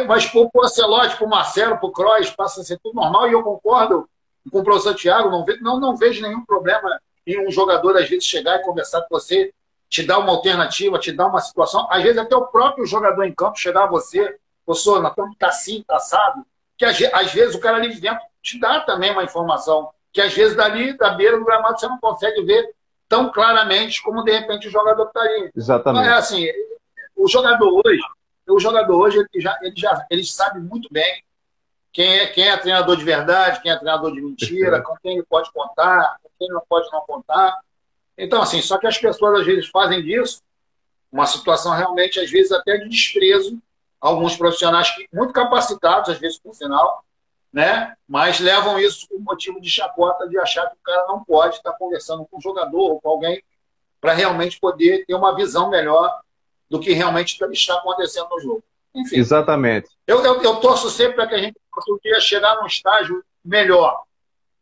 Mas 0.07 0.25
para 0.25 0.39
o 0.41 0.63
Ancelotti, 0.63 1.15
para 1.15 1.25
o 1.25 1.29
Marcelo, 1.29 1.77
para 1.77 1.87
o 1.87 1.91
Kroos, 1.91 2.29
passa 2.31 2.61
a 2.61 2.63
ser 2.63 2.79
tudo 2.79 2.95
normal, 2.95 3.29
e 3.29 3.33
eu 3.33 3.43
concordo 3.43 4.09
com 4.51 4.59
o 4.59 4.63
professor 4.63 4.95
Tiago, 4.95 5.29
não, 5.29 5.45
vejo, 5.45 5.63
não, 5.63 5.79
não 5.79 5.95
vejo 5.95 6.21
nenhum 6.21 6.43
problema 6.43 6.99
em 7.25 7.47
um 7.47 7.51
jogador, 7.51 7.95
às 7.97 8.09
vezes, 8.09 8.25
chegar 8.25 8.57
e 8.57 8.63
conversar 8.63 9.01
com 9.01 9.07
você, 9.11 9.53
te 9.87 10.03
dar 10.03 10.19
uma 10.19 10.31
alternativa, 10.31 10.97
te 10.97 11.11
dar 11.11 11.27
uma 11.27 11.39
situação. 11.39 11.87
Às 11.91 12.01
vezes, 12.01 12.17
até 12.17 12.35
o 12.35 12.47
próprio 12.47 12.85
jogador 12.85 13.23
em 13.23 13.33
campo 13.33 13.57
chegar 13.57 13.83
a 13.83 13.87
você, 13.87 14.37
professor, 14.65 15.01
nós 15.01 15.11
estamos 15.11 15.37
tá 15.37 15.47
assim, 15.47 15.83
tá 15.87 15.97
assado, 15.97 16.43
que 16.77 16.85
às 16.85 17.31
vezes 17.31 17.55
o 17.55 17.59
cara 17.59 17.77
ali 17.77 17.93
dentro 17.99 18.23
te 18.41 18.59
dá 18.59 18.79
também 18.79 19.11
uma 19.11 19.23
informação 19.23 19.89
que 20.11 20.21
às 20.21 20.33
vezes 20.33 20.55
dali, 20.55 20.97
da 20.97 21.11
beira 21.11 21.37
do 21.37 21.45
gramado, 21.45 21.79
você 21.79 21.87
não 21.87 21.99
consegue 21.99 22.43
ver 22.43 22.73
tão 23.09 23.31
claramente 23.31 24.01
como 24.01 24.23
de 24.23 24.31
repente 24.31 24.67
o 24.67 24.71
jogador 24.71 25.07
está 25.07 25.19
ali. 25.19 25.51
Exatamente. 25.55 26.03
Então, 26.05 26.15
é 26.15 26.17
assim, 26.17 26.47
o 27.15 27.27
jogador 27.27 27.81
hoje, 27.83 28.01
o 28.47 28.59
jogador 28.59 28.95
hoje, 28.95 29.17
ele 29.17 29.43
já, 29.43 29.59
ele 29.61 29.75
já 29.75 30.05
ele 30.09 30.23
sabe 30.23 30.59
muito 30.59 30.87
bem 30.91 31.21
quem 31.91 32.19
é, 32.19 32.27
quem 32.27 32.47
é 32.47 32.55
treinador 32.55 32.95
de 32.95 33.03
verdade, 33.03 33.61
quem 33.61 33.71
é 33.71 33.75
treinador 33.75 34.13
de 34.13 34.21
mentira, 34.21 34.81
com 34.81 34.95
quem 35.01 35.13
ele 35.13 35.25
pode 35.27 35.51
contar, 35.51 36.17
com 36.21 36.29
quem 36.37 36.47
não 36.49 36.61
pode 36.69 36.89
não 36.91 37.01
contar. 37.01 37.59
Então, 38.15 38.41
assim, 38.41 38.61
só 38.61 38.77
que 38.77 38.85
as 38.85 38.97
pessoas 38.97 39.41
às 39.41 39.45
vezes 39.45 39.67
fazem 39.67 40.01
disso 40.03 40.41
uma 41.11 41.25
situação 41.25 41.73
realmente, 41.73 42.19
às 42.19 42.29
vezes, 42.29 42.51
até 42.51 42.77
de 42.77 42.87
desprezo. 42.87 43.57
Alguns 43.99 44.37
profissionais 44.37 44.87
muito 45.11 45.33
capacitados, 45.33 46.09
às 46.09 46.19
vezes, 46.19 46.39
por 46.39 46.53
sinal, 46.53 47.03
né? 47.51 47.95
Mas 48.07 48.39
levam 48.39 48.79
isso 48.79 49.07
com 49.07 49.19
motivo 49.19 49.59
de 49.59 49.69
chacota 49.69 50.27
de 50.27 50.37
achar 50.37 50.67
que 50.67 50.75
o 50.75 50.83
cara 50.83 51.07
não 51.07 51.23
pode 51.23 51.55
estar 51.55 51.73
conversando 51.73 52.25
com 52.25 52.37
o 52.37 52.41
jogador 52.41 52.91
ou 52.91 53.01
com 53.01 53.09
alguém 53.09 53.43
para 53.99 54.13
realmente 54.13 54.59
poder 54.59 55.05
ter 55.05 55.13
uma 55.13 55.35
visão 55.35 55.69
melhor 55.69 56.21
do 56.69 56.79
que 56.79 56.93
realmente 56.93 57.37
está 57.51 57.75
acontecendo 57.75 58.29
no 58.29 58.39
jogo. 58.39 58.63
Enfim, 58.95 59.17
Exatamente. 59.17 59.89
Eu, 60.07 60.23
eu, 60.23 60.41
eu 60.41 60.55
torço 60.57 60.89
sempre 60.89 61.15
para 61.15 61.27
que 61.27 61.35
a 61.35 61.39
gente 61.39 61.57
dia 62.03 62.19
chegar 62.19 62.55
num 62.55 62.65
estágio 62.65 63.23
melhor. 63.43 64.03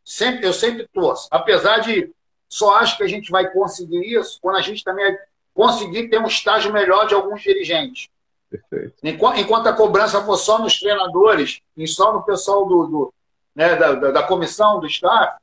Sempre, 0.04 0.46
eu 0.46 0.52
sempre 0.52 0.86
torço. 0.92 1.28
Apesar 1.30 1.78
de 1.78 2.10
só 2.48 2.76
acho 2.76 2.96
que 2.96 3.02
a 3.02 3.08
gente 3.08 3.30
vai 3.30 3.50
conseguir 3.50 4.18
isso 4.18 4.38
quando 4.40 4.56
a 4.56 4.62
gente 4.62 4.82
também 4.82 5.16
conseguir 5.52 6.08
ter 6.08 6.18
um 6.18 6.26
estágio 6.26 6.72
melhor 6.72 7.06
de 7.06 7.14
alguns 7.14 7.42
dirigentes. 7.42 8.08
Perfeito. 8.50 8.94
Enquanto 9.02 9.66
a 9.66 9.72
cobrança 9.72 10.24
for 10.24 10.36
só 10.36 10.58
nos 10.58 10.78
treinadores 10.78 11.60
e 11.76 11.86
só 11.86 12.12
no 12.12 12.22
pessoal 12.22 12.66
do, 12.66 12.86
do 12.86 13.14
né, 13.54 13.76
da, 13.76 13.92
da, 13.94 14.10
da, 14.10 14.22
comissão, 14.22 14.80
do 14.80 14.86
staff, 14.86 15.38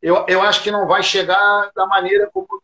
eu, 0.00 0.24
eu 0.26 0.40
acho 0.40 0.62
que 0.62 0.70
não 0.70 0.86
vai 0.86 1.02
chegar 1.02 1.70
da 1.74 1.86
maneira 1.86 2.30
como 2.32 2.62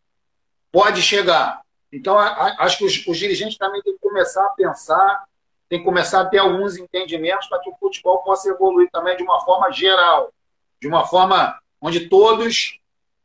pode 0.72 1.02
chegar. 1.02 1.60
Então, 1.92 2.18
a, 2.18 2.56
acho 2.60 2.78
que 2.78 2.84
os, 2.84 3.06
os, 3.06 3.18
dirigentes 3.18 3.58
também 3.58 3.82
têm 3.82 3.92
que 3.92 4.00
começar 4.00 4.44
a 4.46 4.50
pensar, 4.50 5.24
têm 5.68 5.80
que 5.80 5.84
começar 5.84 6.22
a 6.22 6.26
ter 6.26 6.38
alguns 6.38 6.78
entendimentos 6.78 7.46
para 7.48 7.58
que 7.60 7.68
o 7.68 7.76
futebol 7.76 8.22
possa 8.22 8.48
evoluir 8.48 8.88
também 8.90 9.16
de 9.16 9.22
uma 9.22 9.40
forma 9.44 9.70
geral, 9.70 10.32
de 10.80 10.88
uma 10.88 11.06
forma 11.06 11.58
onde 11.80 12.08
todos 12.08 12.80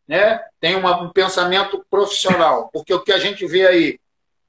né, 0.07 0.43
uma, 0.77 1.01
um 1.01 1.09
pensamento 1.09 1.85
profissional. 1.89 2.69
Porque 2.73 2.93
o 2.93 3.01
que 3.01 3.13
a 3.13 3.19
gente 3.19 3.45
vê 3.45 3.65
aí 3.65 3.99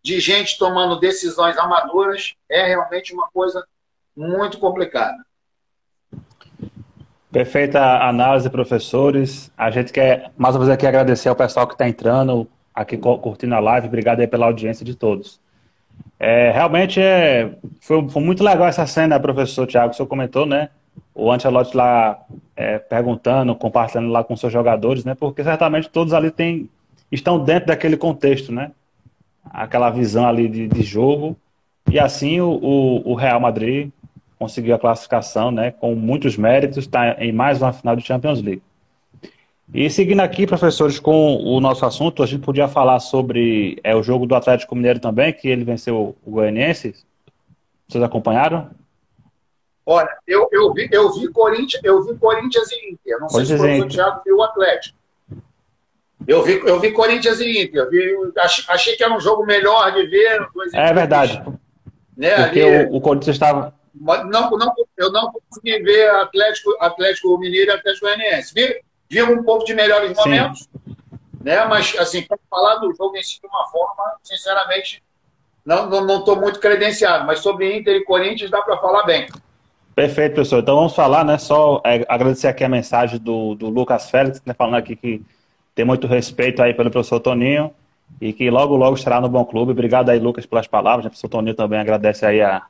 de 0.02 0.18
gente 0.20 0.58
tomando 0.58 0.98
decisões 0.98 1.56
amadoras 1.56 2.34
é 2.50 2.66
realmente 2.66 3.14
uma 3.14 3.28
coisa 3.30 3.64
muito 4.16 4.58
complicada. 4.58 5.16
Perfeita 7.30 7.80
análise, 7.80 8.50
professores. 8.50 9.50
A 9.56 9.70
gente 9.70 9.92
quer, 9.92 10.30
mais 10.36 10.54
uma 10.54 10.64
vez, 10.64 10.74
aqui 10.74 10.86
agradecer 10.86 11.28
ao 11.30 11.36
pessoal 11.36 11.66
que 11.66 11.74
está 11.74 11.88
entrando, 11.88 12.46
aqui 12.74 12.96
curtindo 12.98 13.54
a 13.54 13.60
live. 13.60 13.86
Obrigado 13.86 14.20
aí 14.20 14.26
pela 14.26 14.46
audiência 14.46 14.84
de 14.84 14.94
todos. 14.94 15.40
É, 16.18 16.50
realmente 16.50 17.00
é, 17.00 17.54
foi, 17.80 18.06
foi, 18.08 18.22
muito 18.22 18.44
legal 18.44 18.66
essa 18.66 18.86
cena, 18.86 19.18
professor 19.18 19.66
Tiago, 19.66 19.88
que 19.88 19.94
o 19.94 19.96
senhor 19.96 20.06
comentou, 20.06 20.44
né? 20.44 20.68
O 21.14 21.32
Ancelotti 21.32 21.76
lá 21.76 22.20
é, 22.54 22.78
perguntando, 22.78 23.54
compartilhando 23.54 24.10
lá 24.10 24.22
com 24.22 24.36
seus 24.36 24.52
jogadores, 24.52 25.04
né? 25.04 25.14
Porque 25.14 25.42
certamente 25.42 25.88
todos 25.88 26.12
ali 26.12 26.30
tem, 26.30 26.68
estão 27.10 27.42
dentro 27.42 27.68
daquele 27.68 27.96
contexto, 27.96 28.52
né? 28.52 28.72
Aquela 29.44 29.90
visão 29.90 30.26
ali 30.26 30.48
de, 30.48 30.68
de 30.68 30.82
jogo. 30.82 31.36
E 31.90 31.98
assim 31.98 32.40
o, 32.40 32.50
o, 32.50 33.12
o, 33.12 33.14
Real 33.14 33.40
Madrid 33.40 33.90
conseguiu 34.38 34.74
a 34.74 34.78
classificação, 34.78 35.50
né? 35.50 35.70
Com 35.70 35.94
muitos 35.94 36.36
méritos, 36.36 36.78
está 36.78 37.16
em 37.22 37.32
mais 37.32 37.60
uma 37.60 37.72
final 37.72 37.96
de 37.96 38.04
Champions 38.04 38.40
League. 38.40 38.62
E 39.74 39.88
seguindo 39.88 40.20
aqui, 40.20 40.46
professores, 40.46 40.98
com 40.98 41.36
o 41.36 41.58
nosso 41.60 41.86
assunto, 41.86 42.22
a 42.22 42.26
gente 42.26 42.44
podia 42.44 42.68
falar 42.68 43.00
sobre 43.00 43.78
é, 43.82 43.96
o 43.96 44.02
jogo 44.02 44.26
do 44.26 44.34
Atlético 44.34 44.74
Mineiro 44.74 45.00
também, 45.00 45.32
que 45.32 45.48
ele 45.48 45.64
venceu 45.64 46.14
o 46.24 46.30
Goianiense. 46.30 46.94
Vocês 47.88 48.02
acompanharam? 48.04 48.70
Olha, 49.84 50.10
eu, 50.26 50.48
eu, 50.52 50.72
vi, 50.72 50.88
eu, 50.92 51.12
vi, 51.12 51.28
Corinthians, 51.28 51.82
eu 51.82 52.02
vi 52.02 52.16
Corinthians 52.16 52.70
e 52.70 52.92
Inter. 52.92 53.18
Não 53.18 53.28
sei 53.28 53.44
se 53.46 53.56
foi 53.56 53.80
o 53.80 53.88
Thiago 53.88 54.20
viu 54.24 54.36
o 54.36 54.42
Atlético. 54.42 54.96
Eu 56.26 56.42
vi, 56.42 56.60
eu 56.64 56.78
vi 56.78 56.92
Corinthians 56.92 57.40
e 57.40 57.62
Inter. 57.62 57.88
Vi, 57.90 58.14
achei 58.68 58.96
que 58.96 59.02
era 59.02 59.14
um 59.14 59.20
jogo 59.20 59.44
melhor 59.44 59.92
de 59.92 60.06
ver. 60.06 60.46
É 60.72 60.92
verdade. 60.92 61.42
Né, 62.16 62.44
Porque 62.44 62.60
ali, 62.60 62.86
o, 62.86 62.96
o, 62.96 63.00
Corinthians 63.00 63.36
estava. 63.36 63.74
Não, 63.94 64.50
não, 64.50 64.74
eu 64.96 65.12
não 65.12 65.32
consegui 65.32 65.82
ver 65.82 66.10
Atlético, 66.10 66.76
Atlético 66.80 67.38
Mineiro 67.38 67.70
e 67.70 67.74
Atlético 67.74 68.06
Goianiense. 68.06 68.52
Vi, 68.54 68.80
vimos 69.08 69.38
um 69.38 69.42
pouco 69.42 69.64
de 69.64 69.74
melhores 69.74 70.16
momentos, 70.16 70.60
Sim. 70.60 70.96
né? 71.42 71.64
Mas, 71.64 71.96
assim, 71.98 72.22
para 72.22 72.38
falar 72.48 72.76
do 72.76 72.94
jogo 72.94 73.16
em 73.16 73.22
si 73.22 73.40
de 73.40 73.46
uma 73.46 73.66
forma, 73.68 74.16
sinceramente, 74.22 75.02
não 75.64 75.84
estou 75.84 76.04
não, 76.04 76.24
não 76.24 76.40
muito 76.40 76.60
credenciado. 76.60 77.26
Mas 77.26 77.40
sobre 77.40 77.76
Inter 77.76 77.96
e 77.96 78.04
Corinthians 78.04 78.50
dá 78.50 78.62
para 78.62 78.76
falar 78.78 79.04
bem. 79.04 79.26
Perfeito, 79.94 80.34
professor. 80.34 80.60
Então 80.60 80.76
vamos 80.76 80.94
falar, 80.94 81.24
né? 81.24 81.36
Só 81.36 81.82
é, 81.84 82.04
agradecer 82.08 82.48
aqui 82.48 82.64
a 82.64 82.68
mensagem 82.68 83.18
do, 83.18 83.54
do 83.54 83.68
Lucas 83.68 84.10
Félix, 84.10 84.38
está 84.38 84.54
falando 84.54 84.76
aqui 84.76 84.96
que 84.96 85.22
tem 85.74 85.84
muito 85.84 86.06
respeito 86.06 86.62
aí 86.62 86.74
pelo 86.74 86.90
professor 86.90 87.20
Toninho 87.20 87.70
e 88.20 88.32
que 88.32 88.50
logo, 88.50 88.76
logo 88.76 88.96
estará 88.96 89.20
no 89.20 89.28
Bom 89.28 89.44
Clube. 89.44 89.72
Obrigado 89.72 90.10
aí, 90.10 90.18
Lucas, 90.18 90.46
pelas 90.46 90.66
palavras. 90.66 91.06
O 91.06 91.08
professor 91.08 91.28
Toninho 91.28 91.54
também 91.54 91.78
agradece 91.78 92.26
aí 92.26 92.40
a, 92.40 92.62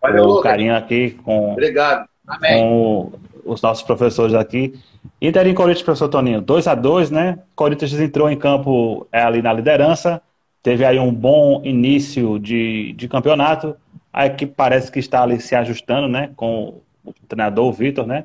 Valeu, 0.00 0.24
o 0.24 0.40
carinho 0.40 0.74
aqui 0.74 1.10
com, 1.24 1.52
Obrigado. 1.52 2.08
Amém. 2.26 2.58
com 2.58 3.12
os 3.44 3.62
nossos 3.62 3.84
professores 3.84 4.34
aqui. 4.34 4.74
Inter 5.20 5.46
e 5.46 5.54
Corinthians, 5.54 5.84
professor 5.84 6.08
Toninho, 6.08 6.40
2 6.40 6.66
a 6.66 6.74
2 6.74 7.10
né? 7.10 7.38
Corinthians 7.54 7.92
entrou 7.94 8.28
em 8.28 8.36
campo 8.36 9.06
é, 9.12 9.22
ali 9.22 9.40
na 9.40 9.52
liderança, 9.52 10.20
teve 10.62 10.84
aí 10.84 10.98
um 10.98 11.12
bom 11.12 11.60
início 11.64 12.38
de, 12.38 12.92
de 12.94 13.08
campeonato. 13.08 13.76
A 14.12 14.26
equipe 14.26 14.52
parece 14.56 14.90
que 14.90 14.98
está 14.98 15.22
ali 15.22 15.40
se 15.40 15.54
ajustando, 15.54 16.08
né? 16.08 16.30
Com 16.36 16.80
o 17.04 17.12
treinador, 17.28 17.72
Vitor, 17.72 18.06
né? 18.06 18.24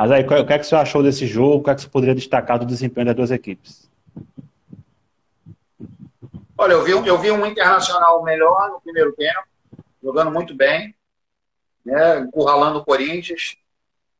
Mas 0.00 0.10
aí, 0.12 0.24
o 0.24 0.46
que 0.46 0.52
é 0.54 0.58
que 0.58 0.64
você 0.64 0.74
achou 0.74 1.02
desse 1.02 1.26
jogo? 1.26 1.56
O 1.56 1.62
que 1.62 1.68
é 1.68 1.74
que 1.74 1.82
você 1.82 1.88
poderia 1.88 2.14
destacar 2.14 2.58
do 2.58 2.64
desempenho 2.64 3.08
das 3.08 3.14
duas 3.14 3.30
equipes? 3.30 3.86
Olha, 6.56 6.72
eu 6.72 6.82
vi, 6.82 6.92
eu 6.92 7.18
vi 7.18 7.30
um 7.30 7.44
internacional 7.44 8.22
melhor 8.22 8.70
no 8.70 8.80
primeiro 8.80 9.12
tempo, 9.12 9.42
jogando 10.02 10.30
muito 10.30 10.54
bem, 10.54 10.94
né? 11.84 12.20
encurralando 12.20 12.78
o 12.78 12.84
Corinthians. 12.84 13.58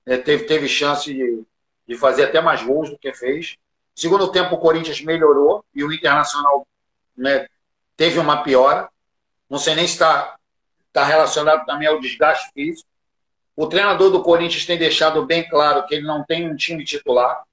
É, 0.04 0.18
teve, 0.18 0.44
teve 0.44 0.68
chance 0.68 1.14
de, 1.14 1.42
de 1.88 1.96
fazer 1.96 2.24
até 2.24 2.42
mais 2.42 2.62
gols 2.62 2.90
do 2.90 2.98
que 2.98 3.14
fez. 3.14 3.56
Segundo 3.94 4.30
tempo, 4.30 4.56
o 4.56 4.60
Corinthians 4.60 5.00
melhorou 5.00 5.64
e 5.74 5.82
o 5.82 5.90
Internacional 5.90 6.68
né, 7.16 7.46
teve 7.96 8.18
uma 8.18 8.42
piora. 8.42 8.90
Não 9.48 9.58
sei 9.58 9.74
nem 9.74 9.86
se 9.86 9.94
está 9.94 10.36
tá 10.92 11.06
relacionado 11.06 11.64
também 11.64 11.88
ao 11.88 11.98
desgaste 11.98 12.52
físico. 12.52 12.89
O 13.60 13.66
treinador 13.66 14.10
do 14.10 14.22
Corinthians 14.22 14.64
tem 14.64 14.78
deixado 14.78 15.26
bem 15.26 15.46
claro 15.46 15.84
que 15.84 15.94
ele 15.94 16.06
não 16.06 16.24
tem 16.24 16.50
um 16.50 16.56
time 16.56 16.82
titular. 16.82 17.44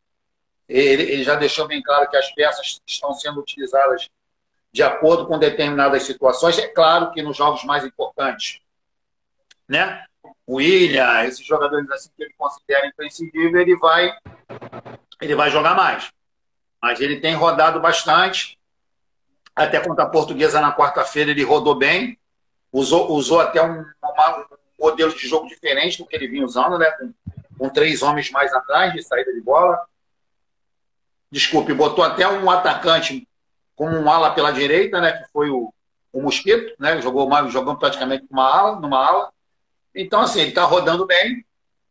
Ele, 0.66 1.04
ele 1.04 1.22
já 1.22 1.36
deixou 1.36 1.68
bem 1.68 1.84
claro 1.84 2.10
que 2.10 2.16
as 2.16 2.34
peças 2.34 2.82
estão 2.88 3.12
sendo 3.12 3.42
utilizadas 3.42 4.10
de 4.72 4.82
acordo 4.82 5.28
com 5.28 5.38
determinadas 5.38 6.04
situações. 6.04 6.58
É 6.60 6.68
claro 6.70 7.12
que 7.12 7.22
nos 7.22 7.36
jogos 7.36 7.66
mais 7.66 7.84
importantes, 7.84 8.62
né? 9.68 10.06
o 10.46 10.56
William, 10.56 11.26
esses 11.26 11.46
jogadores 11.46 11.92
assim 11.92 12.10
que 12.16 12.24
ele 12.24 12.34
considera 12.38 12.88
imprescindível, 12.88 13.60
ele 13.60 13.76
vai, 13.76 14.16
ele 15.22 15.36
vai 15.36 15.52
jogar 15.52 15.76
mais. 15.76 16.10
Mas 16.82 17.02
ele 17.02 17.20
tem 17.20 17.36
rodado 17.36 17.82
bastante. 17.82 18.58
Até 19.54 19.82
contra 19.82 20.06
a 20.06 20.10
portuguesa 20.10 20.62
na 20.62 20.74
quarta-feira 20.74 21.32
ele 21.32 21.44
rodou 21.44 21.76
bem. 21.76 22.18
Usou, 22.72 23.12
usou 23.12 23.42
até 23.42 23.62
um, 23.62 23.84
uma, 24.02 24.40
um, 24.40 24.57
modelo 24.80 25.14
de 25.14 25.28
jogo 25.28 25.48
diferente 25.48 25.98
do 25.98 26.06
que 26.06 26.16
ele 26.16 26.28
vinha 26.28 26.46
usando, 26.46 26.78
né? 26.78 26.90
Com, 26.92 27.14
com 27.58 27.70
três 27.70 28.02
homens 28.02 28.30
mais 28.32 28.54
atrás 28.54 28.94
de 28.94 29.02
saída 29.02 29.34
de 29.34 29.42
bola. 29.42 29.80
Desculpe, 31.32 31.74
botou 31.74 32.04
até 32.04 32.28
um 32.28 32.50
atacante 32.50 33.28
como 33.76 33.96
um 33.98 34.10
ala 34.10 34.34
pela 34.34 34.52
direita, 34.52 35.02
né? 35.02 35.12
Que 35.12 35.32
foi 35.32 35.50
o, 35.50 35.74
o 36.14 36.22
Mosquito, 36.22 36.76
né? 36.80 37.02
Jogou, 37.02 37.30
jogou 37.50 37.76
praticamente 37.76 38.26
numa 38.30 38.48
ala, 38.48 38.80
numa 38.80 39.06
ala. 39.06 39.34
Então, 39.94 40.22
assim, 40.22 40.42
ele 40.42 40.50
está 40.50 40.64
rodando 40.64 41.06
bem. 41.06 41.46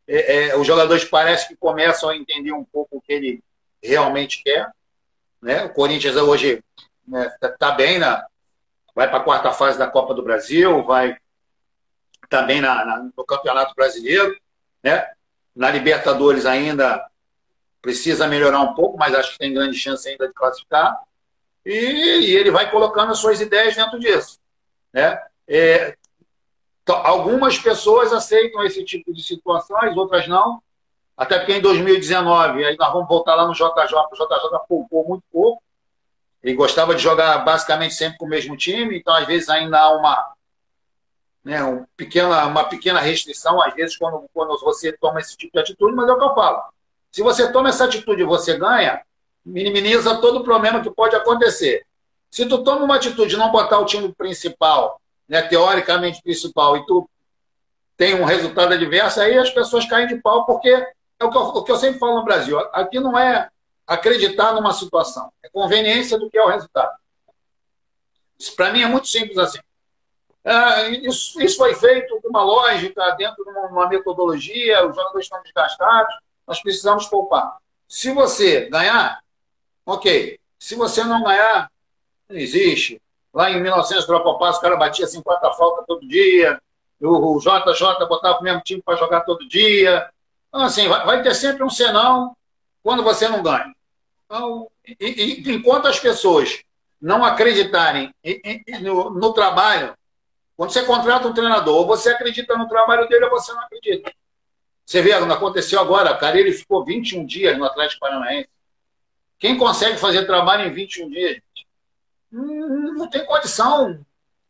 É, 0.08 0.48
é, 0.48 0.56
os 0.56 0.66
jogadores 0.66 1.04
parecem 1.04 1.48
que 1.48 1.56
começam 1.56 2.08
a 2.08 2.16
entender 2.16 2.52
um 2.52 2.64
pouco 2.64 2.98
o 2.98 3.00
que 3.00 3.12
ele 3.12 3.44
realmente 3.82 4.42
quer. 4.42 4.70
Né? 5.42 5.64
O 5.64 5.70
Corinthians 5.70 6.16
hoje 6.16 6.62
está 7.06 7.18
né, 7.18 7.36
tá, 7.40 7.48
tá 7.50 7.70
bem, 7.72 7.98
na, 7.98 8.24
vai 8.94 9.08
para 9.08 9.18
a 9.18 9.22
quarta 9.22 9.52
fase 9.52 9.78
da 9.78 9.86
Copa 9.86 10.14
do 10.14 10.22
Brasil, 10.22 10.82
vai 10.84 11.16
também 12.28 12.60
na, 12.60 12.84
na, 12.84 13.10
no 13.16 13.24
Campeonato 13.24 13.74
Brasileiro. 13.74 14.36
Né? 14.82 15.06
Na 15.54 15.70
Libertadores 15.70 16.46
ainda 16.46 17.06
precisa 17.80 18.26
melhorar 18.26 18.60
um 18.60 18.74
pouco, 18.74 18.98
mas 18.98 19.14
acho 19.14 19.32
que 19.32 19.38
tem 19.38 19.54
grande 19.54 19.78
chance 19.78 20.08
ainda 20.08 20.26
de 20.26 20.34
classificar. 20.34 20.98
E, 21.64 21.70
e 21.70 22.36
ele 22.36 22.50
vai 22.50 22.70
colocando 22.70 23.12
as 23.12 23.18
suas 23.18 23.40
ideias 23.40 23.74
dentro 23.74 23.98
disso. 23.98 24.38
Né? 24.92 25.20
É, 25.48 25.96
algumas 26.86 27.58
pessoas 27.58 28.12
aceitam 28.12 28.64
esse 28.64 28.84
tipo 28.84 29.12
de 29.12 29.22
situações, 29.22 29.96
outras 29.96 30.26
não. 30.28 30.62
Até 31.16 31.38
porque 31.38 31.54
em 31.54 31.60
2019, 31.60 32.64
aí 32.64 32.76
nós 32.76 32.92
vamos 32.92 33.08
voltar 33.08 33.34
lá 33.34 33.46
no 33.46 33.54
JJ, 33.54 33.64
o 33.64 34.14
JJ 34.14 34.58
poupou 34.68 35.08
muito 35.08 35.24
pouco. 35.32 35.62
Ele 36.42 36.54
gostava 36.54 36.94
de 36.94 37.02
jogar 37.02 37.38
basicamente 37.38 37.94
sempre 37.94 38.18
com 38.18 38.26
o 38.26 38.28
mesmo 38.28 38.56
time, 38.56 38.98
então 38.98 39.14
às 39.14 39.26
vezes 39.26 39.48
ainda 39.48 39.80
há 39.80 39.96
uma, 39.96 40.35
né, 41.46 41.62
um 41.62 41.86
pequena, 41.96 42.44
uma 42.46 42.64
pequena 42.64 42.98
restrição, 42.98 43.62
às 43.62 43.72
vezes, 43.72 43.96
quando, 43.96 44.28
quando 44.34 44.58
você 44.58 44.92
toma 44.92 45.20
esse 45.20 45.36
tipo 45.36 45.52
de 45.52 45.60
atitude, 45.60 45.94
mas 45.94 46.08
é 46.08 46.12
o 46.12 46.18
que 46.18 46.24
eu 46.24 46.34
falo. 46.34 46.60
Se 47.12 47.22
você 47.22 47.52
toma 47.52 47.68
essa 47.68 47.84
atitude 47.84 48.22
e 48.22 48.26
você 48.26 48.58
ganha, 48.58 49.00
minimiza 49.44 50.16
todo 50.16 50.40
o 50.40 50.44
problema 50.44 50.82
que 50.82 50.90
pode 50.90 51.14
acontecer. 51.14 51.86
Se 52.28 52.46
tu 52.46 52.64
toma 52.64 52.84
uma 52.84 52.96
atitude 52.96 53.30
de 53.30 53.36
não 53.36 53.52
botar 53.52 53.78
o 53.78 53.84
time 53.84 54.12
principal 54.12 55.00
né, 55.28 55.40
teoricamente 55.42 56.20
principal, 56.20 56.76
e 56.76 56.84
tu 56.84 57.08
tem 57.96 58.20
um 58.20 58.24
resultado 58.24 58.74
adverso, 58.74 59.20
aí 59.20 59.38
as 59.38 59.50
pessoas 59.50 59.86
caem 59.86 60.08
de 60.08 60.16
pau, 60.16 60.44
porque 60.44 60.68
é 60.68 61.24
o 61.24 61.30
que 61.30 61.38
eu, 61.38 61.42
o 61.42 61.62
que 61.62 61.70
eu 61.70 61.76
sempre 61.76 62.00
falo 62.00 62.16
no 62.16 62.24
Brasil. 62.24 62.58
Aqui 62.72 62.98
não 62.98 63.16
é 63.16 63.48
acreditar 63.86 64.52
numa 64.52 64.72
situação, 64.72 65.32
é 65.44 65.48
conveniência 65.48 66.18
do 66.18 66.28
que 66.28 66.36
é 66.36 66.42
o 66.42 66.48
resultado. 66.48 66.92
Isso 68.36 68.54
para 68.56 68.72
mim 68.72 68.82
é 68.82 68.86
muito 68.86 69.06
simples 69.06 69.38
assim. 69.38 69.60
É, 70.48 70.90
isso, 70.90 71.42
isso, 71.42 71.56
foi 71.56 71.74
feito 71.74 72.20
com 72.22 72.28
uma 72.28 72.44
lógica, 72.44 73.10
dentro 73.18 73.44
de 73.44 73.50
uma, 73.50 73.88
metodologia, 73.88 74.86
os 74.86 74.94
jogadores 74.94 75.26
estão 75.26 75.42
desgastados, 75.42 76.14
nós 76.46 76.62
precisamos 76.62 77.06
poupar. 77.06 77.56
Se 77.88 78.12
você 78.12 78.66
ganhar, 78.70 79.20
ok. 79.84 80.38
Se 80.56 80.76
você 80.76 81.02
não 81.02 81.24
ganhar, 81.24 81.68
não 82.28 82.36
existe. 82.36 83.02
Lá 83.34 83.50
em 83.50 83.60
1900, 83.60 84.06
Tropa 84.06 84.38
Passo, 84.38 84.60
o 84.60 84.62
cara 84.62 84.76
batia 84.76 85.06
50 85.06 85.52
faltas 85.54 85.84
todo 85.84 86.06
dia. 86.06 86.60
O, 87.00 87.38
JJ 87.40 88.06
botava 88.08 88.38
o 88.38 88.42
mesmo 88.42 88.62
time 88.62 88.80
para 88.80 88.96
jogar 88.96 89.22
todo 89.22 89.48
dia. 89.48 90.08
Então, 90.48 90.62
assim, 90.62 90.88
vai, 90.88 91.04
vai, 91.04 91.22
ter 91.22 91.34
sempre 91.34 91.64
um 91.64 91.68
senão 91.68 92.36
quando 92.84 93.02
você 93.02 93.28
não 93.28 93.42
ganha. 93.42 93.74
Então, 94.24 94.68
e, 94.86 95.42
e, 95.42 95.52
enquanto 95.52 95.86
as 95.86 95.98
pessoas 95.98 96.62
não 97.00 97.24
acreditarem 97.24 98.14
no, 98.80 99.10
no, 99.10 99.32
trabalho, 99.32 99.92
quando 100.56 100.70
você 100.70 100.82
contrata 100.84 101.28
um 101.28 101.34
treinador, 101.34 101.76
ou 101.76 101.86
você 101.86 102.10
acredita 102.10 102.56
no 102.56 102.68
trabalho 102.68 103.08
dele 103.08 103.24
ou 103.26 103.30
você 103.30 103.52
não 103.52 103.62
acredita. 103.62 104.12
Você 104.84 105.02
vê, 105.02 105.12
aconteceu 105.12 105.80
agora, 105.80 106.16
cara, 106.16 106.38
ele 106.38 106.52
ficou 106.52 106.84
21 106.84 107.26
dias 107.26 107.58
no 107.58 107.64
Atlético 107.64 108.00
Paranaense. 108.00 108.48
Quem 109.38 109.58
consegue 109.58 109.98
fazer 109.98 110.24
trabalho 110.26 110.66
em 110.66 110.72
21 110.72 111.10
dias? 111.10 111.40
não 112.30 113.08
tem 113.08 113.24
condição. 113.24 113.98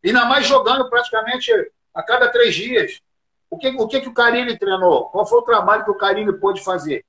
Ainda 0.05 0.25
mais 0.25 0.47
jogando 0.47 0.89
praticamente 0.89 1.51
a 1.95 2.03
cada 2.03 2.29
três 2.29 2.55
dias. 2.55 3.01
O 3.49 3.59
que 3.59 3.69
o, 3.69 3.87
que, 3.87 4.01
que 4.01 4.09
o 4.09 4.15
Carilli 4.15 4.59
treinou? 4.59 5.07
Qual 5.07 5.27
foi 5.27 5.39
o 5.39 5.43
trabalho 5.43 5.85
que 5.85 5.91
o 5.91 5.97
Carilli 5.97 6.33
pôde 6.39 6.63
fazer? 6.63 7.05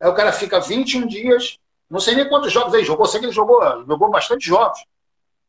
Aí 0.00 0.08
o 0.08 0.14
cara 0.14 0.32
fica 0.32 0.60
21 0.60 1.06
dias, 1.06 1.58
não 1.90 1.98
sei 1.98 2.14
nem 2.14 2.28
quantos 2.28 2.52
jogos 2.52 2.72
ele 2.74 2.84
jogou, 2.84 3.06
sei 3.06 3.20
que 3.20 3.26
ele 3.26 3.32
jogou, 3.32 3.60
jogou 3.84 4.10
bastante 4.10 4.46
jogos. 4.46 4.84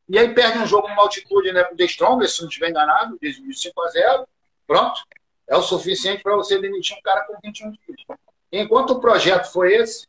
E 0.10 0.18
aí 0.18 0.34
perde 0.34 0.58
um 0.58 0.66
jogo 0.66 0.88
numa 0.88 1.04
altitude 1.04 1.52
né, 1.52 1.64
The 1.64 1.86
Strongest, 1.86 2.36
se 2.36 2.42
não 2.42 2.50
estiver 2.50 2.70
enganado, 2.72 3.18
de 3.22 3.54
5 3.54 3.82
a 3.82 3.88
0 3.90 4.28
pronto. 4.66 5.02
É 5.48 5.56
o 5.56 5.62
suficiente 5.62 6.24
para 6.24 6.36
você 6.36 6.60
demitir 6.60 6.98
um 6.98 7.02
cara 7.02 7.22
com 7.26 7.36
21 7.44 7.72
dias. 7.72 8.20
Enquanto 8.52 8.92
o 8.92 9.00
projeto 9.00 9.52
foi 9.52 9.76
esse, 9.76 10.08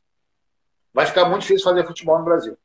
vai 0.93 1.07
ficar 1.07 1.27
muito 1.27 1.43
difícil 1.43 1.65
fazer 1.65 1.87
futebol 1.87 2.19
no 2.19 2.25
Brasil. 2.25 2.57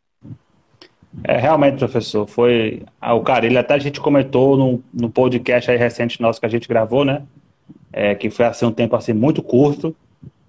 É, 1.24 1.38
realmente, 1.38 1.78
professor, 1.78 2.28
foi 2.28 2.84
ah, 3.00 3.14
o 3.14 3.24
Carilho, 3.24 3.60
até 3.60 3.74
a 3.74 3.80
gente 3.80 4.02
comentou 4.02 4.58
no, 4.58 4.84
no 4.94 5.10
podcast 5.10 5.72
aí 5.72 5.78
recente 5.78 6.22
nosso 6.22 6.40
que 6.40 6.46
a 6.46 6.50
gente 6.50 6.68
gravou, 6.68 7.06
né? 7.06 7.24
É, 7.92 8.14
que 8.14 8.30
foi 8.30 8.46
assim 8.46 8.66
um 8.66 8.72
tempo 8.74 8.96
assim 8.96 9.14
muito 9.14 9.42
curto 9.42 9.96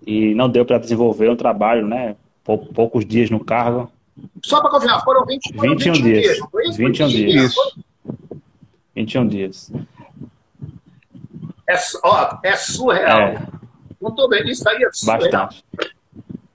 e 0.04 0.34
não 0.34 0.48
deu 0.48 0.64
para 0.64 0.78
desenvolver 0.78 1.30
um 1.30 1.36
trabalho, 1.36 1.86
né? 1.86 2.16
Pou, 2.42 2.58
poucos 2.58 3.04
dias 3.04 3.30
no 3.30 3.44
cargo. 3.44 3.90
Só 4.42 4.60
para 4.60 4.70
confirmar, 4.70 5.02
foram 5.02 5.24
20, 5.24 5.54
foram 5.54 5.70
21, 5.72 5.92
21 5.92 6.04
dias. 6.04 6.22
dias 6.22 6.38
não 6.38 6.50
foi 6.50 6.68
isso? 6.68 6.78
21 6.78 7.08
dias. 7.08 7.54
21 8.94 9.28
dias. 9.28 9.72
É, 11.68 11.76
ó, 12.04 12.38
é 12.42 12.56
surreal. 12.56 13.20
É. 13.20 13.42
Não 14.00 14.14
tô 14.14 14.28
bem, 14.28 14.48
isso 14.48 14.68
aí 14.68 14.82
é 14.82 14.88
surreal. 14.92 15.20
Bastante. 15.20 15.64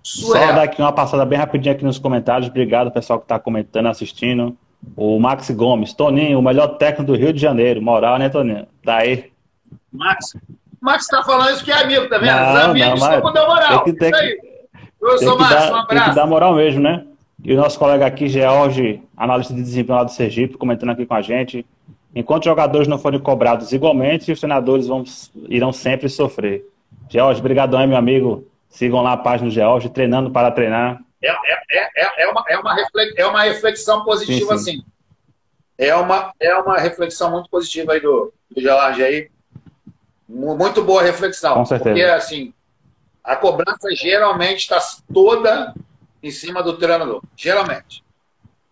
Surreal. 0.03 0.47
Só 0.47 0.53
dar 0.53 0.63
aqui 0.63 0.81
uma 0.81 0.93
passada 0.93 1.25
bem 1.25 1.37
rapidinho 1.37 1.75
aqui 1.75 1.83
nos 1.83 1.99
comentários. 1.99 2.49
Obrigado, 2.49 2.91
pessoal 2.91 3.19
que 3.19 3.25
está 3.25 3.37
comentando, 3.37 3.87
assistindo. 3.87 4.57
O 4.95 5.19
Max 5.19 5.49
Gomes, 5.51 5.93
Toninho, 5.93 6.39
o 6.39 6.41
melhor 6.41 6.77
técnico 6.77 7.11
do 7.11 7.17
Rio 7.17 7.31
de 7.31 7.39
Janeiro. 7.39 7.81
Moral, 7.81 8.17
né, 8.17 8.29
Toninho? 8.29 8.67
Tá 8.83 8.97
aí. 8.97 9.31
Max, 9.91 10.33
Max 10.79 11.07
tá 11.07 11.21
falando 11.23 11.51
isso 11.51 11.63
que 11.63 11.71
é 11.71 11.83
amigo, 11.83 12.09
tá 12.09 12.17
vendo? 12.17 12.31
Não, 12.31 12.53
Os 12.53 12.59
amigos 12.61 12.99
não, 12.99 13.13
estão 13.13 13.33
dar 13.33 13.47
moral. 13.47 13.83
Tem 13.83 13.93
que, 13.93 13.99
tem 13.99 14.11
que, 14.11 14.39
Eu 15.01 15.17
sou 15.19 15.37
Max, 15.37 15.53
dar, 15.53 15.71
um 15.71 15.75
abraço. 15.75 15.87
Tem 15.87 16.03
que 16.03 16.15
dar 16.15 16.25
moral 16.25 16.55
mesmo, 16.55 16.81
né? 16.81 17.05
E 17.43 17.53
o 17.53 17.57
nosso 17.57 17.79
colega 17.79 18.05
aqui, 18.05 18.27
George, 18.27 19.01
analista 19.17 19.53
de 19.53 19.61
desempenho 19.61 19.97
lá 19.97 20.03
do 20.03 20.11
Sergipe, 20.11 20.57
comentando 20.57 20.91
aqui 20.91 21.05
com 21.05 21.15
a 21.15 21.21
gente. 21.21 21.65
Enquanto 22.13 22.45
jogadores 22.45 22.87
não 22.87 22.99
forem 22.99 23.19
cobrados 23.19 23.71
igualmente, 23.71 24.31
os 24.31 24.39
treinadores 24.39 24.87
vão, 24.87 25.03
irão 25.49 25.71
sempre 25.71 26.07
sofrer. 26.07 26.65
George, 27.09 27.39
obrigadão, 27.39 27.85
meu 27.87 27.97
amigo. 27.97 28.47
Sigam 28.69 29.01
lá 29.01 29.13
a 29.13 29.17
página 29.17 29.49
do 29.49 29.53
George, 29.53 29.89
treinando 29.89 30.29
para 30.29 30.51
treinar. 30.51 31.01
É, 31.21 31.29
é, 31.29 31.89
é, 31.95 32.23
é, 32.23 32.27
uma, 32.29 32.43
é, 32.47 32.57
uma, 32.57 32.75
é 33.17 33.25
uma 33.25 33.43
reflexão 33.43 34.03
positiva, 34.03 34.57
sim, 34.57 34.63
sim. 34.63 34.71
assim. 34.71 34.85
É 35.77 35.95
uma, 35.95 36.31
é 36.39 36.55
uma 36.55 36.77
reflexão 36.77 37.31
muito 37.31 37.49
positiva 37.49 37.93
aí 37.93 37.99
do, 37.99 38.31
do 38.49 38.61
George 38.61 39.03
aí. 39.03 39.29
Muito 40.29 40.83
boa 40.83 41.01
reflexão. 41.01 41.55
Com 41.55 41.65
certeza. 41.65 41.89
Porque, 41.89 42.03
assim, 42.03 42.53
a 43.23 43.35
cobrança 43.35 43.89
geralmente 43.95 44.59
está 44.59 44.79
toda 45.11 45.73
em 46.21 46.31
cima 46.31 46.61
do 46.61 46.77
treinador. 46.77 47.21
Geralmente. 47.35 48.03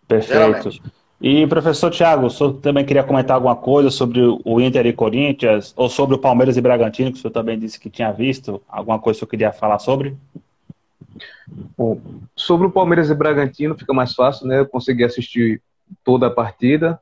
Perfeito. 0.08 0.34
Geralmente. 0.34 0.82
E, 1.22 1.46
professor 1.48 1.92
Thiago, 1.92 2.28
o 2.28 2.30
senhor 2.30 2.54
também 2.54 2.86
queria 2.86 3.04
comentar 3.04 3.36
alguma 3.36 3.56
coisa 3.56 3.90
sobre 3.90 4.22
o 4.22 4.62
Inter 4.62 4.86
e 4.86 4.94
Corinthians, 4.94 5.74
ou 5.76 5.90
sobre 5.90 6.16
o 6.16 6.20
Palmeiras 6.20 6.56
e 6.56 6.62
Bragantino, 6.62 7.12
que 7.12 7.18
o 7.18 7.22
senhor 7.22 7.34
também 7.34 7.60
disse 7.60 7.80
que 7.80 7.90
tinha 7.90 8.12
visto? 8.12 8.62
Alguma 8.70 8.98
coisa 9.00 9.18
que 9.18 9.26
o 9.26 9.28
senhor 9.28 9.32
queria 9.32 9.52
falar 9.52 9.80
sobre? 9.80 10.16
Bom, 11.78 12.00
sobre 12.36 12.68
o 12.68 12.72
Palmeiras 12.72 13.10
e 13.10 13.16
Bragantino 13.16 13.78
fica 13.78 13.94
mais 13.94 14.14
fácil, 14.14 14.48
né? 14.48 14.60
Eu 14.60 14.66
consegui 14.66 15.04
assistir 15.04 15.62
toda 16.06 16.28
a 16.28 16.32
partida. 16.32 17.00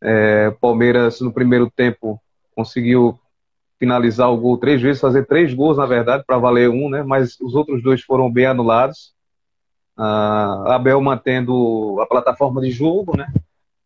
É, 0.00 0.50
Palmeiras, 0.52 1.20
no 1.20 1.32
primeiro 1.32 1.70
tempo, 1.70 2.20
conseguiu 2.56 3.18
finalizar 3.78 4.30
o 4.30 4.36
gol 4.36 4.56
três 4.56 4.80
vezes, 4.80 5.00
fazer 5.00 5.26
três 5.26 5.52
gols, 5.52 5.76
na 5.76 5.84
verdade, 5.84 6.24
para 6.26 6.38
valer 6.38 6.70
um, 6.70 6.88
né? 6.88 7.02
Mas 7.02 7.38
os 7.38 7.54
outros 7.54 7.82
dois 7.82 8.00
foram 8.00 8.32
bem 8.32 8.46
anulados. 8.46 9.12
Uh, 9.98 10.68
Abel 10.68 11.00
mantendo 11.00 12.00
a 12.00 12.06
plataforma 12.06 12.60
de 12.60 12.70
jogo, 12.70 13.16
né? 13.16 13.26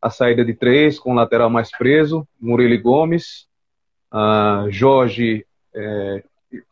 A 0.00 0.10
saída 0.10 0.44
de 0.44 0.54
três, 0.54 0.98
com 0.98 1.12
o 1.12 1.14
lateral 1.14 1.50
mais 1.50 1.70
preso, 1.70 2.26
Murilo 2.40 2.80
Gomes. 2.80 3.46
Jorge 4.70 5.44
é, 5.74 6.22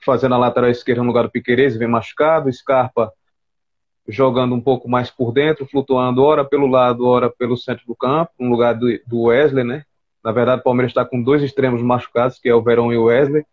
fazendo 0.05 0.35
a 0.35 0.39
lateral 0.39 0.71
esquerda 0.71 1.03
no 1.03 1.09
lugar 1.09 1.25
do 1.25 1.31
Piqueires, 1.31 1.77
vem 1.77 1.89
machucado. 1.89 2.53
Scarpa 2.53 3.13
jogando 4.07 4.55
um 4.55 4.61
pouco 4.61 4.89
mais 4.89 5.11
por 5.11 5.33
dentro, 5.33 5.67
flutuando 5.67 6.23
ora 6.23 6.45
pelo 6.45 6.67
lado, 6.67 7.07
ora 7.07 7.31
pelo 7.31 7.57
centro 7.57 7.87
do 7.87 7.97
campo, 7.97 8.33
no 8.39 8.51
lugar 8.51 8.75
do, 8.75 8.87
do 9.07 9.23
Wesley, 9.23 9.65
né? 9.65 9.85
Na 10.23 10.31
verdade, 10.31 10.61
o 10.61 10.65
Palmeiras 10.65 10.91
está 10.91 11.05
com 11.05 11.23
dois 11.23 11.43
extremos 11.43 11.83
machucados, 11.83 12.39
que 12.39 12.49
é 12.49 12.55
o 12.55 12.63
Verão 12.63 12.93
e 12.93 12.97
o 12.97 13.05
Wesley. 13.05 13.45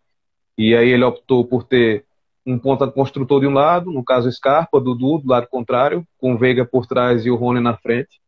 E 0.56 0.76
aí 0.76 0.90
ele 0.90 1.04
optou 1.04 1.44
por 1.44 1.64
ter 1.64 2.04
um 2.44 2.58
ponta 2.58 2.90
construtor 2.90 3.40
de 3.40 3.46
um 3.46 3.52
lado, 3.52 3.90
no 3.90 4.04
caso 4.04 4.30
Scarpa, 4.30 4.80
Dudu 4.80 5.18
do 5.18 5.28
lado 5.28 5.46
contrário, 5.48 6.06
com 6.18 6.36
Veiga 6.36 6.64
por 6.64 6.86
trás 6.86 7.24
e 7.24 7.30
o 7.30 7.36
Rony 7.36 7.60
na 7.60 7.76
frente. 7.76 8.20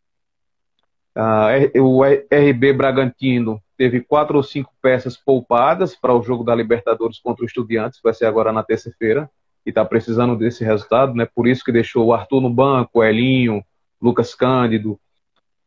Uh, 1.17 1.81
o 1.81 2.03
RB 2.05 2.73
Bragantino 2.73 3.61
teve 3.77 4.01
quatro 4.01 4.37
ou 4.37 4.43
cinco 4.43 4.73
peças 4.81 5.17
poupadas 5.17 5.97
para 5.97 6.15
o 6.15 6.23
jogo 6.23 6.45
da 6.45 6.55
Libertadores 6.55 7.19
contra 7.19 7.45
o 7.45 7.47
Estudiantes, 7.47 8.01
vai 8.03 8.15
ser 8.15 8.27
agora 8.27 8.53
na 8.53 8.63
terça-feira, 8.63 9.31
e 9.67 9.71
está 9.71 9.85
precisando 9.85 10.37
desse 10.37 10.65
resultado, 10.65 11.15
né? 11.15 11.27
Por 11.35 11.47
isso 11.47 11.65
que 11.65 11.73
deixou 11.73 12.07
o 12.07 12.13
Arthur 12.13 12.41
no 12.41 12.51
banco, 12.51 12.99
o 12.99 13.05
Elinho, 13.05 13.65
Lucas 14.01 14.35
Cândido. 14.35 14.99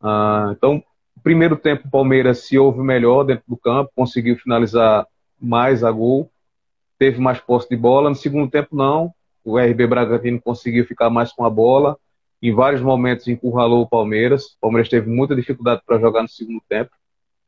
Uh, 0.00 0.52
então, 0.52 0.82
primeiro 1.22 1.56
tempo 1.56 1.88
o 1.88 1.90
Palmeiras 1.90 2.46
se 2.46 2.58
ouve 2.58 2.80
melhor 2.80 3.24
dentro 3.24 3.44
do 3.48 3.56
campo, 3.56 3.90
conseguiu 3.94 4.36
finalizar 4.36 5.06
mais 5.40 5.82
a 5.82 5.90
gol 5.90 6.30
teve 6.98 7.20
mais 7.20 7.40
posse 7.40 7.68
de 7.68 7.76
bola. 7.76 8.10
No 8.10 8.16
segundo 8.16 8.50
tempo, 8.50 8.74
não. 8.74 9.12
O 9.44 9.58
RB 9.58 9.86
Bragantino 9.86 10.40
conseguiu 10.40 10.84
ficar 10.84 11.08
mais 11.08 11.32
com 11.32 11.44
a 11.44 11.50
bola. 11.50 11.96
Em 12.42 12.52
vários 12.52 12.80
momentos 12.82 13.26
encurralou 13.28 13.82
o 13.82 13.88
Palmeiras. 13.88 14.46
O 14.56 14.60
Palmeiras 14.60 14.88
teve 14.88 15.08
muita 15.10 15.34
dificuldade 15.34 15.82
para 15.86 15.98
jogar 15.98 16.22
no 16.22 16.28
segundo 16.28 16.62
tempo. 16.68 16.90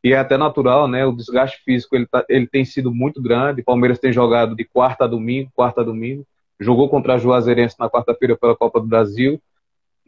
E 0.03 0.13
é 0.13 0.19
até 0.19 0.37
natural, 0.37 0.89
né? 0.89 1.05
O 1.05 1.13
desgaste 1.13 1.63
físico 1.63 1.95
ele, 1.95 2.07
tá, 2.07 2.25
ele 2.29 2.47
tem 2.47 2.65
sido 2.65 2.93
muito 2.93 3.21
grande. 3.21 3.61
O 3.61 3.65
Palmeiras 3.65 3.99
tem 3.99 4.13
jogado 4.13 4.57
de 4.57 4.65
quarta 4.65 5.05
a 5.05 5.07
domingo, 5.07 5.51
quarta 5.55 5.83
a 5.83 5.85
domingo. 5.85 6.27
Jogou 6.59 6.89
contra 6.89 7.15
a 7.15 7.19
Juazeirense 7.19 7.77
na 7.79 7.89
quarta-feira 7.89 8.37
pela 8.37 8.57
Copa 8.57 8.81
do 8.81 8.87
Brasil. 8.87 9.41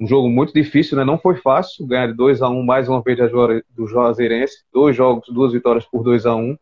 Um 0.01 0.07
jogo 0.07 0.29
muito 0.29 0.53
difícil, 0.55 0.97
né? 0.97 1.05
Não 1.05 1.19
foi 1.19 1.37
fácil 1.37 1.87
ganhar 1.87 2.07
de 2.09 2.15
2 2.15 2.43
a 2.43 2.49
1 2.49 2.59
um, 2.59 2.65
mais 2.65 2.89
uma 2.89 3.03
vez 3.03 3.19
do 3.71 3.87
Juazeirense. 3.87 4.65
Dois 4.73 4.97
jogos, 4.97 5.29
duas 5.29 5.53
vitórias 5.53 5.85
por 5.85 6.03
2 6.03 6.27
a 6.27 6.35
1 6.35 6.41
um. 6.41 6.57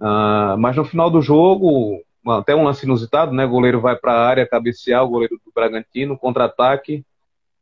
Uh, 0.00 0.56
mas 0.58 0.76
no 0.76 0.84
final 0.84 1.10
do 1.10 1.22
jogo, 1.22 2.02
até 2.26 2.54
um 2.54 2.64
lance 2.64 2.84
inusitado, 2.84 3.32
né? 3.32 3.44
O 3.44 3.50
goleiro 3.50 3.80
vai 3.80 3.96
para 3.96 4.12
a 4.12 4.26
área 4.26 4.46
cabecear, 4.46 5.04
o 5.04 5.08
goleiro 5.08 5.40
do 5.44 5.52
Bragantino, 5.54 6.18
contra-ataque. 6.18 7.04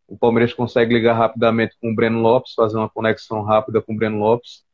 O 0.07 0.17
Palmeiras 0.17 0.53
consegue 0.53 0.95
ligar 0.95 1.15
rapidamente 1.15 1.77
com 1.81 1.91
o 1.91 1.95
Breno 1.95 2.21
Lopes, 2.21 2.55
fazer 2.55 2.77
uma 2.77 2.89
conexão 2.89 3.43
rápida 3.43 3.81
com 3.81 3.93
o 3.95 3.97
Breno 3.97 4.19
Lopes. 4.19 4.65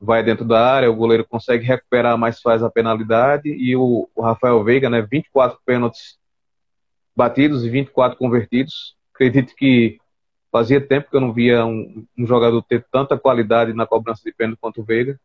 Vai 0.00 0.22
dentro 0.22 0.44
da 0.44 0.60
área, 0.60 0.90
o 0.90 0.96
goleiro 0.96 1.24
consegue 1.24 1.64
recuperar, 1.64 2.18
mas 2.18 2.40
faz 2.40 2.62
a 2.62 2.70
penalidade. 2.70 3.48
E 3.48 3.74
o, 3.76 4.08
o 4.14 4.22
Rafael 4.22 4.62
Veiga, 4.62 4.90
né? 4.90 5.00
24 5.00 5.58
pênaltis 5.64 6.18
batidos 7.16 7.64
e 7.64 7.70
24 7.70 8.18
convertidos. 8.18 8.96
Acredito 9.14 9.54
que 9.54 9.98
fazia 10.50 10.80
tempo 10.80 11.10
que 11.10 11.16
eu 11.16 11.20
não 11.20 11.32
via 11.32 11.64
um, 11.64 12.04
um 12.18 12.26
jogador 12.26 12.62
ter 12.62 12.84
tanta 12.90 13.18
qualidade 13.18 13.72
na 13.72 13.86
cobrança 13.86 14.22
de 14.24 14.32
pênalti 14.32 14.58
quanto 14.60 14.80
o 14.80 14.84
Veiga. 14.84 15.18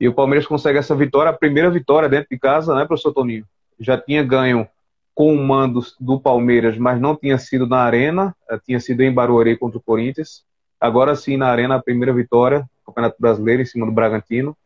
E 0.00 0.06
o 0.06 0.14
Palmeiras 0.14 0.46
consegue 0.46 0.78
essa 0.78 0.94
vitória, 0.94 1.30
a 1.30 1.36
primeira 1.36 1.70
vitória 1.70 2.08
dentro 2.08 2.28
de 2.30 2.38
casa, 2.38 2.74
né, 2.74 2.84
professor 2.84 3.12
Toninho? 3.12 3.44
Já 3.80 3.98
tinha 3.98 4.22
ganho 4.22 4.66
com 5.14 5.34
o 5.34 5.44
mando 5.44 5.80
do 5.98 6.20
Palmeiras, 6.20 6.78
mas 6.78 7.00
não 7.00 7.16
tinha 7.16 7.36
sido 7.38 7.66
na 7.66 7.78
Arena, 7.78 8.34
eh, 8.48 8.60
tinha 8.64 8.78
sido 8.78 9.00
em 9.00 9.12
Barueri 9.12 9.56
contra 9.56 9.78
o 9.78 9.82
Corinthians. 9.82 10.44
Agora 10.80 11.16
sim, 11.16 11.36
na 11.36 11.48
Arena, 11.48 11.74
a 11.74 11.82
primeira 11.82 12.12
vitória, 12.12 12.64
Campeonato 12.86 13.16
Brasileiro, 13.18 13.62
em 13.62 13.64
cima 13.64 13.84
do 13.84 13.90
Bragantino. 13.90 14.56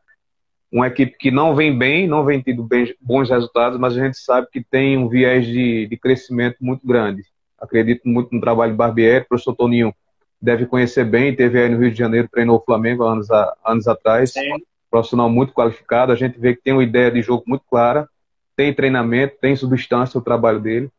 Uma 0.71 0.89
equipe 0.89 1.17
que 1.17 1.31
não 1.31 1.55
vem 1.55 1.77
bem, 1.77 2.07
não 2.07 2.23
vem 2.23 2.43
tido 2.43 2.63
bem, 2.63 2.95
bons 3.01 3.31
resultados, 3.31 3.79
mas 3.79 3.97
a 3.97 4.05
gente 4.05 4.19
sabe 4.19 4.47
que 4.53 4.63
tem 4.63 4.99
um 4.99 5.09
viés 5.09 5.47
de, 5.47 5.87
de 5.87 5.97
crescimento 5.97 6.57
muito 6.61 6.87
grande. 6.87 7.25
Acredito 7.59 8.07
muito 8.07 8.35
no 8.35 8.41
trabalho 8.41 8.73
de 8.73 8.79
Barbieri, 8.79 9.25
o 9.25 9.29
professor 9.29 9.55
Toninho 9.55 9.95
deve 10.41 10.67
conhecer 10.67 11.05
bem, 11.05 11.35
teve 11.35 11.63
aí 11.63 11.69
no 11.71 11.79
Rio 11.79 11.91
de 11.91 11.99
Janeiro, 11.99 12.29
treinou 12.31 12.59
o 12.59 12.65
Flamengo 12.65 13.05
anos, 13.05 13.31
a, 13.31 13.55
anos 13.65 13.89
atrás. 13.89 14.33
Sim 14.33 14.63
profissional 14.93 15.31
muito 15.31 15.55
qualificado, 15.55 16.13
a 16.13 16.15
gente 16.15 16.39
vê 16.39 16.55
que 16.55 16.63
tem 16.63 16.75
uma 16.75 16.85
ideia 16.85 17.11
de 17.11 17.23
jogo 17.23 17.43
muito 17.47 17.65
clara, 17.69 18.07
tem 18.55 18.75
treinamento, 18.75 19.39
tem 19.41 19.57
substância 19.57 20.21
o 20.21 20.23
trabalho 20.23 20.61
dele. 20.61 20.91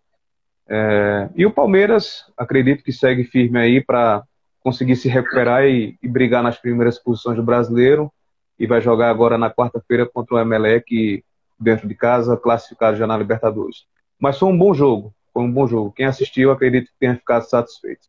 É, 0.68 1.30
e 1.36 1.46
o 1.46 1.52
Palmeiras, 1.52 2.26
acredito 2.36 2.84
que 2.84 2.92
segue 2.92 3.24
firme 3.24 3.60
aí 3.60 3.82
para 3.84 4.24
conseguir 4.62 4.96
se 4.96 5.08
recuperar 5.08 5.66
e, 5.66 5.96
e, 6.02 6.08
brigar 6.08 6.42
nas 6.42 6.58
primeiras 6.58 6.98
posições 6.98 7.38
do 7.38 7.44
brasileiro. 7.44 8.12
E 8.58 8.66
vai 8.66 8.82
jogar 8.82 9.10
agora 9.10 9.38
na 9.38 9.52
quarta-feira 9.52 10.08
contra 10.08 10.36
o 10.36 10.40
Emelec, 10.40 11.24
dentro 11.60 11.88
de 11.88 11.94
casa, 11.94 12.36
classificado 12.36 12.98
já 12.98 13.06
na 13.06 13.18
Libertadores. 13.18 13.86
Mas 14.20 14.40
foi 14.40 14.50
um 14.50 14.58
bom 14.58 14.74
jogo, 14.74 15.14
foi 15.32 15.44
um 15.44 15.52
bom 15.52 15.68
jogo. 15.68 15.92
Quem 15.92 16.06
assistiu, 16.08 16.52
acredito 16.52 16.88
que 16.88 17.00
tenha 17.00 17.16
ficado 17.16 17.44
satisfeito. 17.44 18.08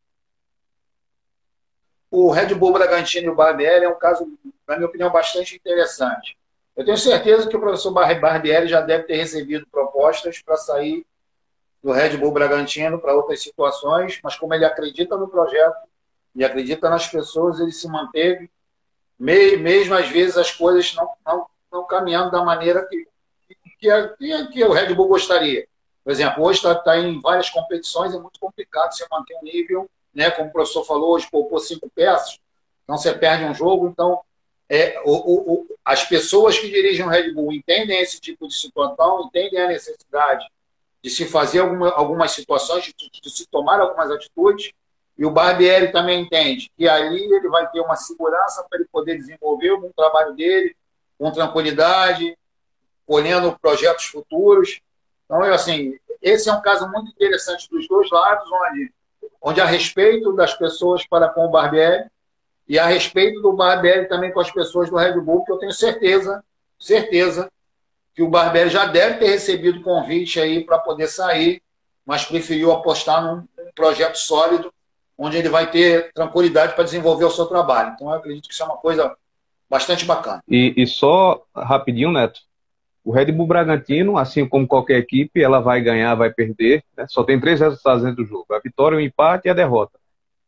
O 2.10 2.30
Red 2.30 2.54
Bull 2.54 2.72
Bragantino 2.72 3.26
e 3.26 3.30
o 3.30 3.34
Barbieri 3.34 3.84
é 3.84 3.88
um 3.88 3.98
caso 3.98 4.26
na 4.66 4.76
minha 4.76 4.88
opinião, 4.88 5.10
bastante 5.10 5.56
interessante. 5.56 6.36
Eu 6.76 6.84
tenho 6.84 6.98
certeza 6.98 7.48
que 7.48 7.56
o 7.56 7.60
professor 7.60 7.92
Barbieri 7.92 8.66
já 8.66 8.80
deve 8.80 9.04
ter 9.04 9.16
recebido 9.16 9.66
propostas 9.66 10.42
para 10.42 10.56
sair 10.56 11.06
do 11.82 11.92
Red 11.92 12.16
Bull 12.16 12.32
Bragantino 12.32 12.98
para 12.98 13.14
outras 13.14 13.42
situações, 13.42 14.18
mas 14.22 14.36
como 14.36 14.54
ele 14.54 14.64
acredita 14.64 15.16
no 15.16 15.28
projeto 15.28 15.76
e 16.34 16.44
acredita 16.44 16.90
nas 16.90 17.06
pessoas, 17.06 17.60
ele 17.60 17.70
se 17.70 17.86
manteve, 17.86 18.50
mesmo 19.18 19.94
às 19.94 20.08
vezes 20.08 20.36
as 20.36 20.50
coisas 20.50 20.94
não, 20.94 21.10
não, 21.24 21.46
não 21.70 21.86
caminhando 21.86 22.32
da 22.32 22.42
maneira 22.42 22.84
que, 22.86 23.06
que, 23.78 24.08
que, 24.18 24.46
que 24.48 24.64
o 24.64 24.72
Red 24.72 24.94
Bull 24.94 25.08
gostaria. 25.08 25.68
Por 26.02 26.10
exemplo, 26.10 26.42
hoje 26.42 26.58
está 26.58 26.74
tá 26.74 26.98
em 26.98 27.20
várias 27.20 27.50
competições, 27.50 28.14
é 28.14 28.18
muito 28.18 28.40
complicado 28.40 28.92
você 28.92 29.06
manter 29.10 29.36
um 29.36 29.44
nível, 29.44 29.88
né? 30.12 30.30
como 30.30 30.48
o 30.48 30.52
professor 30.52 30.84
falou, 30.84 31.12
hoje 31.12 31.28
poupou 31.30 31.58
cinco 31.60 31.88
peças, 31.94 32.38
então 32.82 32.96
você 32.96 33.12
perde 33.12 33.44
um 33.44 33.54
jogo, 33.54 33.88
então 33.88 34.20
é, 34.74 35.00
o, 35.04 35.12
o, 35.12 35.66
as 35.84 36.02
pessoas 36.04 36.58
que 36.58 36.68
dirigem 36.68 37.06
o 37.06 37.08
Red 37.08 37.32
Bull 37.32 37.52
entendem 37.52 38.00
esse 38.00 38.20
tipo 38.20 38.48
de 38.48 38.54
situação, 38.54 39.24
entendem 39.26 39.60
a 39.60 39.68
necessidade 39.68 40.44
de 41.00 41.10
se 41.10 41.26
fazer 41.26 41.60
alguma, 41.60 41.90
algumas 41.90 42.32
situações, 42.32 42.84
de, 42.84 42.94
de, 43.22 43.30
se 43.30 43.46
tomar 43.46 43.78
algumas 43.78 44.10
atitudes, 44.10 44.72
e 45.16 45.24
o 45.24 45.30
Barbieri 45.30 45.92
também 45.92 46.22
entende 46.22 46.70
que 46.76 46.88
ali 46.88 47.22
ele 47.22 47.48
vai 47.48 47.70
ter 47.70 47.80
uma 47.80 47.94
segurança 47.94 48.66
para 48.68 48.80
ele 48.80 48.88
poder 48.90 49.16
desenvolver 49.16 49.70
o 49.70 49.92
trabalho 49.94 50.34
dele 50.34 50.74
com 51.16 51.30
tranquilidade, 51.30 52.36
colhendo 53.06 53.56
projetos 53.60 54.06
futuros. 54.06 54.80
Então, 55.24 55.44
eu, 55.44 55.54
assim, 55.54 55.96
esse 56.20 56.48
é 56.48 56.52
um 56.52 56.60
caso 56.60 56.90
muito 56.90 57.12
interessante 57.12 57.70
dos 57.70 57.86
dois 57.86 58.10
lados, 58.10 58.50
onde, 58.50 58.92
onde 59.40 59.60
há 59.60 59.66
respeito 59.66 60.32
das 60.32 60.52
pessoas 60.54 61.06
para 61.06 61.28
com 61.28 61.44
o 61.44 61.50
Barbieri, 61.50 62.10
e 62.68 62.78
a 62.78 62.86
respeito 62.86 63.40
do 63.40 63.52
Barbieri 63.52 64.08
também 64.08 64.32
com 64.32 64.40
as 64.40 64.50
pessoas 64.50 64.88
do 64.88 64.96
Red 64.96 65.20
Bull, 65.20 65.44
que 65.44 65.52
eu 65.52 65.58
tenho 65.58 65.72
certeza, 65.72 66.42
certeza, 66.78 67.50
que 68.14 68.22
o 68.22 68.28
Barbieri 68.28 68.70
já 68.70 68.86
deve 68.86 69.18
ter 69.18 69.26
recebido 69.28 69.82
convite 69.82 70.40
aí 70.40 70.64
para 70.64 70.78
poder 70.78 71.08
sair, 71.08 71.60
mas 72.06 72.24
preferiu 72.24 72.72
apostar 72.72 73.22
num 73.22 73.46
projeto 73.74 74.16
sólido, 74.16 74.72
onde 75.16 75.36
ele 75.36 75.48
vai 75.48 75.70
ter 75.70 76.12
tranquilidade 76.12 76.74
para 76.74 76.84
desenvolver 76.84 77.24
o 77.24 77.30
seu 77.30 77.46
trabalho. 77.46 77.92
Então, 77.94 78.08
eu 78.08 78.14
acredito 78.14 78.48
que 78.48 78.54
isso 78.54 78.62
é 78.62 78.66
uma 78.66 78.76
coisa 78.76 79.14
bastante 79.68 80.04
bacana. 80.04 80.42
E, 80.48 80.74
e 80.76 80.86
só 80.86 81.44
rapidinho, 81.54 82.12
Neto, 82.12 82.40
o 83.04 83.12
Red 83.12 83.30
Bull 83.32 83.46
Bragantino, 83.46 84.16
assim 84.16 84.48
como 84.48 84.66
qualquer 84.66 84.98
equipe, 84.98 85.42
ela 85.42 85.60
vai 85.60 85.80
ganhar, 85.80 86.14
vai 86.14 86.32
perder. 86.32 86.82
Né? 86.96 87.04
Só 87.08 87.22
tem 87.22 87.38
três 87.38 87.60
resultados 87.60 88.02
dentro 88.02 88.24
do 88.24 88.28
jogo: 88.28 88.46
a 88.50 88.58
vitória, 88.58 88.96
o 88.96 89.00
empate 89.00 89.46
e 89.46 89.50
a 89.50 89.54
derrota. 89.54 89.98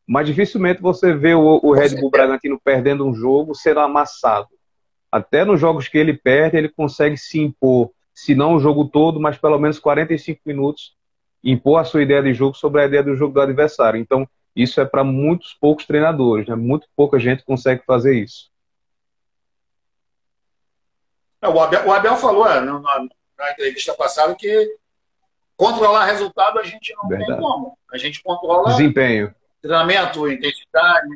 Mas 0.07 0.27
dificilmente 0.27 0.81
você 0.81 1.13
vê 1.13 1.35
o, 1.35 1.61
o 1.63 1.73
Red 1.73 2.01
Bull 2.01 2.11
Bragantino 2.11 2.61
perdendo 2.63 3.05
um 3.05 3.15
jogo 3.15 3.55
sendo 3.55 3.81
amassado. 3.81 4.49
Até 5.11 5.45
nos 5.45 5.61
jogos 5.61 5.89
que 5.89 5.99
ele 5.99 6.15
perde, 6.15 6.57
ele 6.57 6.69
consegue 6.69 7.17
se 7.17 7.41
impor, 7.41 7.91
se 8.15 8.35
não 8.35 8.55
o 8.55 8.61
jogo 8.61 8.85
todo, 8.85 9.19
mas 9.19 9.37
pelo 9.37 9.59
menos 9.59 9.79
45 9.79 10.41
minutos, 10.47 10.95
impor 11.43 11.81
a 11.81 11.85
sua 11.85 12.03
ideia 12.03 12.23
de 12.23 12.33
jogo 12.33 12.57
sobre 12.57 12.83
a 12.83 12.87
ideia 12.87 13.03
do 13.03 13.17
jogo 13.17 13.35
do 13.35 13.41
adversário. 13.41 13.99
Então, 13.99 14.29
isso 14.55 14.81
é 14.81 14.85
para 14.85 15.03
muitos 15.03 15.55
poucos 15.55 15.87
treinadores, 15.87 16.47
né? 16.49 16.55
muito 16.55 16.87
pouca 16.95 17.19
gente 17.19 17.45
consegue 17.45 17.83
fazer 17.85 18.15
isso. 18.15 18.51
É, 21.43 21.49
o 21.49 21.61
Abel, 21.61 21.87
o 21.87 21.93
Abel 21.93 22.17
falou 22.17 22.49
é, 22.49 22.61
na, 22.61 22.81
na, 22.81 23.51
entrevista 23.53 23.93
passada 23.95 24.35
que 24.35 24.77
controlar 25.57 26.07
resultado 26.07 26.59
a 26.59 26.63
gente 26.63 26.95
não 26.95 27.09
Verdade. 27.09 27.33
tem 27.33 27.41
como. 27.41 27.79
A 27.93 27.99
gente 27.99 28.23
controla 28.23 28.71
desempenho 28.71 29.35
treinamento, 29.67 30.31
intensidade, 30.31 31.09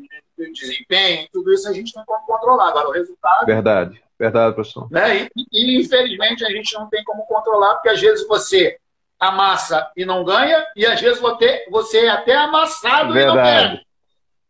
desempenho, 0.52 1.28
tudo 1.32 1.52
isso 1.52 1.68
a 1.68 1.72
gente 1.72 1.94
não 1.94 2.04
pode 2.04 2.26
controlar. 2.26 2.68
Agora, 2.68 2.88
o 2.88 2.92
resultado. 2.92 3.46
Verdade, 3.46 4.02
verdade, 4.18 4.54
professor. 4.54 4.90
Né? 4.90 5.28
E, 5.36 5.46
e, 5.52 5.80
infelizmente, 5.80 6.44
a 6.44 6.50
gente 6.50 6.74
não 6.74 6.88
tem 6.88 7.02
como 7.04 7.24
controlar, 7.26 7.74
porque 7.74 7.90
às 7.90 8.00
vezes 8.00 8.26
você 8.26 8.78
amassa 9.18 9.90
e 9.96 10.04
não 10.04 10.24
ganha, 10.24 10.66
e 10.74 10.86
às 10.86 11.00
vezes 11.00 11.20
você, 11.20 11.66
você 11.70 12.06
é 12.06 12.08
até 12.08 12.34
amassado 12.36 13.12
verdade. 13.12 13.20
e 13.22 13.36
não 13.36 13.42
ganha. 13.42 13.84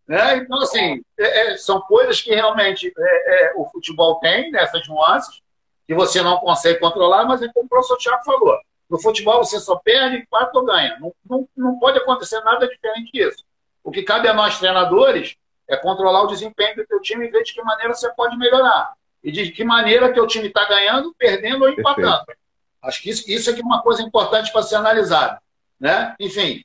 Né? 0.06 0.36
Então, 0.38 0.58
assim, 0.60 1.00
é, 1.18 1.52
é, 1.52 1.56
são 1.56 1.80
coisas 1.82 2.20
que 2.20 2.34
realmente 2.34 2.92
é, 2.96 3.50
é, 3.50 3.52
o 3.56 3.64
futebol 3.68 4.18
tem, 4.20 4.50
nessas 4.50 4.86
nuances, 4.88 5.40
que 5.86 5.94
você 5.94 6.22
não 6.22 6.38
consegue 6.38 6.78
controlar, 6.78 7.24
mas 7.24 7.42
é 7.42 7.48
como 7.48 7.66
o 7.66 7.68
professor 7.68 7.96
Thiago 7.96 8.24
falou. 8.24 8.58
No 8.88 9.00
futebol 9.00 9.38
você 9.38 9.60
só 9.60 9.76
perde, 9.76 10.26
quarto 10.28 10.56
ou 10.56 10.64
ganha. 10.64 10.98
Não, 10.98 11.12
não, 11.28 11.48
não 11.56 11.78
pode 11.78 11.98
acontecer 11.98 12.40
nada 12.40 12.66
diferente 12.66 13.12
disso. 13.12 13.44
O 13.82 13.90
que 13.90 14.02
cabe 14.02 14.28
a 14.28 14.34
nós, 14.34 14.58
treinadores, 14.58 15.36
é 15.68 15.76
controlar 15.76 16.22
o 16.22 16.26
desempenho 16.26 16.76
do 16.76 16.86
teu 16.86 17.00
time 17.00 17.26
e 17.26 17.30
ver 17.30 17.42
de 17.42 17.54
que 17.54 17.62
maneira 17.62 17.94
você 17.94 18.12
pode 18.14 18.36
melhorar. 18.36 18.92
E 19.22 19.30
de 19.30 19.50
que 19.50 19.64
maneira 19.64 20.12
teu 20.12 20.26
time 20.26 20.48
está 20.48 20.66
ganhando, 20.66 21.14
perdendo 21.16 21.62
ou 21.62 21.70
empatando. 21.70 22.24
Perfeito. 22.26 22.40
Acho 22.82 23.02
que 23.02 23.10
isso, 23.10 23.30
isso 23.30 23.50
é 23.50 23.54
uma 23.60 23.82
coisa 23.82 24.02
importante 24.02 24.52
para 24.52 24.62
ser 24.62 24.76
analisada. 24.76 25.40
Né? 25.78 26.14
Enfim, 26.18 26.64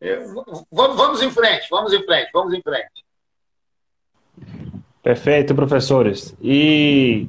é, 0.00 0.20
vamos 0.70 1.22
em 1.22 1.30
frente, 1.30 1.68
vamos 1.70 1.92
em 1.92 2.04
frente, 2.04 2.30
vamos 2.32 2.52
em 2.52 2.62
frente. 2.62 3.04
Perfeito, 5.02 5.54
professores. 5.54 6.34
E 6.42 7.28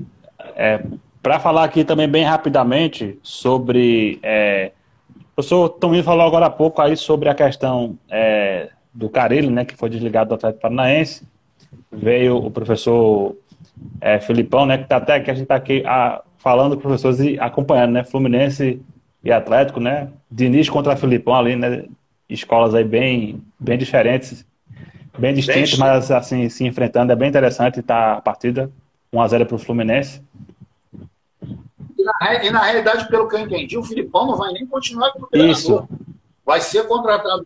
é, 0.56 0.84
para 1.22 1.40
falar 1.40 1.64
aqui 1.64 1.84
também 1.84 2.08
bem 2.08 2.24
rapidamente 2.24 3.20
sobre. 3.22 4.20
É, 4.24 4.72
o 5.16 5.36
professor 5.36 5.70
Tominho 5.70 6.04
falou 6.04 6.26
agora 6.26 6.48
há 6.48 6.50
pouco 6.50 6.82
aí 6.82 6.98
sobre 6.98 7.30
a 7.30 7.36
questão 7.36 7.98
é, 8.10 8.72
do 8.98 9.10
Carilho, 9.10 9.52
né, 9.52 9.64
que 9.64 9.76
foi 9.76 9.92
desligado 9.92 10.30
do 10.30 10.36
Atlético 10.36 10.62
Paranaense. 10.62 11.24
Veio 11.92 12.38
o 12.38 12.50
professor 12.50 13.36
é, 14.02 14.20
Filipão, 14.20 14.66
né, 14.66 14.80
que 14.80 14.86
está 14.86 14.98
até 14.98 15.20
que 15.20 15.30
a 15.30 15.34
gente 15.36 15.44
está 15.44 15.56
aqui 15.56 15.84
a, 15.86 16.24
falando 16.40 16.76
com 16.76 16.82
professores 16.82 17.20
e 17.20 17.40
acompanhando, 17.40 17.92
né, 17.92 18.04
Fluminense 18.04 18.82
e 19.24 19.32
Atlético, 19.32 19.80
né, 19.80 20.10
Diniz 20.32 20.68
contra 20.68 20.96
Filipão 20.96 21.36
ali, 21.36 21.56
né, 21.56 21.86
escolas 22.28 22.74
aí 22.74 22.84
bem, 22.84 23.40
bem 23.60 23.78
diferentes, 23.78 24.44
bem 25.16 25.36
distintas, 25.36 25.72
bem 25.72 25.80
mas 25.80 26.10
assim, 26.10 26.50
se 26.50 26.66
enfrentando, 26.66 27.12
é 27.12 27.16
bem 27.16 27.30
interessante 27.30 27.84
tá 27.84 28.14
a 28.14 28.22
partida, 28.22 28.72
1x0 29.14 29.46
para 29.46 29.56
o 29.56 29.60
Fluminense. 29.60 30.24
E 31.44 32.04
na, 32.04 32.44
e 32.44 32.50
na, 32.50 32.64
realidade, 32.64 33.08
pelo 33.10 33.28
que 33.28 33.36
eu 33.36 33.42
entendi, 33.42 33.78
o 33.78 33.84
Filipão 33.84 34.26
não 34.26 34.38
vai 34.38 34.52
nem 34.54 34.66
continuar 34.66 35.12
como 35.12 35.28
treinador. 35.28 35.56
Isso. 35.56 35.88
Vai 36.44 36.62
ser 36.62 36.88
contratado 36.88 37.46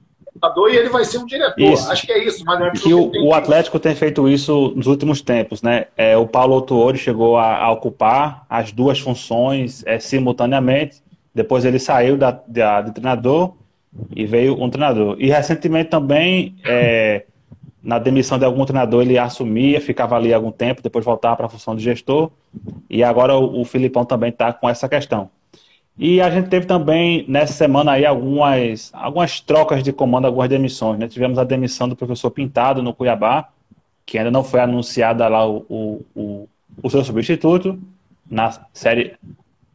e 0.69 0.75
ele 0.75 0.89
vai 0.89 1.05
ser 1.05 1.19
um 1.19 1.25
diretor. 1.25 1.59
Isso. 1.59 1.91
Acho 1.91 2.05
que 2.05 2.11
é 2.11 2.25
isso. 2.25 2.43
Mas 2.45 2.61
é 2.61 2.71
que 2.71 2.93
o, 2.93 3.11
o 3.25 3.33
Atlético 3.33 3.79
tem 3.79 3.93
feito 3.93 4.27
isso 4.27 4.73
nos 4.75 4.87
últimos 4.87 5.21
tempos, 5.21 5.61
né? 5.61 5.85
É, 5.95 6.17
o 6.17 6.25
Paulo 6.25 6.55
Autuori 6.55 6.97
chegou 6.97 7.37
a, 7.37 7.57
a, 7.57 7.71
ocupar 7.71 8.45
as 8.49 8.71
duas 8.71 8.99
funções 8.99 9.83
é, 9.85 9.99
simultaneamente. 9.99 11.01
Depois 11.33 11.63
ele 11.63 11.79
saiu 11.79 12.17
da, 12.17 12.31
da, 12.47 12.81
de 12.81 12.91
treinador 12.91 13.53
e 14.15 14.25
veio 14.25 14.61
um 14.61 14.69
treinador. 14.69 15.15
E 15.19 15.29
recentemente 15.29 15.89
também, 15.89 16.55
é, 16.65 17.25
na 17.83 17.99
demissão 17.99 18.39
de 18.39 18.45
algum 18.45 18.65
treinador, 18.65 19.03
ele 19.03 19.17
assumia, 19.17 19.79
ficava 19.79 20.15
ali 20.15 20.33
algum 20.33 20.51
tempo, 20.51 20.81
depois 20.81 21.05
voltava 21.05 21.35
para 21.37 21.45
a 21.45 21.49
função 21.49 21.75
de 21.75 21.83
gestor. 21.83 22.31
E 22.89 23.03
agora 23.03 23.35
o, 23.35 23.61
o 23.61 23.65
Filipão 23.65 24.03
também 24.05 24.29
está 24.29 24.51
com 24.51 24.67
essa 24.67 24.89
questão. 24.89 25.29
E 25.97 26.21
a 26.21 26.29
gente 26.29 26.49
teve 26.49 26.65
também 26.65 27.25
nessa 27.27 27.53
semana 27.53 27.93
aí 27.93 28.05
algumas, 28.05 28.89
algumas 28.93 29.39
trocas 29.39 29.83
de 29.83 29.91
comando, 29.91 30.25
algumas 30.25 30.49
demissões. 30.49 30.97
Né? 30.97 31.07
Tivemos 31.07 31.37
a 31.37 31.43
demissão 31.43 31.87
do 31.87 31.95
professor 31.95 32.31
Pintado 32.31 32.81
no 32.81 32.93
Cuiabá, 32.93 33.49
que 34.05 34.17
ainda 34.17 34.31
não 34.31 34.43
foi 34.43 34.59
anunciada 34.61 35.27
lá 35.27 35.47
o, 35.47 35.65
o, 35.69 36.05
o, 36.15 36.49
o 36.81 36.89
seu 36.89 37.03
substituto 37.03 37.79
na 38.29 38.51
série. 38.73 39.15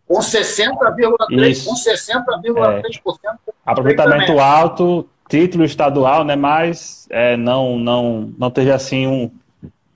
Com 0.06 0.18
60,3%. 0.18 1.64
Com 1.64 1.74
60,3%. 1.74 3.18
É. 3.24 3.52
Aproveitamento 3.64 4.38
alto, 4.38 5.08
título 5.28 5.64
estadual, 5.64 6.24
né? 6.24 6.36
Mas 6.36 7.06
é, 7.10 7.36
não, 7.36 7.78
não, 7.78 8.32
não 8.38 8.50
teve 8.50 8.70
assim 8.70 9.06
um. 9.06 9.30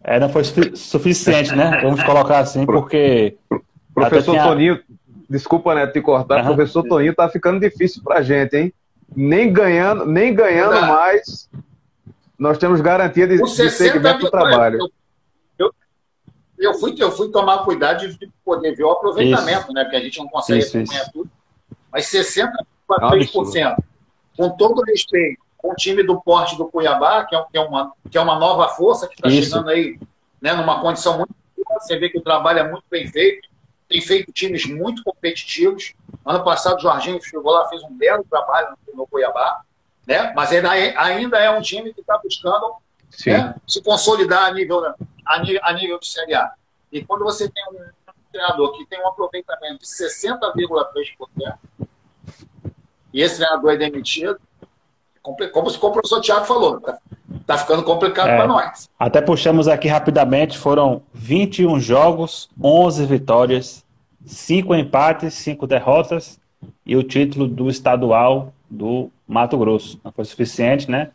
É, 0.02 0.18
não 0.18 0.28
foi 0.28 0.42
suficiente, 0.74 1.54
né? 1.54 1.80
Vamos 1.82 2.02
colocar 2.02 2.40
assim, 2.40 2.66
porque. 2.66 3.36
Professor 3.94 4.32
tinha... 4.32 4.44
Toninho, 4.44 4.80
desculpa, 5.30 5.76
né, 5.76 5.86
te 5.86 6.00
cortar, 6.02 6.40
uhum. 6.40 6.56
professor 6.56 6.82
Toninho 6.82 7.14
tá 7.14 7.28
ficando 7.28 7.60
difícil 7.60 8.02
pra 8.02 8.20
gente, 8.20 8.56
hein? 8.56 8.74
Nem 9.14 9.52
ganhando, 9.52 10.04
nem 10.04 10.34
ganhando 10.34 10.80
mais, 10.86 11.48
nós 12.36 12.58
temos 12.58 12.80
garantia 12.80 13.28
de, 13.28 13.40
de 13.40 13.70
segmento 13.70 14.20
do 14.20 14.30
trabalho. 14.30 14.78
Eu, 14.78 14.88
eu, 15.58 15.72
eu, 16.58 16.74
fui, 16.74 16.94
eu 16.98 17.12
fui 17.12 17.30
tomar 17.30 17.58
cuidado 17.58 18.08
de 18.08 18.30
poder 18.44 18.74
ver 18.74 18.84
o 18.84 18.90
aproveitamento, 18.90 19.62
isso. 19.62 19.72
né? 19.72 19.84
Porque 19.84 19.96
a 19.96 20.00
gente 20.00 20.18
não 20.18 20.28
consegue 20.28 20.58
isso, 20.58 20.76
acompanhar 20.76 21.02
isso. 21.02 21.12
tudo. 21.12 21.30
Mas 21.92 22.06
60,3%, 22.06 23.56
é 23.56 23.76
com 24.36 24.50
todo 24.50 24.82
respeito, 24.82 25.42
com 25.56 25.72
o 25.72 25.74
time 25.74 26.02
do 26.02 26.20
porte 26.20 26.56
do 26.56 26.66
Cuiabá, 26.66 27.24
que 27.24 27.36
é, 27.36 27.44
que 27.50 27.58
é, 27.58 27.60
uma, 27.60 27.92
que 28.10 28.18
é 28.18 28.20
uma 28.20 28.38
nova 28.38 28.68
força 28.68 29.06
que 29.06 29.14
está 29.14 29.28
chegando 29.28 29.68
aí 29.68 29.98
né, 30.40 30.54
numa 30.54 30.80
condição 30.80 31.18
muito 31.18 31.34
boa, 31.56 31.80
você 31.80 31.96
vê 31.98 32.08
que 32.08 32.18
o 32.18 32.22
trabalho 32.22 32.60
é 32.60 32.68
muito 32.68 32.84
bem 32.90 33.06
feito 33.08 33.49
tem 33.90 34.00
feito 34.00 34.32
times 34.32 34.64
muito 34.66 35.02
competitivos. 35.02 35.94
Ano 36.24 36.44
passado, 36.44 36.76
o 36.78 36.80
Jorginho 36.80 37.20
chegou 37.20 37.52
lá, 37.52 37.68
fez 37.68 37.82
um 37.82 37.92
belo 37.92 38.24
trabalho 38.24 38.78
no 38.94 39.04
Cuiabá, 39.04 39.62
né? 40.06 40.32
mas 40.34 40.52
ainda 40.52 40.78
é, 40.78 40.96
ainda 40.96 41.38
é 41.38 41.50
um 41.50 41.60
time 41.60 41.92
que 41.92 42.00
está 42.00 42.16
buscando 42.16 42.76
né, 43.26 43.54
se 43.66 43.82
consolidar 43.82 44.44
a 44.44 44.52
nível, 44.52 44.84
a, 44.86 44.94
a 45.26 45.72
nível 45.72 45.98
de 45.98 46.06
Série 46.06 46.34
A. 46.34 46.52
E 46.92 47.04
quando 47.04 47.24
você 47.24 47.50
tem 47.50 47.64
um 47.72 47.78
treinador 48.30 48.76
que 48.78 48.86
tem 48.86 49.02
um 49.02 49.08
aproveitamento 49.08 49.80
de 49.80 49.86
60,3%, 49.86 51.58
e 53.12 53.20
esse 53.20 53.38
treinador 53.38 53.72
é 53.72 53.76
demitido, 53.76 54.40
como, 55.20 55.36
como 55.50 55.68
o 55.68 55.92
professor 55.92 56.20
Tiago 56.20 56.44
falou, 56.44 56.80
tá, 56.80 56.96
tá 57.50 57.58
ficando 57.58 57.82
complicado 57.82 58.28
é, 58.28 58.36
para 58.36 58.46
nós. 58.46 58.88
Até 58.98 59.20
puxamos 59.20 59.66
aqui 59.66 59.88
rapidamente, 59.88 60.56
foram 60.56 61.02
21 61.12 61.80
jogos, 61.80 62.48
11 62.62 63.04
vitórias, 63.06 63.84
5 64.24 64.74
empates, 64.74 65.34
5 65.34 65.66
derrotas 65.66 66.38
e 66.86 66.96
o 66.96 67.02
título 67.02 67.48
do 67.48 67.68
estadual 67.68 68.52
do 68.68 69.10
Mato 69.26 69.58
Grosso. 69.58 70.00
Não 70.04 70.12
foi 70.12 70.24
suficiente, 70.24 70.90
né? 70.90 71.10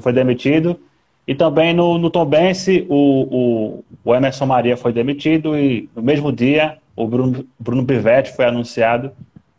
Foi 0.00 0.12
demitido. 0.12 0.78
E 1.26 1.34
também 1.34 1.72
no, 1.74 1.98
no 1.98 2.10
Tombense, 2.10 2.86
o, 2.88 2.94
o, 2.94 3.84
o, 4.04 4.14
Emerson 4.14 4.46
Maria 4.46 4.76
foi 4.76 4.92
demitido 4.92 5.58
e 5.58 5.88
no 5.94 6.02
mesmo 6.02 6.32
dia 6.32 6.78
o 6.96 7.06
Bruno, 7.06 7.46
Bruno 7.58 7.84
Pivetti 7.84 8.34
foi 8.34 8.46
anunciado. 8.46 9.12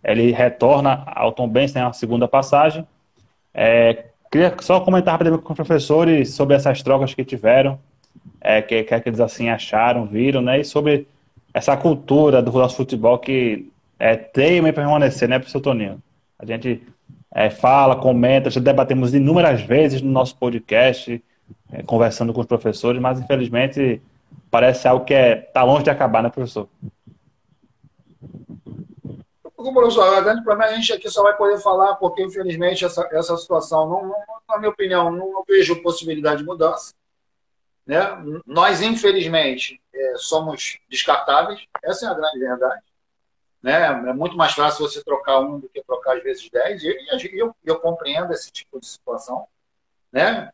Ele 0.03 0.31
retorna 0.31 1.03
ao 1.07 1.31
Tombense, 1.31 1.73
tem 1.73 1.83
uma 1.83 1.93
segunda 1.93 2.27
passagem. 2.27 2.87
É, 3.53 4.05
queria 4.29 4.55
só 4.61 4.79
comentar 4.79 5.13
rapidamente 5.13 5.43
com 5.43 5.53
os 5.53 5.57
professores 5.57 6.33
sobre 6.33 6.55
essas 6.55 6.81
trocas 6.81 7.13
que 7.13 7.23
tiveram, 7.23 7.79
é, 8.41 8.61
que, 8.61 8.83
que, 8.83 9.09
eles 9.09 9.19
assim 9.19 9.49
acharam, 9.49 10.05
viram, 10.05 10.41
né? 10.41 10.59
E 10.59 10.63
sobre 10.63 11.07
essa 11.53 11.75
cultura 11.75 12.41
do 12.41 12.51
nosso 12.51 12.75
futebol 12.75 13.17
que 13.17 13.69
é, 13.97 14.15
teima 14.15 14.69
em 14.69 14.73
permanecer, 14.73 15.27
né, 15.27 15.39
professor 15.39 15.59
Toninho? 15.59 16.01
A 16.37 16.45
gente 16.45 16.81
é, 17.33 17.49
fala, 17.49 17.95
comenta, 17.95 18.49
já 18.49 18.61
debatemos 18.61 19.13
inúmeras 19.13 19.61
vezes 19.61 20.01
no 20.01 20.11
nosso 20.11 20.35
podcast, 20.37 21.21
é, 21.71 21.83
conversando 21.83 22.33
com 22.33 22.41
os 22.41 22.47
professores, 22.47 23.01
mas 23.01 23.19
infelizmente 23.19 24.01
parece 24.49 24.87
algo 24.87 25.05
que 25.05 25.13
está 25.13 25.61
é, 25.61 25.63
longe 25.63 25.83
de 25.83 25.89
acabar, 25.89 26.23
né, 26.23 26.29
professor? 26.29 26.67
O 29.59 29.73
professor, 29.73 30.15
a 30.15 30.21
grande 30.21 30.41
problema 30.41 30.71
é 30.71 30.73
a 30.73 30.75
gente 30.77 30.93
aqui 30.93 31.09
só 31.09 31.21
vai 31.21 31.35
poder 31.35 31.59
falar 31.59 31.95
porque, 31.95 32.23
infelizmente, 32.23 32.85
essa, 32.85 33.05
essa 33.11 33.35
situação, 33.35 33.89
não, 33.89 34.07
não, 34.07 34.25
na 34.47 34.57
minha 34.57 34.69
opinião, 34.69 35.11
não, 35.11 35.43
vejo 35.45 35.83
possibilidade 35.83 36.39
de 36.39 36.45
mudança. 36.45 36.93
Né? 37.85 37.99
Nós, 38.45 38.81
infelizmente, 38.81 39.81
é, 39.93 40.13
somos 40.15 40.79
descartáveis, 40.87 41.59
essa 41.83 42.05
é 42.05 42.09
a 42.09 42.13
grande 42.13 42.39
verdade. 42.39 42.81
Né? 43.61 43.83
É 43.83 44.13
muito 44.13 44.37
mais 44.37 44.53
fácil 44.53 44.87
você 44.87 45.03
trocar 45.03 45.41
um 45.41 45.59
do 45.59 45.67
que 45.67 45.83
trocar 45.83 46.15
às 46.15 46.23
vezes 46.23 46.49
dez, 46.49 46.81
e, 46.81 46.87
e 46.87 47.37
eu, 47.37 47.53
eu 47.65 47.81
compreendo 47.81 48.31
esse 48.31 48.49
tipo 48.53 48.79
de 48.79 48.85
situação. 48.85 49.45
Né? 50.09 50.49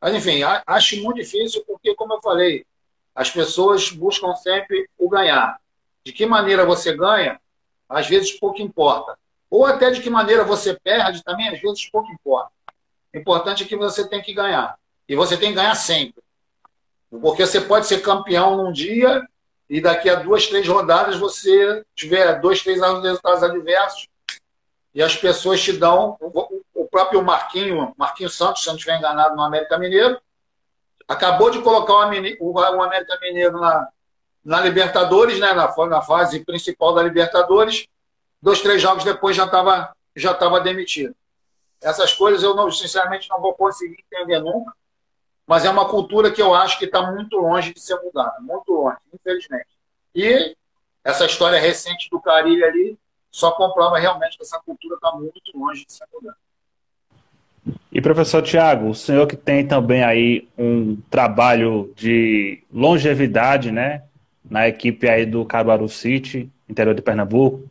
Mas, 0.00 0.16
enfim, 0.16 0.40
acho 0.66 1.00
muito 1.00 1.18
difícil 1.18 1.62
porque, 1.64 1.94
como 1.94 2.14
eu 2.14 2.20
falei, 2.20 2.66
as 3.14 3.30
pessoas 3.30 3.92
buscam 3.92 4.34
sempre 4.34 4.90
o 4.98 5.08
ganhar. 5.08 5.60
De 6.04 6.12
que 6.12 6.26
maneira 6.26 6.66
você 6.66 6.92
ganha, 6.92 7.40
às 7.88 8.06
vezes 8.06 8.32
pouco 8.32 8.60
importa. 8.60 9.18
Ou 9.50 9.64
até 9.64 9.90
de 9.90 10.00
que 10.00 10.10
maneira 10.10 10.44
você 10.44 10.78
perde, 10.78 11.24
também 11.24 11.48
às 11.48 11.60
vezes 11.60 11.88
pouco 11.90 12.10
importa. 12.12 12.50
O 13.14 13.18
importante 13.18 13.64
é 13.64 13.66
que 13.66 13.76
você 13.76 14.06
tem 14.06 14.20
que 14.20 14.34
ganhar. 14.34 14.78
E 15.08 15.16
você 15.16 15.36
tem 15.36 15.50
que 15.50 15.54
ganhar 15.56 15.74
sempre. 15.74 16.22
Porque 17.10 17.46
você 17.46 17.60
pode 17.60 17.86
ser 17.86 18.02
campeão 18.02 18.56
num 18.56 18.70
dia 18.70 19.26
e 19.68 19.80
daqui 19.80 20.10
a 20.10 20.16
duas, 20.16 20.46
três 20.46 20.68
rodadas 20.68 21.16
você 21.16 21.84
tiver 21.94 22.40
dois, 22.40 22.62
três 22.62 22.80
resultados 22.80 23.42
adversos 23.42 24.08
e 24.94 25.02
as 25.02 25.16
pessoas 25.16 25.62
te 25.62 25.72
dão. 25.72 26.18
O 26.74 26.86
próprio 26.86 27.22
Marquinho, 27.22 27.94
Marquinho 27.96 28.28
Santos, 28.28 28.62
se 28.62 28.68
não 28.68 28.76
estiver 28.76 28.98
enganado, 28.98 29.34
no 29.34 29.42
América 29.42 29.78
Mineiro, 29.78 30.20
acabou 31.06 31.50
de 31.50 31.62
colocar 31.62 31.94
o 31.94 32.82
América 32.82 33.18
Mineiro 33.22 33.58
na, 33.58 33.88
na 34.44 34.60
Libertadores, 34.60 35.38
né, 35.38 35.52
na, 35.52 35.74
na 35.86 36.02
fase 36.02 36.44
principal 36.44 36.94
da 36.94 37.02
Libertadores. 37.02 37.86
Dois, 38.40 38.60
três 38.60 38.80
jogos 38.80 39.04
depois 39.04 39.36
já 39.36 39.44
estava 39.44 39.92
já 40.18 40.34
tava 40.34 40.60
demitido. 40.60 41.14
Essas 41.80 42.12
coisas 42.12 42.42
eu, 42.42 42.54
não, 42.54 42.70
sinceramente, 42.70 43.28
não 43.30 43.40
vou 43.40 43.54
conseguir 43.54 44.04
entender 44.10 44.40
nunca, 44.40 44.72
mas 45.46 45.64
é 45.64 45.70
uma 45.70 45.88
cultura 45.88 46.30
que 46.30 46.42
eu 46.42 46.54
acho 46.54 46.78
que 46.78 46.86
está 46.86 47.10
muito 47.12 47.36
longe 47.36 47.72
de 47.72 47.80
ser 47.80 47.96
mudada, 48.02 48.36
muito 48.40 48.72
longe, 48.72 48.96
infelizmente. 49.14 49.68
E 50.14 50.56
essa 51.04 51.24
história 51.24 51.60
recente 51.60 52.10
do 52.10 52.20
Carilho 52.20 52.66
ali 52.66 52.98
só 53.30 53.52
comprova 53.52 53.98
realmente 53.98 54.36
que 54.36 54.42
essa 54.42 54.60
cultura 54.60 54.96
está 54.96 55.12
muito 55.12 55.56
longe 55.56 55.86
de 55.86 55.92
ser 55.92 56.04
mudada. 56.12 56.36
E 57.92 58.00
professor 58.00 58.42
Tiago, 58.42 58.88
o 58.88 58.94
senhor 58.94 59.26
que 59.26 59.36
tem 59.36 59.66
também 59.66 60.02
aí 60.02 60.48
um 60.56 60.96
trabalho 61.10 61.92
de 61.94 62.62
longevidade, 62.72 63.70
né, 63.70 64.02
na 64.48 64.68
equipe 64.68 65.08
aí 65.08 65.26
do 65.26 65.44
Caruaru 65.44 65.88
City, 65.88 66.50
interior 66.68 66.94
de 66.94 67.02
Pernambuco, 67.02 67.68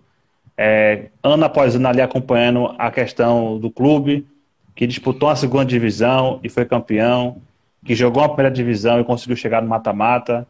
é, 0.58 1.10
ano 1.24 1.46
após 1.46 1.76
ano 1.76 1.88
ali 1.88 2.02
acompanhando 2.02 2.74
a 2.78 2.90
questão 2.90 3.60
do 3.60 3.70
clube, 3.70 4.28
que 4.76 4.88
disputou 4.88 5.30
a 5.30 5.36
segunda 5.36 5.66
divisão 5.66 6.40
e 6.44 6.50
foi 6.50 6.66
campeão, 6.66 7.42
que 7.86 7.96
jogou 7.96 8.24
a 8.24 8.30
primeira 8.30 8.52
divisão 8.52 9.00
e 9.00 9.04
conseguiu 9.04 9.36
chegar 9.36 9.62
no 9.62 9.68
mata-mata, 9.68 10.48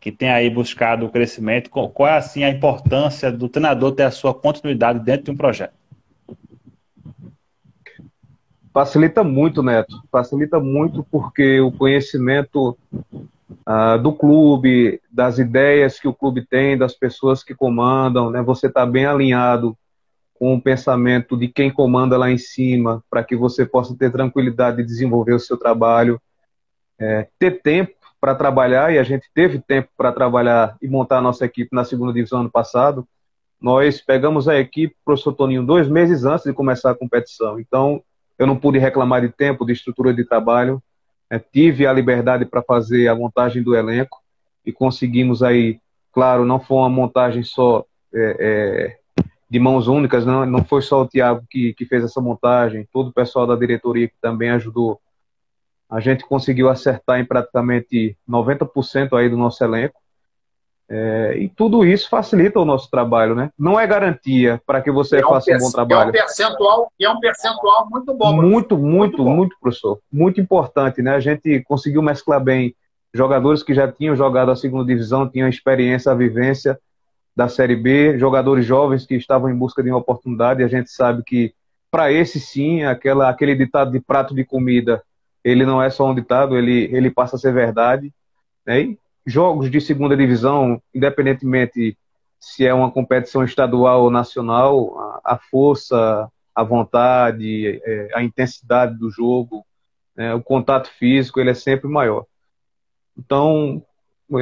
que 0.00 0.10
tem 0.10 0.30
aí 0.30 0.48
buscado 0.48 1.04
o 1.04 1.10
crescimento. 1.10 1.70
Qual 1.70 2.08
é 2.08 2.16
assim 2.16 2.42
a 2.42 2.48
importância 2.48 3.30
do 3.30 3.48
treinador 3.48 3.92
ter 3.92 4.04
a 4.04 4.10
sua 4.10 4.32
continuidade 4.32 4.98
dentro 5.00 5.24
de 5.24 5.30
um 5.30 5.36
projeto? 5.36 5.74
Facilita 8.72 9.22
muito, 9.22 9.62
Neto. 9.62 10.00
Facilita 10.10 10.58
muito 10.58 11.04
porque 11.10 11.60
o 11.60 11.72
conhecimento 11.72 12.78
uh, 13.68 13.98
do 14.00 14.12
clube, 14.12 15.00
das 15.10 15.38
ideias 15.38 15.98
que 15.98 16.08
o 16.08 16.14
clube 16.14 16.46
tem, 16.46 16.76
das 16.76 16.94
pessoas 16.94 17.42
que 17.42 17.54
comandam, 17.54 18.30
né? 18.30 18.42
Você 18.42 18.66
está 18.66 18.84
bem 18.86 19.06
alinhado 19.06 19.76
com 20.38 20.54
o 20.54 20.60
pensamento 20.60 21.36
de 21.36 21.48
quem 21.48 21.70
comanda 21.70 22.16
lá 22.16 22.30
em 22.30 22.38
cima, 22.38 23.04
para 23.10 23.22
que 23.22 23.36
você 23.36 23.66
possa 23.66 23.94
ter 23.96 24.10
tranquilidade 24.10 24.78
de 24.78 24.84
desenvolver 24.84 25.34
o 25.34 25.40
seu 25.40 25.56
trabalho, 25.58 26.20
é, 26.98 27.28
ter 27.38 27.60
tempo 27.62 27.94
para 28.20 28.34
trabalhar, 28.34 28.92
e 28.92 28.98
a 28.98 29.02
gente 29.02 29.30
teve 29.34 29.58
tempo 29.58 29.88
para 29.96 30.12
trabalhar 30.12 30.76
e 30.80 30.88
montar 30.88 31.18
a 31.18 31.22
nossa 31.22 31.44
equipe 31.44 31.74
na 31.74 31.84
segunda 31.84 32.12
divisão 32.12 32.40
ano 32.40 32.50
passado. 32.50 33.06
Nós 33.60 34.00
pegamos 34.00 34.48
a 34.48 34.58
equipe, 34.58 34.96
professor 35.04 35.34
Toninho, 35.34 35.64
dois 35.64 35.88
meses 35.88 36.24
antes 36.24 36.44
de 36.44 36.52
começar 36.52 36.90
a 36.90 36.94
competição. 36.94 37.60
Então, 37.60 38.02
eu 38.38 38.46
não 38.46 38.56
pude 38.56 38.78
reclamar 38.78 39.20
de 39.20 39.28
tempo, 39.28 39.66
de 39.66 39.72
estrutura 39.72 40.14
de 40.14 40.24
trabalho. 40.24 40.82
É, 41.30 41.38
tive 41.38 41.86
a 41.86 41.92
liberdade 41.92 42.44
para 42.44 42.62
fazer 42.62 43.08
a 43.08 43.14
montagem 43.14 43.62
do 43.62 43.74
elenco 43.74 44.18
e 44.66 44.72
conseguimos 44.72 45.42
aí, 45.42 45.78
claro, 46.12 46.44
não 46.44 46.58
foi 46.58 46.78
uma 46.78 46.90
montagem 46.90 47.42
só 47.42 47.84
é, 48.12 48.36
é, 48.40 49.24
de 49.48 49.58
mãos 49.60 49.86
únicas, 49.86 50.26
não, 50.26 50.44
não 50.44 50.64
foi 50.64 50.82
só 50.82 51.02
o 51.02 51.06
Tiago 51.06 51.44
que, 51.48 51.72
que 51.74 51.86
fez 51.86 52.04
essa 52.04 52.20
montagem, 52.20 52.88
todo 52.92 53.08
o 53.08 53.12
pessoal 53.12 53.46
da 53.46 53.54
diretoria 53.54 54.08
que 54.08 54.14
também 54.20 54.50
ajudou 54.50 55.00
a 55.90 55.98
gente 55.98 56.24
conseguiu 56.24 56.68
acertar 56.68 57.18
em 57.18 57.24
praticamente 57.24 58.16
90% 58.28 59.18
aí 59.18 59.28
do 59.28 59.36
nosso 59.36 59.62
elenco. 59.64 60.00
É, 60.92 61.36
e 61.38 61.48
tudo 61.48 61.84
isso 61.84 62.08
facilita 62.08 62.58
o 62.58 62.64
nosso 62.64 62.90
trabalho, 62.90 63.32
né? 63.32 63.50
Não 63.56 63.78
é 63.78 63.86
garantia 63.86 64.60
para 64.66 64.82
que 64.82 64.90
você 64.90 65.18
é 65.18 65.22
faça 65.22 65.52
um, 65.52 65.58
bom 65.58 65.70
trabalho. 65.70 66.08
É 66.08 66.08
um 66.08 66.12
percentual, 66.12 66.92
é 67.00 67.08
um 67.08 67.20
percentual 67.20 67.88
muito 67.88 68.12
bom. 68.12 68.32
Muito, 68.32 68.76
muito, 68.76 68.78
muito, 68.78 69.24
muito, 69.24 69.56
professor. 69.60 70.00
Muito 70.12 70.40
importante, 70.40 71.00
né? 71.00 71.14
A 71.14 71.20
gente 71.20 71.62
conseguiu 71.62 72.02
mesclar 72.02 72.42
bem 72.42 72.74
jogadores 73.14 73.62
que 73.62 73.72
já 73.72 73.90
tinham 73.90 74.16
jogado 74.16 74.50
a 74.50 74.56
segunda 74.56 74.84
divisão, 74.84 75.28
tinham 75.28 75.46
a 75.46 75.50
experiência, 75.50 76.10
a 76.10 76.14
vivência 76.14 76.76
da 77.36 77.48
Série 77.48 77.76
B, 77.76 78.18
jogadores 78.18 78.66
jovens 78.66 79.06
que 79.06 79.14
estavam 79.14 79.48
em 79.48 79.54
busca 79.54 79.84
de 79.84 79.90
uma 79.90 79.98
oportunidade. 79.98 80.60
E 80.60 80.64
a 80.64 80.68
gente 80.68 80.90
sabe 80.90 81.22
que 81.24 81.54
para 81.88 82.10
esse 82.10 82.40
sim, 82.40 82.82
aquela, 82.82 83.28
aquele 83.28 83.54
ditado 83.54 83.92
de 83.92 84.00
prato 84.00 84.34
de 84.34 84.44
comida 84.44 85.00
ele 85.44 85.64
não 85.64 85.82
é 85.82 85.88
só 85.88 86.08
um 86.10 86.14
ditado, 86.14 86.56
ele, 86.56 86.88
ele 86.92 87.10
passa 87.10 87.36
a 87.36 87.38
ser 87.38 87.52
verdade. 87.52 88.12
Né? 88.66 88.80
E 88.82 88.98
jogos 89.26 89.70
de 89.70 89.80
segunda 89.80 90.16
divisão, 90.16 90.80
independentemente 90.94 91.96
se 92.38 92.66
é 92.66 92.72
uma 92.72 92.90
competição 92.90 93.44
estadual 93.44 94.04
ou 94.04 94.10
nacional, 94.10 95.20
a, 95.22 95.38
força, 95.38 96.30
a 96.54 96.64
vontade, 96.64 97.80
é, 97.84 98.08
a 98.14 98.22
intensidade 98.22 98.98
do 98.98 99.10
jogo, 99.10 99.64
né? 100.16 100.34
o 100.34 100.42
contato 100.42 100.90
físico, 100.98 101.38
ele 101.38 101.50
é 101.50 101.54
sempre 101.54 101.86
maior. 101.86 102.24
Então, 103.16 103.84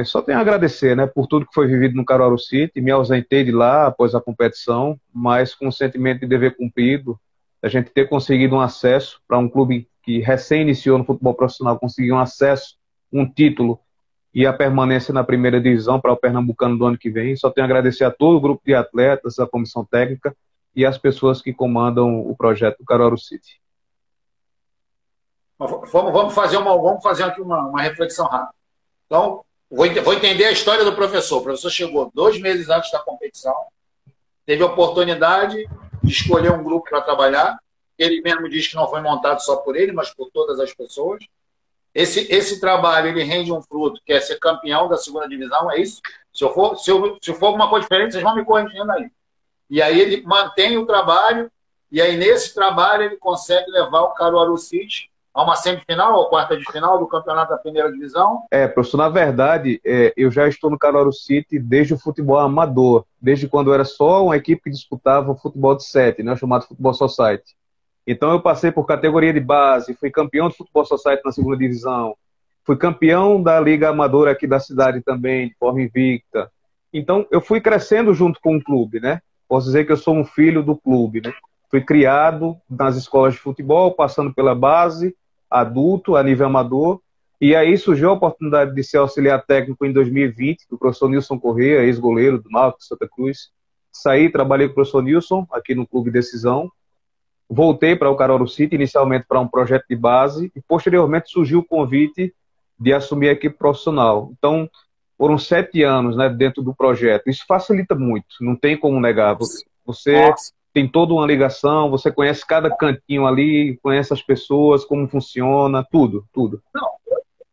só 0.05 0.21
tenho 0.21 0.37
a 0.37 0.41
agradecer 0.41 0.95
né, 0.95 1.05
por 1.07 1.27
tudo 1.27 1.45
que 1.45 1.53
foi 1.53 1.67
vivido 1.67 1.95
no 1.95 2.05
Caruaru 2.05 2.37
City. 2.37 2.79
Me 2.79 2.91
ausentei 2.91 3.43
de 3.43 3.51
lá 3.51 3.87
após 3.87 4.15
a 4.15 4.21
competição, 4.21 4.97
mas 5.13 5.53
com 5.53 5.67
um 5.67 5.71
sentimento 5.71 6.21
de 6.21 6.27
dever 6.27 6.55
cumprido, 6.55 7.19
a 7.61 7.67
gente 7.67 7.89
ter 7.89 8.07
conseguido 8.07 8.55
um 8.55 8.61
acesso 8.61 9.19
para 9.27 9.37
um 9.37 9.49
clube 9.49 9.89
que 10.03 10.19
recém 10.19 10.61
iniciou 10.61 10.97
no 10.97 11.03
futebol 11.03 11.33
profissional 11.33 11.77
conseguiu 11.77 12.15
um 12.15 12.19
acesso, 12.19 12.77
um 13.11 13.29
título 13.29 13.79
e 14.33 14.45
a 14.45 14.53
permanência 14.53 15.13
na 15.13 15.23
primeira 15.23 15.59
divisão 15.59 15.99
para 15.99 16.13
o 16.13 16.17
Pernambucano 16.17 16.77
do 16.77 16.85
ano 16.85 16.97
que 16.97 17.09
vem. 17.09 17.35
Só 17.35 17.49
tenho 17.49 17.65
a 17.65 17.67
agradecer 17.67 18.03
a 18.03 18.11
todo 18.11 18.37
o 18.37 18.41
grupo 18.41 18.61
de 18.65 18.73
atletas, 18.73 19.39
a 19.39 19.47
comissão 19.47 19.83
técnica 19.83 20.35
e 20.75 20.85
as 20.85 20.97
pessoas 20.97 21.41
que 21.41 21.53
comandam 21.53 22.19
o 22.19 22.35
projeto 22.35 22.83
Caruaru 22.85 23.17
City. 23.17 23.59
Vamos, 25.57 25.91
vamos 25.91 26.33
fazer 26.33 26.57
uma, 26.57 26.77
vamos 26.77 27.03
fazer 27.03 27.23
aqui 27.23 27.41
uma, 27.41 27.67
uma 27.67 27.81
reflexão 27.81 28.27
rápida. 28.27 28.53
Então, 29.05 29.43
Vou, 29.69 29.87
vou 30.03 30.13
entender 30.13 30.45
a 30.45 30.51
história 30.51 30.83
do 30.83 30.95
professor. 30.95 31.37
O 31.37 31.43
professor 31.43 31.69
chegou 31.69 32.11
dois 32.13 32.39
meses 32.41 32.69
antes 32.69 32.91
da 32.91 32.99
competição, 32.99 33.53
teve 34.45 34.63
a 34.63 34.65
oportunidade 34.65 35.69
de 36.01 36.11
escolher 36.11 36.51
um 36.51 36.63
grupo 36.63 36.89
para 36.89 37.01
trabalhar. 37.01 37.59
Ele 37.97 38.19
mesmo 38.21 38.49
diz 38.49 38.67
que 38.67 38.75
não 38.75 38.89
foi 38.89 39.01
montado 39.01 39.39
só 39.41 39.57
por 39.57 39.75
ele, 39.75 39.91
mas 39.91 40.09
por 40.09 40.31
todas 40.31 40.59
as 40.59 40.73
pessoas. 40.73 41.23
Esse, 41.93 42.31
esse 42.31 42.59
trabalho 42.59 43.07
ele 43.07 43.23
rende 43.23 43.51
um 43.51 43.61
fruto, 43.61 44.01
que 44.05 44.13
é 44.13 44.21
ser 44.21 44.39
campeão 44.39 44.87
da 44.87 44.97
segunda 44.97 45.27
divisão, 45.27 45.71
é 45.71 45.79
isso? 45.79 46.01
Se, 46.33 46.43
eu 46.43 46.53
for, 46.53 46.77
se, 46.77 46.91
eu, 46.91 47.17
se 47.21 47.33
for 47.33 47.47
alguma 47.47 47.69
coisa 47.69 47.83
diferente, 47.83 48.11
vocês 48.11 48.23
vão 48.23 48.35
me 48.35 48.45
corrigindo 48.45 48.91
aí. 48.91 49.09
E 49.69 49.81
aí 49.81 49.99
ele 49.99 50.23
mantém 50.23 50.77
o 50.77 50.85
trabalho, 50.85 51.51
e 51.91 52.01
aí 52.01 52.15
nesse 52.17 52.53
trabalho 52.53 53.03
ele 53.03 53.17
consegue 53.17 53.69
levar 53.71 54.01
o 54.01 54.13
Caruaru 54.13 54.57
City 54.57 55.09
a 55.33 55.43
uma 55.43 55.55
semifinal 55.55 56.15
ou 56.15 56.25
quarta 56.27 56.57
de 56.57 56.69
final 56.71 56.97
do 56.99 57.07
campeonato 57.07 57.51
da 57.51 57.57
primeira 57.57 57.91
divisão? 57.91 58.43
É, 58.51 58.67
professor, 58.67 58.97
na 58.97 59.09
verdade, 59.09 59.79
é, 59.85 60.13
eu 60.17 60.29
já 60.31 60.47
estou 60.47 60.69
no 60.69 60.77
Caruaru 60.77 61.13
City 61.13 61.59
desde 61.59 61.93
o 61.93 61.99
futebol 61.99 62.39
amador, 62.39 63.05
desde 63.21 63.47
quando 63.47 63.73
era 63.73 63.85
só 63.85 64.25
uma 64.25 64.37
equipe 64.37 64.63
que 64.63 64.69
disputava 64.69 65.31
o 65.31 65.37
futebol 65.37 65.75
de 65.75 65.85
sete, 65.85 66.23
né, 66.23 66.35
chamado 66.35 66.67
Futebol 66.67 66.93
Society. 66.93 67.55
Então 68.11 68.31
eu 68.31 68.41
passei 68.41 68.71
por 68.71 68.87
categoria 68.87 69.31
de 69.31 69.39
base, 69.39 69.93
fui 69.93 70.09
campeão 70.09 70.49
de 70.49 70.57
futebol 70.57 70.83
society 70.83 71.21
na 71.23 71.31
segunda 71.31 71.55
divisão, 71.55 72.15
fui 72.65 72.75
campeão 72.75 73.39
da 73.39 73.59
liga 73.59 73.87
amadora 73.87 74.31
aqui 74.31 74.47
da 74.47 74.59
cidade 74.59 74.99
também, 75.01 75.49
de 75.49 75.55
forma 75.59 75.79
invicta. 75.79 76.51
Então 76.91 77.27
eu 77.29 77.39
fui 77.39 77.61
crescendo 77.61 78.11
junto 78.11 78.39
com 78.41 78.57
o 78.57 78.63
clube, 78.63 78.99
né? 78.99 79.21
Posso 79.47 79.67
dizer 79.67 79.85
que 79.85 79.91
eu 79.91 79.97
sou 79.97 80.15
um 80.15 80.25
filho 80.25 80.63
do 80.63 80.75
clube, 80.75 81.21
né? 81.21 81.31
Fui 81.69 81.81
criado 81.81 82.57
nas 82.67 82.95
escolas 82.95 83.35
de 83.35 83.39
futebol, 83.39 83.91
passando 83.91 84.33
pela 84.33 84.55
base, 84.55 85.15
adulto, 85.47 86.15
a 86.15 86.23
nível 86.23 86.47
amador, 86.47 86.99
e 87.39 87.55
aí 87.55 87.77
surgiu 87.77 88.09
a 88.09 88.13
oportunidade 88.13 88.73
de 88.73 88.83
ser 88.83 88.97
auxiliar 88.97 89.45
técnico 89.45 89.85
em 89.85 89.93
2020 89.93 90.65
do 90.67 90.79
professor 90.79 91.09
Nilson 91.09 91.39
Corrêa, 91.39 91.83
ex-goleiro 91.83 92.41
do 92.41 92.49
Náutico 92.49 92.83
Santa 92.83 93.07
Cruz. 93.07 93.51
Saí, 93.91 94.31
trabalhei 94.31 94.67
com 94.67 94.71
o 94.71 94.75
professor 94.75 95.03
Nilson 95.03 95.45
aqui 95.51 95.75
no 95.75 95.85
Clube 95.85 96.09
Decisão, 96.09 96.71
voltei 97.49 97.95
para 97.95 98.09
o 98.09 98.15
Caruaru 98.15 98.47
City, 98.47 98.75
inicialmente 98.75 99.25
para 99.27 99.39
um 99.39 99.47
projeto 99.47 99.85
de 99.89 99.95
base, 99.95 100.51
e 100.55 100.61
posteriormente 100.61 101.31
surgiu 101.31 101.59
o 101.59 101.65
convite 101.65 102.33
de 102.79 102.93
assumir 102.93 103.29
a 103.29 103.33
equipe 103.33 103.57
profissional. 103.57 104.31
Então, 104.37 104.69
foram 105.17 105.37
sete 105.37 105.83
anos 105.83 106.15
né, 106.15 106.29
dentro 106.29 106.61
do 106.61 106.73
projeto. 106.73 107.27
Isso 107.27 107.43
facilita 107.47 107.95
muito, 107.95 108.27
não 108.39 108.55
tem 108.55 108.77
como 108.77 109.01
negar. 109.01 109.35
Você 109.85 110.29
Nossa. 110.29 110.53
tem 110.73 110.87
toda 110.87 111.13
uma 111.13 111.25
ligação, 111.25 111.89
você 111.89 112.11
conhece 112.11 112.45
cada 112.45 112.73
cantinho 112.73 113.25
ali, 113.25 113.77
conhece 113.81 114.13
as 114.13 114.21
pessoas, 114.21 114.85
como 114.85 115.09
funciona, 115.09 115.85
tudo, 115.91 116.25
tudo. 116.31 116.61
Não, 116.73 116.87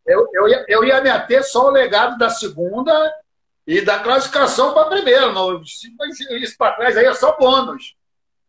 eu, 0.07 0.29
eu, 0.33 0.49
ia, 0.49 0.65
eu 0.69 0.85
ia 0.85 1.01
me 1.01 1.09
ater 1.09 1.43
só 1.43 1.67
o 1.67 1.71
legado 1.71 2.17
da 2.19 2.31
segunda 2.31 2.93
e 3.67 3.81
da 3.81 3.99
classificação 3.99 4.73
para 4.73 4.83
a 4.83 4.91
primeira. 4.91 5.33
Não, 5.33 5.61
isso 5.63 6.57
para 6.57 6.77
trás 6.77 6.97
aí 6.97 7.07
é 7.07 7.15
só 7.15 7.37
bônus. 7.37 7.97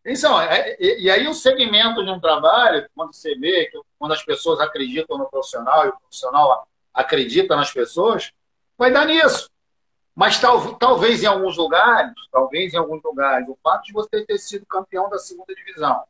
Então, 0.07 0.39
é, 0.41 0.77
e, 0.79 1.03
e, 1.03 1.11
aí 1.11 1.27
o 1.27 1.33
segmento 1.33 2.01
de 2.01 2.09
um 2.09 2.19
trabalho, 2.19 2.87
quando 2.95 3.13
você 3.13 3.35
vê, 3.35 3.65
que, 3.65 3.77
quando 3.99 4.13
as 4.13 4.23
pessoas 4.23 4.57
acreditam 4.61 5.17
no 5.17 5.29
profissional 5.29 5.85
e 5.85 5.89
o 5.89 5.97
profissional 5.97 6.65
acredita 6.93 7.57
nas 7.57 7.73
pessoas, 7.73 8.31
vai 8.77 8.89
dar 8.89 9.05
nisso. 9.05 9.49
Mas 10.15 10.39
tal, 10.39 10.75
talvez 10.75 11.23
em 11.23 11.27
alguns 11.27 11.57
lugares, 11.57 12.13
talvez 12.31 12.73
em 12.73 12.77
alguns 12.77 13.03
lugares, 13.03 13.49
o 13.49 13.57
fato 13.61 13.83
de 13.83 13.91
você 13.91 14.25
ter 14.25 14.37
sido 14.37 14.65
campeão 14.65 15.09
da 15.09 15.19
segunda 15.19 15.53
divisão, 15.53 16.01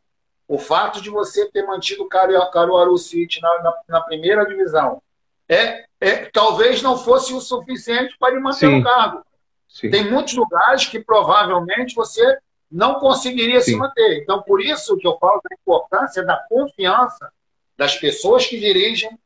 o 0.48 0.60
fato 0.60 1.02
de 1.02 1.10
você 1.10 1.50
ter 1.52 1.66
mantido 1.66 2.04
o 2.04 2.08
Caruaru 2.08 2.98
City 3.00 3.42
na, 3.42 3.64
na, 3.64 3.74
na 3.90 4.02
primeira 4.02 4.46
divisão, 4.46 5.02
é, 5.50 5.86
é, 6.00 6.26
talvez 6.26 6.84
não 6.84 6.98
fosse 6.98 7.34
o 7.34 7.42
suficiente 7.42 8.16
para 8.20 8.34
lhe 8.34 8.40
manter 8.40 8.68
Sim. 8.68 8.78
no 8.78 8.84
cargo. 8.84 9.26
Sim. 9.68 9.90
Tem 9.90 10.10
muitos 10.10 10.36
lugares 10.36 10.86
que 10.86 11.00
provavelmente 11.00 11.96
você 11.96 12.38
não 12.70 12.96
conseguiria 12.96 13.62
Sim. 13.62 13.72
se 13.72 13.78
manter. 13.78 14.22
Então, 14.22 14.42
por 14.44 14.62
isso 14.62 14.98
que 14.98 15.08
eu 15.08 15.18
falo 15.18 15.42
da 15.50 15.56
importância 15.56 16.24
da 16.24 16.38
confiança 16.50 17.32
das 17.78 17.96
pessoas 17.96 18.46
que 18.46 18.60
dirigem 18.60 19.18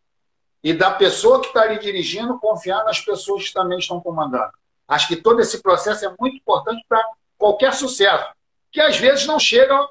e 0.64 0.74
da 0.74 0.92
pessoa 0.92 1.42
que 1.42 1.48
está 1.48 1.62
ali 1.62 1.80
dirigindo 1.80 2.40
confiar 2.40 2.84
nas 2.84 3.00
pessoas 3.00 3.48
que 3.48 3.54
também 3.54 3.80
estão 3.80 4.00
comandando. 4.00 4.52
Acho 4.88 5.08
que 5.08 5.16
todo 5.16 5.40
esse 5.40 5.62
processo 5.62 6.06
é 6.06 6.14
muito 6.20 6.38
importante 6.38 6.86
para 6.88 7.04
qualquer 7.38 7.74
sucesso, 7.74 8.30
que 8.72 8.80
às 8.80 8.98
vezes 8.98 9.26
não 9.26 9.40
chega 9.40 9.74
ao, 9.74 9.90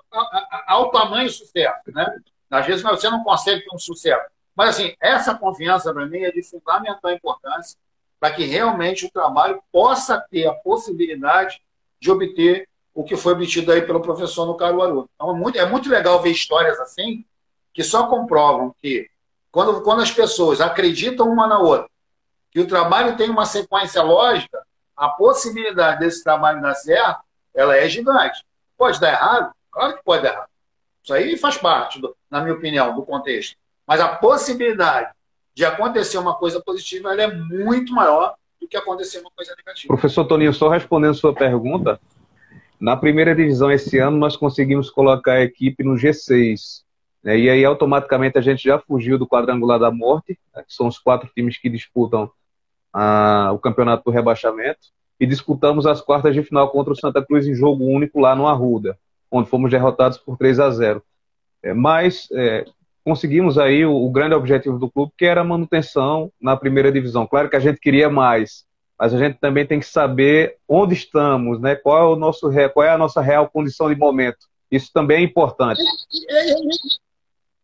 ao 0.67 0.91
tamanho 0.91 1.29
sucesso. 1.29 1.81
Né? 1.89 2.21
Às 2.51 2.67
vezes 2.67 2.83
você 2.83 3.11
não 3.11 3.25
consegue 3.25 3.65
ter 3.65 3.75
um 3.75 3.79
sucesso. 3.79 4.29
Mas, 4.55 4.71
assim, 4.71 4.95
essa 5.01 5.35
confiança, 5.35 5.93
para 5.93 6.07
mim, 6.07 6.21
é 6.21 6.31
de 6.31 6.43
fundamental 6.43 7.11
importância 7.11 7.79
para 8.21 8.35
que 8.35 8.45
realmente 8.45 9.07
o 9.07 9.11
trabalho 9.11 9.63
possa 9.73 10.21
ter 10.31 10.47
a 10.47 10.53
possibilidade 10.53 11.63
de 11.99 12.11
obter 12.11 12.69
o 12.95 13.05
que 13.05 13.17
foi 13.17 13.33
obtido 13.33 13.73
aí 13.73 13.83
pelo 13.83 14.01
professor 14.01 14.47
no 14.47 14.57
Caruaru. 14.57 15.09
Então, 15.15 15.31
é 15.31 15.39
muito, 15.39 15.59
é 15.59 15.67
muito 15.67 15.89
legal 15.89 16.21
ver 16.21 16.31
histórias 16.31 16.79
assim, 16.81 17.25
que 17.73 17.83
só 17.83 18.07
comprovam 18.09 18.75
que, 18.81 19.09
quando, 19.51 19.81
quando 19.83 20.03
as 20.03 20.11
pessoas 20.11 20.61
acreditam 20.61 21.29
uma 21.29 21.47
na 21.47 21.59
outra, 21.59 21.89
que 22.51 22.61
o 22.61 22.67
trabalho 22.67 23.17
tem 23.17 23.31
uma 23.31 23.47
sequência 23.47 24.03
lógica, 24.03 24.61
a 24.97 25.09
possibilidade 25.09 26.01
desse 26.01 26.23
trabalho 26.23 26.61
dar 26.61 26.75
certo, 26.75 27.21
ela 27.55 27.77
é 27.77 27.89
gigante. 27.89 28.45
Pode 28.77 29.01
dar 29.01 29.13
errado? 29.13 29.53
Claro 29.71 29.97
que 29.97 30.05
pode 30.05 30.23
dar 30.23 30.33
errado. 30.33 30.49
Isso 31.03 31.15
aí 31.15 31.37
faz 31.37 31.57
parte, 31.57 32.01
do, 32.01 32.15
na 32.31 32.41
minha 32.41 32.55
opinião, 32.55 32.95
do 32.95 33.03
contexto. 33.03 33.57
Mas 33.87 34.01
a 34.01 34.09
possibilidade 34.09 35.11
de 35.55 35.65
acontecer 35.65 36.19
uma 36.19 36.35
coisa 36.35 36.61
positiva 36.61 37.15
é 37.15 37.27
muito 37.27 37.93
maior 37.93 38.35
do 38.61 38.69
que 38.69 38.77
acontecer 38.77 39.21
uma 39.21 39.31
coisa 39.35 39.55
negativa. 39.57 39.89
Professor 39.89 40.25
Toninho, 40.25 40.53
só 40.53 40.69
respondendo 40.69 41.15
sua 41.15 41.35
pergunta, 41.35 42.01
na 42.81 42.97
primeira 42.97 43.35
divisão 43.35 43.71
esse 43.71 43.99
ano, 43.99 44.17
nós 44.17 44.37
conseguimos 44.37 44.89
colocar 44.89 45.35
a 45.35 45.43
equipe 45.43 45.85
no 45.85 45.95
G6. 45.95 46.83
Né? 47.23 47.39
E 47.39 47.51
aí, 47.51 47.65
automaticamente, 47.65 48.39
a 48.39 48.41
gente 48.41 48.63
já 48.63 48.79
fugiu 48.79 49.19
do 49.19 49.29
quadrangular 49.29 49.79
da 49.79 49.91
morte, 49.91 50.39
né? 50.55 50.63
que 50.67 50.73
são 50.73 50.87
os 50.87 50.99
quatro 50.99 51.31
times 51.35 51.59
que 51.59 51.69
disputam 51.69 52.31
o 53.53 53.59
campeonato 53.59 54.05
do 54.05 54.11
rebaixamento. 54.11 54.81
E 55.21 55.27
disputamos 55.27 55.87
as 55.87 56.01
quartas 56.01 56.35
de 56.35 56.43
final 56.43 56.71
contra 56.71 56.95
o 56.95 56.97
Santa 56.97 57.23
Cruz 57.23 57.47
em 57.47 57.55
jogo 57.55 57.85
único 57.85 58.19
lá 58.19 58.35
no 58.35 58.47
Arruda, 58.47 58.99
onde 59.31 59.51
fomos 59.51 59.71
derrotados 59.71 60.17
por 60.17 60.39
3 60.39 60.59
a 60.59 60.71
0. 60.71 61.03
É, 61.63 61.75
mas 61.75 62.27
é, 62.33 62.65
conseguimos 63.05 63.59
aí 63.59 63.85
o, 63.85 63.95
o 63.95 64.11
grande 64.11 64.35
objetivo 64.35 64.79
do 64.79 64.91
clube, 64.91 65.13
que 65.19 65.27
era 65.27 65.43
a 65.43 65.45
manutenção 65.45 66.33
na 66.41 66.57
primeira 66.57 66.91
divisão. 66.91 67.27
Claro 67.27 67.51
que 67.51 67.57
a 67.57 67.61
gente 67.61 67.79
queria 67.79 68.09
mais, 68.09 68.65
mas 69.01 69.15
a 69.15 69.19
gente 69.19 69.39
também 69.39 69.67
tem 69.67 69.81
que 69.81 69.87
saber 69.87 70.59
onde 70.69 70.93
estamos, 70.93 71.59
né? 71.59 71.75
Qual 71.75 71.99
é 71.99 72.05
o 72.05 72.17
nosso 72.17 72.51
qual 72.75 72.85
é 72.85 72.91
a 72.91 72.99
nossa 72.99 73.23
real 73.23 73.49
condição 73.49 73.89
de 73.89 73.99
momento. 73.99 74.47
Isso 74.71 74.93
também 74.93 75.23
é 75.23 75.25
importante. 75.25 75.81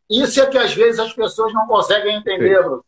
Isso 0.08 0.40
é 0.40 0.46
que 0.46 0.56
às 0.56 0.72
vezes 0.72 0.98
as 0.98 1.12
pessoas 1.12 1.52
não 1.52 1.66
conseguem 1.66 2.16
entender, 2.16 2.62
Bruno. 2.62 2.82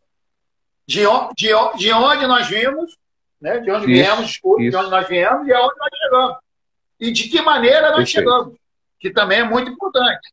De, 0.87 1.01
de, 1.37 1.49
de 1.77 1.93
onde 1.93 2.27
nós 2.27 2.49
vimos, 2.49 2.97
né? 3.39 3.59
De 3.59 3.71
onde 3.71 3.93
isso, 3.93 4.03
viemos, 4.03 4.27
desculpa, 4.27 4.63
de 4.63 4.75
onde 4.75 4.91
nós 4.91 5.07
viemos 5.07 5.47
e 5.47 5.53
aonde 5.53 5.75
nós 5.79 5.91
chegamos. 6.03 6.37
E 6.99 7.11
de 7.13 7.29
que 7.29 7.43
maneira 7.43 7.91
nós 7.91 7.97
Perfeito. 7.97 8.11
chegamos, 8.13 8.55
que 8.99 9.11
também 9.11 9.41
é 9.41 9.45
muito 9.45 9.71
importante. 9.71 10.33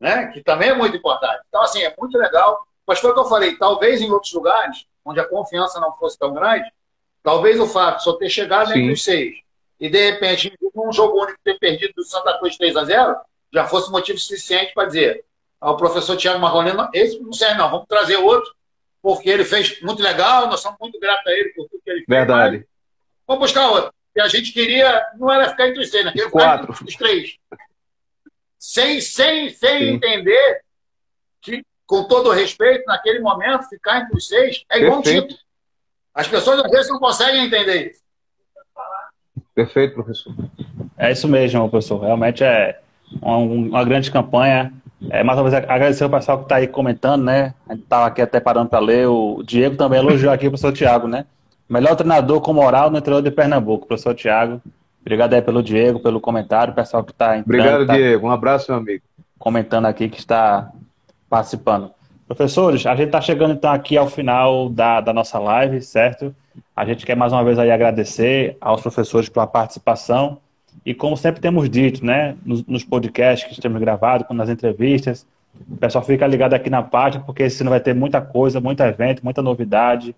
Né? 0.00 0.28
Que 0.28 0.42
também 0.42 0.70
é 0.70 0.74
muito 0.74 0.96
importante. 0.96 1.42
Então, 1.50 1.60
assim, 1.60 1.82
é 1.82 1.94
muito 1.98 2.16
legal. 2.16 2.66
Mas 2.86 3.00
foi 3.00 3.10
o 3.10 3.14
que 3.14 3.20
eu 3.20 3.26
falei, 3.26 3.54
talvez 3.58 4.00
em 4.00 4.10
outros 4.10 4.32
lugares, 4.32 4.86
onde 5.04 5.20
a 5.20 5.28
confiança 5.28 5.78
não 5.78 5.92
fosse 5.92 6.18
tão 6.18 6.32
grande, 6.32 6.72
Talvez 7.24 7.58
o 7.58 7.66
fato 7.66 7.98
de 7.98 8.04
só 8.04 8.12
ter 8.12 8.28
chegado 8.28 8.70
entre 8.70 8.92
os 8.92 9.02
seis 9.02 9.34
e, 9.80 9.88
de 9.88 10.10
repente, 10.10 10.52
num 10.74 10.92
jogo 10.92 11.22
único 11.22 11.38
ter 11.42 11.58
perdido 11.58 11.94
do 11.94 12.04
Santa 12.04 12.38
Cruz 12.38 12.56
3 12.56 12.76
a 12.76 12.84
0 12.84 13.16
já 13.52 13.66
fosse 13.66 13.90
motivo 13.90 14.18
suficiente 14.18 14.74
para 14.74 14.86
dizer 14.86 15.24
ao 15.58 15.76
professor 15.78 16.16
Tiago 16.16 16.38
Marrolino, 16.38 16.90
esse 16.92 17.18
não 17.20 17.32
serve 17.32 17.56
não, 17.56 17.70
vamos 17.70 17.86
trazer 17.88 18.16
outro, 18.16 18.54
porque 19.00 19.30
ele 19.30 19.44
fez 19.44 19.80
muito 19.80 20.02
legal, 20.02 20.46
nós 20.46 20.60
somos 20.60 20.78
muito 20.78 21.00
gratos 21.00 21.26
a 21.26 21.32
ele 21.32 21.48
por 21.54 21.66
tudo 21.68 21.80
que 21.82 21.90
ele 21.90 22.00
fez. 22.00 22.06
Verdade. 22.06 22.66
Vamos 23.26 23.44
buscar 23.44 23.70
outro. 23.70 23.94
E 24.14 24.20
a 24.20 24.28
gente 24.28 24.52
queria, 24.52 25.02
não 25.16 25.32
era 25.32 25.48
ficar 25.48 25.68
entre 25.68 25.80
os 25.80 25.90
seis, 25.90 26.04
né? 26.04 26.12
Queria 26.12 26.30
Quatro. 26.30 26.72
Entre 26.72 26.84
os 26.84 26.96
três. 26.96 27.36
Sem, 28.58 29.00
sem, 29.00 29.48
sem 29.48 29.94
entender 29.94 30.60
que, 31.40 31.64
com 31.86 32.04
todo 32.04 32.28
o 32.28 32.32
respeito, 32.32 32.84
naquele 32.86 33.20
momento, 33.20 33.68
ficar 33.68 34.02
entre 34.02 34.16
os 34.16 34.28
seis 34.28 34.64
é 34.70 34.78
igual 34.78 35.00
Perfeito. 35.00 35.24
um 35.24 35.28
título. 35.28 35.43
As 36.14 36.28
pessoas 36.28 36.60
às 36.60 36.70
vezes 36.70 36.90
não 36.90 36.98
conseguem 36.98 37.46
entender 37.46 37.90
isso. 37.90 38.04
Perfeito, 39.54 39.94
professor. 39.94 40.32
É 40.96 41.10
isso 41.10 41.28
mesmo, 41.28 41.68
professor. 41.68 42.00
Realmente 42.00 42.44
é 42.44 42.78
uma, 43.20 43.36
uma 43.36 43.84
grande 43.84 44.10
campanha. 44.10 44.72
É, 45.10 45.22
mais 45.22 45.38
uma 45.38 45.48
vez 45.48 45.54
agradecer 45.54 46.04
ao 46.04 46.10
pessoal 46.10 46.38
que 46.38 46.44
está 46.44 46.56
aí 46.56 46.66
comentando, 46.66 47.24
né? 47.24 47.54
A 47.68 47.74
gente 47.74 47.84
estava 47.84 48.06
aqui 48.06 48.22
até 48.22 48.40
parando 48.40 48.70
para 48.70 48.78
ler. 48.78 49.06
O 49.08 49.42
Diego 49.42 49.76
também 49.76 49.98
elogiou 49.98 50.32
aqui 50.32 50.46
o 50.46 50.50
professor 50.50 50.72
Tiago, 50.72 51.06
né? 51.06 51.26
Melhor 51.68 51.96
treinador 51.96 52.40
com 52.40 52.52
moral 52.52 52.90
no 52.90 52.98
interior 52.98 53.22
de 53.22 53.30
Pernambuco, 53.30 53.86
professor 53.86 54.14
Tiago. 54.14 54.60
Obrigado 55.00 55.34
aí 55.34 55.42
pelo 55.42 55.62
Diego, 55.62 56.00
pelo 56.00 56.20
comentário, 56.20 56.72
o 56.72 56.74
pessoal 56.76 57.04
que 57.04 57.12
está 57.12 57.36
entrando. 57.36 57.60
Obrigado, 57.60 57.86
tá 57.86 57.94
Diego. 57.94 58.26
Um 58.26 58.30
abraço, 58.30 58.70
meu 58.70 58.80
amigo. 58.80 59.02
Comentando 59.38 59.86
aqui 59.86 60.08
que 60.08 60.18
está 60.18 60.70
participando. 61.28 61.90
Professores, 62.26 62.86
a 62.86 62.96
gente 62.96 63.06
está 63.06 63.20
chegando 63.20 63.52
então 63.52 63.70
aqui 63.70 63.98
ao 63.98 64.08
final 64.08 64.70
da, 64.70 65.00
da 65.00 65.12
nossa 65.12 65.38
live, 65.38 65.82
certo? 65.82 66.34
A 66.74 66.84
gente 66.86 67.04
quer 67.04 67.14
mais 67.14 67.32
uma 67.32 67.44
vez 67.44 67.58
aí 67.58 67.70
agradecer 67.70 68.56
aos 68.60 68.80
professores 68.80 69.28
pela 69.28 69.46
participação. 69.46 70.38
E 70.86 70.94
como 70.94 71.16
sempre 71.18 71.42
temos 71.42 71.68
dito, 71.68 72.04
né, 72.04 72.34
nos, 72.44 72.64
nos 72.64 72.82
podcasts 72.82 73.54
que 73.54 73.60
temos 73.60 73.78
gravado, 73.78 74.24
nas 74.32 74.48
entrevistas, 74.48 75.26
o 75.70 75.76
pessoal 75.76 76.02
fica 76.02 76.26
ligado 76.26 76.54
aqui 76.54 76.70
na 76.70 76.82
página 76.82 77.22
porque 77.24 77.42
esse 77.42 77.62
ano 77.62 77.70
vai 77.70 77.80
ter 77.80 77.94
muita 77.94 78.22
coisa, 78.22 78.58
muito 78.58 78.82
evento, 78.82 79.22
muita 79.22 79.42
novidade, 79.42 80.16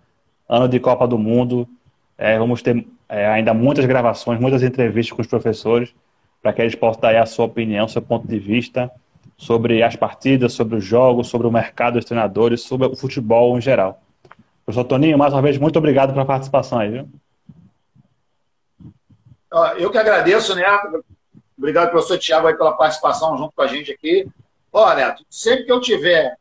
ano 0.48 0.68
de 0.68 0.78
Copa 0.78 1.08
do 1.08 1.18
Mundo, 1.18 1.68
é, 2.16 2.38
vamos 2.38 2.62
ter 2.62 2.86
é, 3.08 3.26
ainda 3.26 3.52
muitas 3.52 3.84
gravações, 3.84 4.40
muitas 4.40 4.62
entrevistas 4.62 5.14
com 5.14 5.22
os 5.22 5.28
professores 5.28 5.92
para 6.40 6.52
que 6.52 6.62
eles 6.62 6.76
possam 6.76 7.00
dar 7.00 7.20
a 7.20 7.26
sua 7.26 7.46
opinião, 7.46 7.88
seu 7.88 8.00
ponto 8.00 8.28
de 8.28 8.38
vista 8.38 8.90
sobre 9.36 9.82
as 9.82 9.94
partidas, 9.96 10.52
sobre 10.52 10.76
os 10.76 10.84
jogos, 10.84 11.28
sobre 11.28 11.46
o 11.46 11.52
mercado 11.52 11.94
dos 11.94 12.04
treinadores, 12.04 12.62
sobre 12.62 12.86
o 12.86 12.96
futebol 12.96 13.56
em 13.56 13.60
geral. 13.60 14.00
Professor 14.64 14.84
Toninho, 14.84 15.18
mais 15.18 15.32
uma 15.32 15.42
vez, 15.42 15.58
muito 15.58 15.78
obrigado 15.78 16.12
pela 16.12 16.24
participação 16.24 16.78
aí, 16.78 16.90
viu? 16.90 17.08
Eu 19.78 19.90
que 19.90 19.98
agradeço, 19.98 20.54
Neto. 20.54 21.04
Obrigado, 21.56 21.90
professor 21.90 22.18
Tiago, 22.18 22.56
pela 22.56 22.72
participação 22.72 23.36
junto 23.38 23.52
com 23.54 23.62
a 23.62 23.66
gente 23.66 23.92
aqui. 23.92 24.28
Ó, 24.72 24.92
Neto, 24.94 25.24
sempre 25.30 25.64
que 25.64 25.72
eu 25.72 25.80
tiver 25.80 26.36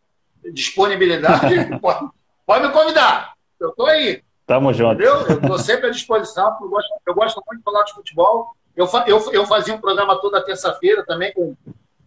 disponibilidade, 0.52 1.78
pode, 1.80 2.10
pode 2.46 2.68
me 2.68 2.74
convidar. 2.74 3.34
Eu 3.60 3.70
estou 3.70 3.86
aí. 3.86 4.24
Tamo 4.46 4.74
junto. 4.74 4.94
Entendeu? 4.94 5.22
Eu 5.28 5.38
estou 5.38 5.60
sempre 5.60 5.88
à 5.88 5.90
disposição. 5.90 6.58
Eu 6.62 6.70
gosto, 6.70 6.90
eu 7.06 7.14
gosto 7.14 7.44
muito 7.48 7.60
de 7.60 7.64
falar 7.64 7.84
de 7.84 7.94
futebol. 7.94 8.56
Eu, 8.76 8.88
eu, 9.08 9.32
eu 9.32 9.46
fazia 9.46 9.74
um 9.74 9.80
programa 9.80 10.20
toda 10.20 10.44
terça-feira 10.44 11.06
também 11.06 11.34
com 11.34 11.56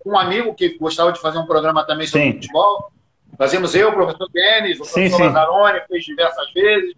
com 0.09 0.15
um 0.15 0.19
amigo 0.19 0.55
que 0.55 0.79
gostava 0.79 1.13
de 1.13 1.21
fazer 1.21 1.39
um 1.39 1.45
programa 1.45 1.85
também 1.87 2.07
sobre 2.07 2.29
sim. 2.29 2.33
futebol. 2.35 2.91
Fazíamos 3.37 3.75
eu, 3.75 3.91
o 3.91 3.93
professor 3.93 4.29
Denis, 4.33 4.81
o 4.81 4.85
sim, 4.85 5.11
professor 5.11 5.27
Lazzaroni, 5.27 5.81
fez 5.87 6.05
diversas 6.05 6.51
vezes. 6.53 6.95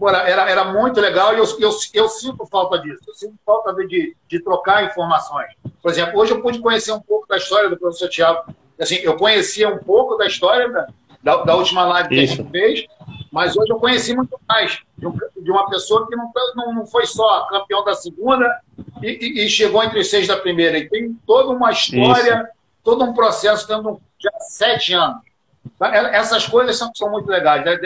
Era, 0.00 0.48
era 0.48 0.64
muito 0.72 0.98
legal 1.00 1.34
e 1.34 1.38
eu, 1.38 1.44
eu, 1.58 1.70
eu 1.92 2.08
sinto 2.08 2.46
falta 2.46 2.78
disso. 2.78 3.02
Eu 3.06 3.14
sinto 3.14 3.34
falta 3.44 3.74
de, 3.74 4.16
de 4.28 4.40
trocar 4.40 4.84
informações. 4.84 5.48
Por 5.82 5.90
exemplo, 5.90 6.18
hoje 6.18 6.32
eu 6.32 6.40
pude 6.40 6.60
conhecer 6.60 6.92
um 6.92 7.00
pouco 7.00 7.26
da 7.26 7.36
história 7.36 7.68
do 7.68 7.76
professor 7.76 8.08
Tiago. 8.08 8.54
Assim, 8.80 8.96
eu 8.96 9.16
conhecia 9.16 9.68
um 9.68 9.78
pouco 9.78 10.16
da 10.16 10.26
história 10.26 10.70
da, 10.70 10.86
da, 11.22 11.36
da 11.38 11.56
última 11.56 11.84
live 11.84 12.08
que 12.08 12.14
Isso. 12.14 12.34
a 12.34 12.36
gente 12.36 12.50
fez, 12.50 12.86
mas 13.34 13.56
hoje 13.56 13.72
eu 13.72 13.80
conheci 13.80 14.14
muito 14.14 14.38
mais 14.48 14.78
de, 14.96 15.08
um, 15.08 15.18
de 15.36 15.50
uma 15.50 15.68
pessoa 15.68 16.06
que 16.06 16.14
não, 16.14 16.30
não, 16.72 16.86
foi 16.86 17.04
só 17.04 17.48
campeão 17.48 17.82
da 17.82 17.92
segunda 17.92 18.48
e, 19.02 19.08
e, 19.08 19.44
e, 19.44 19.50
chegou 19.50 19.82
entre 19.82 19.98
os 19.98 20.08
seis 20.08 20.28
da 20.28 20.36
primeira. 20.36 20.78
E 20.78 20.88
tem 20.88 21.18
toda 21.26 21.50
uma 21.50 21.72
história, 21.72 22.42
Isso. 22.42 22.52
todo 22.84 23.02
um 23.02 23.12
processo, 23.12 23.66
tendo 23.66 24.00
já 24.20 24.30
sete 24.38 24.92
anos. 24.92 25.16
É, 25.82 26.16
essas 26.16 26.46
coisas 26.46 26.76
são, 26.76 26.92
são 26.94 27.10
muito 27.10 27.28
legais, 27.28 27.64
né? 27.64 27.76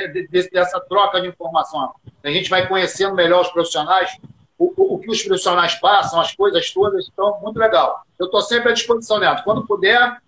dessa 0.52 0.78
troca 0.80 1.18
de 1.18 1.28
informação. 1.28 1.94
A 2.22 2.28
gente 2.28 2.50
vai 2.50 2.68
conhecendo 2.68 3.14
melhor 3.14 3.40
os 3.40 3.48
profissionais, 3.48 4.18
o, 4.58 4.74
o, 4.76 4.94
o 4.96 4.98
que 4.98 5.10
os 5.10 5.22
profissionais 5.22 5.76
passam, 5.76 6.20
as 6.20 6.36
coisas 6.36 6.70
todas, 6.70 7.08
então, 7.10 7.40
muito 7.40 7.58
legal. 7.58 8.02
Eu 8.18 8.26
estou 8.26 8.42
sempre 8.42 8.68
à 8.68 8.74
disposição, 8.74 9.18
Neto. 9.18 9.44
Quando 9.44 9.66
puder, 9.66 10.18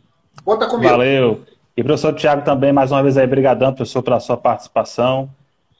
conta 0.46 0.66
comigo. 0.66 0.88
Valeu. 0.88 1.44
E 1.80 1.82
professor 1.82 2.12
Tiago 2.12 2.42
também, 2.42 2.74
mais 2.74 2.92
uma 2.92 3.02
vez 3.02 3.16
aí, 3.16 3.26
brigadão, 3.26 3.72
professor, 3.72 4.02
pela 4.02 4.20
sua 4.20 4.36
participação. 4.36 5.30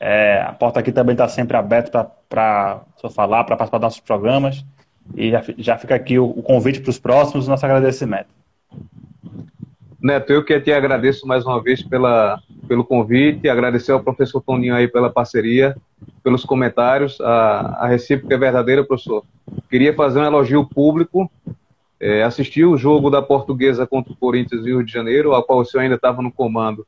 É, 0.01 0.40
a 0.40 0.51
porta 0.51 0.80
aqui 0.80 0.90
também 0.90 1.12
está 1.12 1.28
sempre 1.28 1.59
aberta 1.59 2.11
para 2.26 2.80
falar, 3.14 3.44
para 3.44 3.55
participar 3.55 3.76
dos 3.76 3.84
nossos 3.84 4.01
programas. 4.01 4.64
E 5.14 5.30
já, 5.30 5.44
já 5.59 5.76
fica 5.76 5.94
aqui 5.94 6.18
o, 6.18 6.24
o 6.24 6.42
convite 6.42 6.80
para 6.80 6.88
os 6.88 6.98
próximos, 6.98 7.46
nosso 7.46 7.66
agradecimento. 7.66 8.28
Neto, 10.01 10.32
eu 10.32 10.42
que 10.42 10.59
te 10.59 10.72
agradeço 10.72 11.26
mais 11.26 11.44
uma 11.44 11.62
vez 11.62 11.82
pela, 11.82 12.40
pelo 12.66 12.82
convite, 12.82 13.46
agradecer 13.46 13.92
ao 13.92 14.01
professor 14.01 14.40
Toninho 14.40 14.74
aí 14.74 14.88
pela 14.88 15.11
parceria, 15.11 15.76
pelos 16.24 16.46
comentários. 16.46 17.20
A, 17.20 17.76
a 17.78 17.86
recíproca 17.86 18.36
é 18.36 18.38
verdadeira, 18.38 18.82
professor. 18.86 19.22
Queria 19.68 19.94
fazer 19.94 20.18
um 20.18 20.24
elogio 20.24 20.66
público 20.66 21.30
é, 22.01 22.22
assisti 22.22 22.64
o 22.64 22.78
jogo 22.78 23.11
da 23.11 23.20
Portuguesa 23.20 23.86
contra 23.86 24.12
o 24.12 24.16
Corinthians 24.16 24.64
Rio 24.64 24.82
de 24.82 24.90
Janeiro, 24.90 25.34
a 25.34 25.44
qual 25.44 25.59
o 25.59 25.64
senhor 25.64 25.82
ainda 25.82 25.96
estava 25.96 26.22
no 26.22 26.32
comando. 26.32 26.86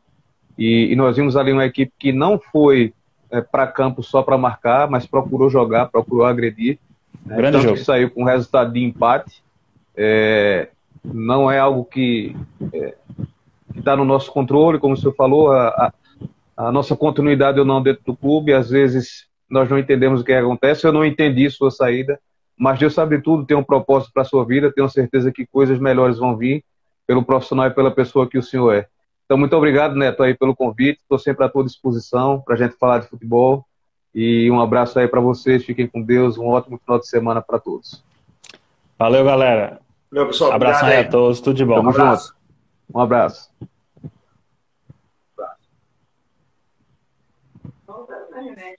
E, 0.56 0.90
e, 0.90 0.96
nós 0.96 1.16
vimos 1.16 1.36
ali 1.36 1.52
uma 1.52 1.66
equipe 1.66 1.92
que 1.98 2.12
não 2.12 2.38
foi 2.38 2.94
é, 3.30 3.40
para 3.40 3.66
campo 3.66 4.02
só 4.02 4.22
para 4.22 4.38
marcar, 4.38 4.88
mas 4.88 5.06
procurou 5.06 5.50
jogar, 5.50 5.90
procurou 5.90 6.24
agredir. 6.24 6.78
Né? 7.26 7.36
Grande 7.36 7.60
jogo. 7.60 7.74
que 7.74 7.84
saiu 7.84 8.10
com 8.10 8.24
resultado 8.24 8.72
de 8.72 8.82
empate. 8.82 9.42
É, 9.94 10.68
não 11.04 11.50
é 11.50 11.58
algo 11.58 11.84
que 11.84 12.34
é, 12.72 12.94
está 13.76 13.96
no 13.96 14.04
nosso 14.04 14.32
controle, 14.32 14.78
como 14.78 14.94
o 14.94 14.96
senhor 14.96 15.14
falou, 15.14 15.52
a, 15.52 15.68
a, 15.68 15.92
a, 16.68 16.72
nossa 16.72 16.96
continuidade 16.96 17.58
ou 17.58 17.66
não 17.66 17.82
dentro 17.82 18.02
do 18.04 18.16
clube, 18.16 18.52
às 18.52 18.70
vezes 18.70 19.26
nós 19.50 19.68
não 19.68 19.78
entendemos 19.78 20.20
o 20.20 20.24
que 20.24 20.32
acontece, 20.32 20.86
eu 20.86 20.92
não 20.92 21.04
entendi 21.04 21.50
sua 21.50 21.70
saída, 21.70 22.18
mas 22.62 22.78
Deus 22.78 22.94
sabe 22.94 23.20
tudo, 23.20 23.44
tem 23.44 23.56
um 23.56 23.64
propósito 23.64 24.12
para 24.12 24.22
a 24.22 24.24
sua 24.24 24.46
vida, 24.46 24.72
tenho 24.72 24.88
certeza 24.88 25.32
que 25.32 25.44
coisas 25.44 25.80
melhores 25.80 26.18
vão 26.18 26.36
vir 26.36 26.64
pelo 27.04 27.24
profissional 27.24 27.66
e 27.66 27.74
pela 27.74 27.90
pessoa 27.90 28.28
que 28.28 28.38
o 28.38 28.42
senhor 28.42 28.72
é. 28.72 28.86
Então, 29.24 29.36
muito 29.36 29.56
obrigado, 29.56 29.96
Neto, 29.96 30.22
aí 30.22 30.32
pelo 30.32 30.54
convite. 30.54 31.00
Estou 31.00 31.18
sempre 31.18 31.44
à 31.44 31.48
tua 31.48 31.64
disposição 31.64 32.40
para 32.40 32.54
a 32.54 32.56
gente 32.56 32.76
falar 32.76 33.00
de 33.00 33.08
futebol. 33.08 33.66
E 34.14 34.48
um 34.48 34.60
abraço 34.60 34.96
aí 34.96 35.08
para 35.08 35.20
vocês. 35.20 35.64
Fiquem 35.64 35.88
com 35.88 36.00
Deus. 36.00 36.38
Um 36.38 36.46
ótimo 36.46 36.78
final 36.78 37.00
de 37.00 37.08
semana 37.08 37.42
para 37.42 37.58
todos. 37.58 38.04
Valeu, 38.96 39.24
galera. 39.24 39.80
Valeu, 40.12 40.28
pessoal. 40.28 40.52
Abraço 40.52 40.84
aí 40.84 41.00
a 41.00 41.08
todos. 41.08 41.40
Tudo 41.40 41.56
de 41.56 41.64
bom. 41.64 41.74
Tamo 41.74 41.88
um 41.88 41.90
abraço. 41.90 42.28
junto. 42.28 42.96
Um 42.96 43.00
abraço. 43.00 43.50
Um 47.88 47.92
abraço. 48.44 48.71